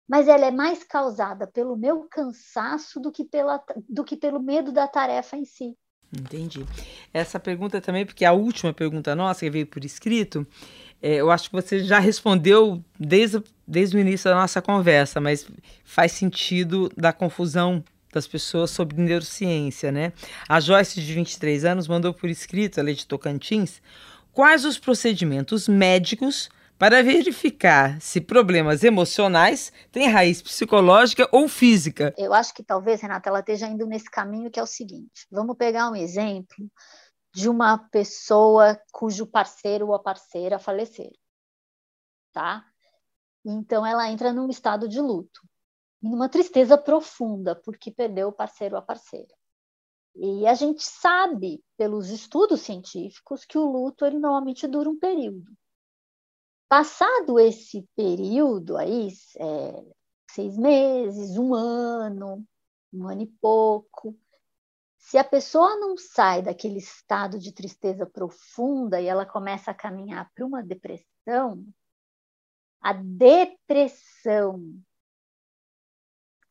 Mas 0.08 0.28
ela 0.28 0.46
é 0.46 0.52
mais 0.52 0.84
causada 0.84 1.48
pelo 1.48 1.76
meu 1.76 2.08
cansaço 2.10 3.00
do 3.00 3.12
que, 3.12 3.26
pela, 3.26 3.64
do 3.90 4.04
que 4.04 4.16
pelo 4.16 4.42
medo 4.42 4.72
da 4.72 4.88
tarefa 4.88 5.36
em 5.36 5.46
si. 5.46 5.76
Entendi. 6.16 6.66
Essa 7.14 7.40
pergunta 7.40 7.82
também, 7.82 8.06
porque 8.06 8.24
a 8.24 8.32
última 8.32 8.72
pergunta 8.72 9.16
nossa, 9.16 9.42
que 9.42 9.50
veio 9.50 9.68
por 9.68 9.84
escrito, 9.84 10.46
é, 11.02 11.16
eu 11.16 11.32
acho 11.32 11.50
que 11.50 11.56
você 11.56 11.84
já 11.84 12.00
respondeu 12.00 12.84
desde, 13.00 13.44
desde 13.68 13.98
o 13.98 14.00
início 14.00 14.30
da 14.30 14.36
nossa 14.36 14.62
conversa, 14.62 15.20
mas 15.20 15.48
faz 15.84 16.12
sentido 16.12 16.90
da 16.96 17.12
confusão 17.12 17.84
das 18.16 18.28
pessoas 18.28 18.72
sobre 18.72 19.00
neurociência, 19.00 19.92
né? 19.92 20.14
A 20.50 20.60
Joyce, 20.60 21.02
de 21.02 21.14
23 21.14 21.66
anos, 21.66 21.88
mandou 21.88 22.14
por 22.14 22.30
escrito, 22.30 22.80
ela 22.80 22.90
é 22.90 22.94
de 22.94 23.06
Tocantins, 23.06 23.82
quais 24.32 24.66
os 24.66 24.80
procedimentos 24.80 25.68
médicos 25.68 26.50
para 26.78 27.04
verificar 27.04 28.02
se 28.02 28.20
problemas 28.20 28.84
emocionais 28.84 29.72
têm 29.92 30.10
raiz 30.10 30.42
psicológica 30.42 31.28
ou 31.32 31.48
física. 31.48 32.14
Eu 32.18 32.34
acho 32.34 32.54
que 32.54 32.64
talvez, 32.64 33.02
Renata, 33.02 33.30
ela 33.30 33.40
esteja 33.40 33.68
indo 33.68 33.86
nesse 33.86 34.10
caminho 34.10 34.50
que 34.50 34.60
é 34.60 34.64
o 34.64 34.68
seguinte: 34.68 35.28
vamos 35.30 35.56
pegar 35.58 35.90
um 35.90 35.96
exemplo 35.96 36.70
de 37.34 37.50
uma 37.50 37.78
pessoa 37.78 38.80
cujo 38.92 39.28
parceiro 39.28 39.90
ou 39.90 40.00
parceira 40.00 40.58
faleceram, 40.58 41.18
tá? 42.32 42.66
Então 43.46 43.86
ela 43.86 44.10
entra 44.10 44.32
num 44.32 44.50
estado 44.50 44.88
de 44.88 45.00
luto, 45.02 45.42
numa 46.10 46.30
tristeza 46.30 46.78
profunda 46.78 47.56
porque 47.56 47.92
perdeu 47.92 48.30
o 48.30 48.34
parceiro 48.34 48.76
ou 48.76 48.80
a 48.80 48.86
parceira. 48.86 49.34
E 50.16 50.48
a 50.48 50.54
gente 50.54 50.84
sabe 50.84 51.64
pelos 51.76 52.10
estudos 52.10 52.62
científicos 52.62 53.44
que 53.44 53.58
o 53.58 53.66
luto 53.66 54.06
ele 54.06 54.18
normalmente 54.18 54.68
dura 54.68 54.90
um 54.90 54.98
período. 54.98 55.52
Passado 56.70 57.40
esse 57.40 57.88
período 57.96 58.78
aí, 58.78 59.10
é, 59.38 59.86
seis 60.32 60.58
meses, 60.58 61.38
um 61.38 61.54
ano, 61.54 62.46
um 62.94 63.08
ano 63.08 63.22
e 63.22 63.28
pouco, 63.28 64.18
se 64.98 65.18
a 65.18 65.24
pessoa 65.24 65.76
não 65.78 65.98
sai 65.98 66.42
daquele 66.42 66.80
estado 66.80 67.38
de 67.38 67.52
tristeza 67.52 68.06
profunda 68.06 69.00
e 69.00 69.06
ela 69.06 69.26
começa 69.26 69.70
a 69.70 69.76
caminhar 69.76 70.32
para 70.34 70.46
uma 70.46 70.64
depressão, 70.64 71.64
a 72.82 72.94
depressão, 72.94 74.74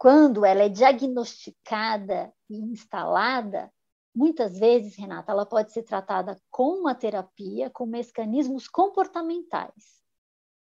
quando 0.05 0.45
ela 0.45 0.65
é 0.65 0.69
diagnosticada 0.69 2.31
e 2.51 2.59
instalada, 2.59 3.73
muitas 4.15 4.59
vezes, 4.59 4.97
Renata, 4.97 5.33
ela 5.33 5.47
pode 5.47 5.73
ser 5.73 5.83
tratada 5.83 6.39
com 6.51 6.81
uma 6.81 6.95
terapia, 6.95 7.71
com 7.71 7.87
mecanismos 7.87 8.69
comportamentais. 8.69 10.03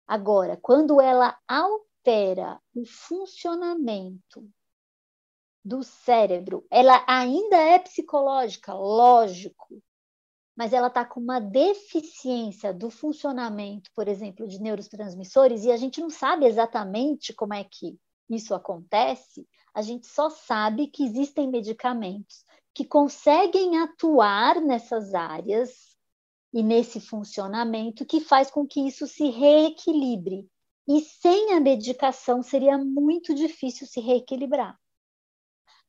Agora, 0.05 0.59
quando 0.61 1.01
ela 1.01 1.39
altera 1.47 2.61
o 2.74 2.85
funcionamento 2.85 4.51
do 5.64 5.85
cérebro, 5.85 6.66
ela 6.68 7.05
ainda 7.07 7.57
é 7.57 7.78
psicológica, 7.78 8.74
lógico, 8.74 9.81
mas 10.57 10.72
ela 10.72 10.89
está 10.89 11.05
com 11.05 11.20
uma 11.20 11.39
deficiência 11.39 12.74
do 12.74 12.91
funcionamento, 12.91 13.93
por 13.95 14.09
exemplo, 14.09 14.49
de 14.49 14.61
neurotransmissores, 14.61 15.62
e 15.62 15.70
a 15.70 15.76
gente 15.76 16.01
não 16.01 16.11
sabe 16.11 16.47
exatamente 16.47 17.33
como 17.33 17.55
é 17.55 17.62
que 17.62 17.97
isso 18.31 18.55
acontece, 18.55 19.47
a 19.74 19.83
gente 19.83 20.07
só 20.07 20.31
sabe 20.31 20.87
que 20.87 21.05
existem 21.05 21.49
medicamentos 21.49 22.45
que 22.74 22.85
conseguem 22.85 23.78
atuar 23.78 24.61
nessas 24.61 25.14
áreas 25.14 25.97
e 26.53 26.62
nesse 26.62 27.01
funcionamento 27.01 28.07
que 28.07 28.20
faz 28.20 28.51
com 28.51 28.66
que 28.66 28.81
isso 28.81 29.07
se 29.07 29.28
reequilibre. 29.31 30.49
E 30.89 31.01
sem 31.01 31.53
a 31.53 31.61
medicação 31.61 32.43
seria 32.43 32.76
muito 32.78 33.35
difícil 33.35 33.87
se 33.87 34.01
reequilibrar. 34.01 34.78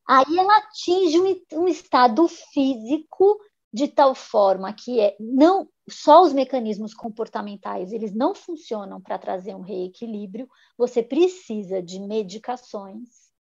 Aí 0.08 0.38
ela 0.38 0.58
atinge 0.58 1.20
um, 1.20 1.62
um 1.62 1.68
estado 1.68 2.28
físico 2.28 3.40
de 3.74 3.88
tal 3.88 4.14
forma 4.14 4.72
que 4.74 5.00
é 5.00 5.16
não 5.20 5.68
só 5.90 6.22
os 6.24 6.34
mecanismos 6.34 6.94
comportamentais 6.94 7.92
eles 7.92 8.14
não 8.14 8.36
funcionam 8.36 9.02
para 9.02 9.18
trazer 9.18 9.56
um 9.56 9.62
reequilíbrio. 9.62 10.48
Você 10.78 11.02
precisa 11.02 11.82
de 11.82 12.00
medicações, 12.00 13.10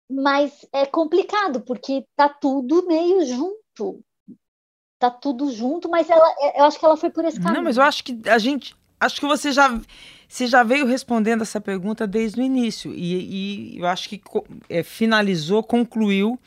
mas 0.09 0.65
é 0.73 0.85
complicado 0.85 1.61
porque 1.61 2.05
está 2.09 2.29
tudo 2.29 2.85
meio 2.85 3.25
junto 3.25 4.03
tá 4.99 5.09
tudo 5.09 5.49
junto, 5.49 5.89
mas 5.89 6.09
ela, 6.09 6.29
é, 6.39 6.59
eu 6.59 6.65
acho 6.65 6.77
que 6.77 6.85
ela 6.85 6.97
foi 6.97 7.09
por 7.09 7.23
esse 7.23 7.39
caminho. 7.39 7.55
Não, 7.55 7.63
mas 7.63 7.77
eu 7.77 7.83
acho 7.83 8.03
que 8.03 8.19
a 8.29 8.37
gente, 8.37 8.75
acho 8.99 9.19
que 9.19 9.25
você 9.25 9.51
já, 9.51 9.79
você 10.27 10.45
já 10.45 10.61
veio 10.61 10.85
respondendo 10.85 11.41
essa 11.41 11.61
pergunta 11.61 12.05
desde 12.05 12.41
o 12.41 12.43
início 12.43 12.93
e, 12.93 13.75
e 13.75 13.79
eu 13.79 13.87
acho 13.87 14.09
que 14.09 14.21
é, 14.69 14.83
finalizou, 14.83 15.63
concluiu 15.63 16.37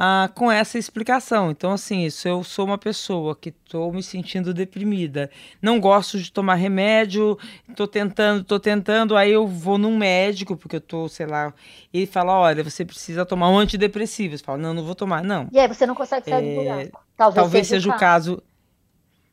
ah, 0.00 0.30
com 0.32 0.48
essa 0.48 0.78
explicação. 0.78 1.50
Então, 1.50 1.72
assim, 1.72 2.08
se 2.08 2.28
eu 2.28 2.44
sou 2.44 2.64
uma 2.64 2.78
pessoa 2.78 3.34
que 3.34 3.48
estou 3.48 3.92
me 3.92 4.00
sentindo 4.00 4.54
deprimida, 4.54 5.28
não 5.60 5.80
gosto 5.80 6.20
de 6.20 6.30
tomar 6.30 6.54
remédio, 6.54 7.36
estou 7.68 7.88
tentando, 7.88 8.42
estou 8.42 8.60
tentando, 8.60 9.16
aí 9.16 9.32
eu 9.32 9.44
vou 9.44 9.76
num 9.76 9.98
médico, 9.98 10.56
porque 10.56 10.76
eu 10.76 10.78
estou, 10.78 11.08
sei 11.08 11.26
lá, 11.26 11.52
e 11.92 11.98
ele 11.98 12.06
fala, 12.06 12.32
olha, 12.38 12.62
você 12.62 12.84
precisa 12.84 13.26
tomar 13.26 13.50
um 13.50 13.58
antidepressivo. 13.58 14.38
Você 14.38 14.44
fala, 14.44 14.58
não, 14.58 14.72
não 14.72 14.84
vou 14.84 14.94
tomar, 14.94 15.24
não. 15.24 15.48
E 15.50 15.58
aí 15.58 15.66
você 15.66 15.84
não 15.84 15.96
consegue 15.96 16.30
sair 16.30 16.46
é, 16.46 16.54
do 16.54 16.62
buraco. 16.62 17.04
Talvez, 17.16 17.34
talvez 17.34 17.66
seja, 17.66 17.80
seja 17.80 17.96
o 17.96 17.98
caso. 17.98 18.36
caso 18.36 18.42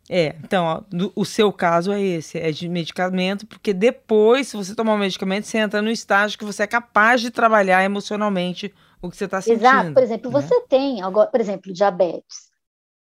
é, 0.10 0.36
então, 0.44 0.66
ó, 0.66 0.82
o 1.16 1.26
seu 1.26 1.54
caso 1.54 1.92
é 1.92 2.02
esse, 2.02 2.40
é 2.40 2.52
de 2.52 2.68
medicamento, 2.68 3.46
porque 3.46 3.72
depois, 3.72 4.48
se 4.48 4.58
você 4.58 4.74
tomar 4.74 4.96
um 4.96 5.00
medicamento, 5.00 5.46
você 5.46 5.60
entra 5.60 5.80
no 5.82 5.92
estágio 5.92 6.40
que 6.40 6.46
você 6.46 6.64
é 6.64 6.68
capaz 6.68 7.22
de 7.22 7.30
trabalhar 7.30 7.84
emocionalmente 7.84 8.74
o 9.06 9.10
que 9.10 9.18
você 9.18 9.26
está 9.26 9.42
sentindo. 9.42 9.62
Exato, 9.62 9.94
por 9.94 10.04
exemplo, 10.04 10.32
né? 10.32 10.42
você 10.42 10.62
tem, 10.62 11.02
agora, 11.02 11.30
por 11.30 11.40
exemplo, 11.40 11.74
diabetes. 11.74 12.50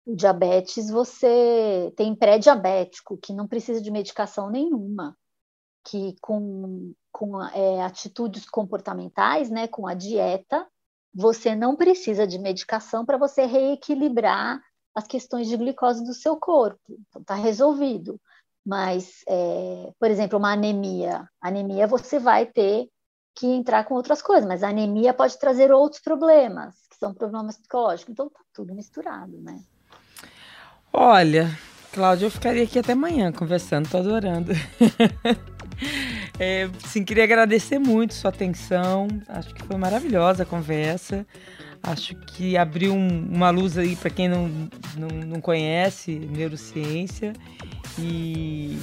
O 0.05 0.15
diabetes, 0.15 0.89
você 0.89 1.93
tem 1.95 2.15
pré-diabético, 2.15 3.17
que 3.17 3.33
não 3.33 3.47
precisa 3.47 3.81
de 3.81 3.91
medicação 3.91 4.49
nenhuma, 4.49 5.15
que 5.85 6.15
com, 6.21 6.93
com 7.11 7.43
é, 7.43 7.83
atitudes 7.83 8.49
comportamentais, 8.49 9.49
né, 9.49 9.67
com 9.67 9.87
a 9.87 9.93
dieta, 9.93 10.67
você 11.13 11.55
não 11.55 11.75
precisa 11.75 12.25
de 12.25 12.39
medicação 12.39 13.05
para 13.05 13.17
você 13.17 13.45
reequilibrar 13.45 14.61
as 14.95 15.07
questões 15.07 15.47
de 15.47 15.57
glicose 15.57 16.03
do 16.03 16.13
seu 16.13 16.37
corpo. 16.37 16.79
Então, 16.89 17.21
está 17.21 17.35
resolvido. 17.35 18.19
Mas, 18.65 19.23
é, 19.27 19.93
por 19.99 20.11
exemplo, 20.11 20.37
uma 20.37 20.53
anemia. 20.53 21.27
Anemia 21.41 21.87
você 21.87 22.19
vai 22.19 22.45
ter 22.45 22.89
que 23.39 23.47
entrar 23.47 23.85
com 23.85 23.93
outras 23.93 24.21
coisas, 24.21 24.45
mas 24.45 24.63
a 24.63 24.69
anemia 24.69 25.13
pode 25.13 25.39
trazer 25.39 25.71
outros 25.71 26.01
problemas, 26.01 26.75
que 26.89 26.97
são 26.97 27.13
problemas 27.13 27.57
psicológicos. 27.57 28.11
Então 28.11 28.29
tá 28.29 28.41
tudo 28.53 28.75
misturado, 28.75 29.39
né? 29.41 29.61
Olha, 30.91 31.49
Cláudia, 31.93 32.25
eu 32.25 32.31
ficaria 32.31 32.63
aqui 32.63 32.77
até 32.77 32.91
amanhã 32.91 33.31
conversando, 33.31 33.89
tô 33.89 33.97
adorando. 33.97 34.51
é, 36.37 36.69
sim, 36.85 37.05
queria 37.05 37.23
agradecer 37.23 37.79
muito 37.79 38.13
sua 38.13 38.29
atenção. 38.29 39.07
Acho 39.29 39.55
que 39.55 39.63
foi 39.63 39.77
maravilhosa 39.77 40.43
a 40.43 40.45
conversa. 40.45 41.25
Acho 41.81 42.15
que 42.15 42.57
abriu 42.57 42.93
um, 42.93 43.29
uma 43.31 43.51
luz 43.51 43.77
aí 43.77 43.95
para 43.95 44.09
quem 44.09 44.27
não, 44.27 44.49
não, 44.97 45.07
não 45.25 45.41
conhece 45.41 46.19
neurociência 46.19 47.31
e 47.97 48.77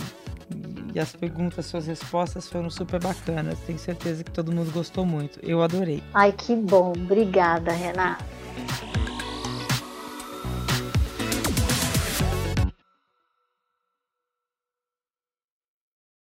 e 0.95 0.99
as 1.01 1.15
perguntas, 1.15 1.67
suas 1.67 1.87
respostas 1.87 2.49
foram 2.49 2.71
super 2.71 2.99
bacanas. 2.99 3.59
Tenho 3.67 3.79
certeza 3.79 4.25
que 4.25 4.31
todo 4.31 4.51
mundo 4.51 4.73
gostou 4.73 5.05
muito. 5.05 5.39
Eu 5.43 5.63
adorei. 5.63 6.03
Ai, 6.15 6.33
que 6.33 6.57
bom. 6.57 6.93
Obrigada, 6.97 7.71
Renata. 7.73 8.25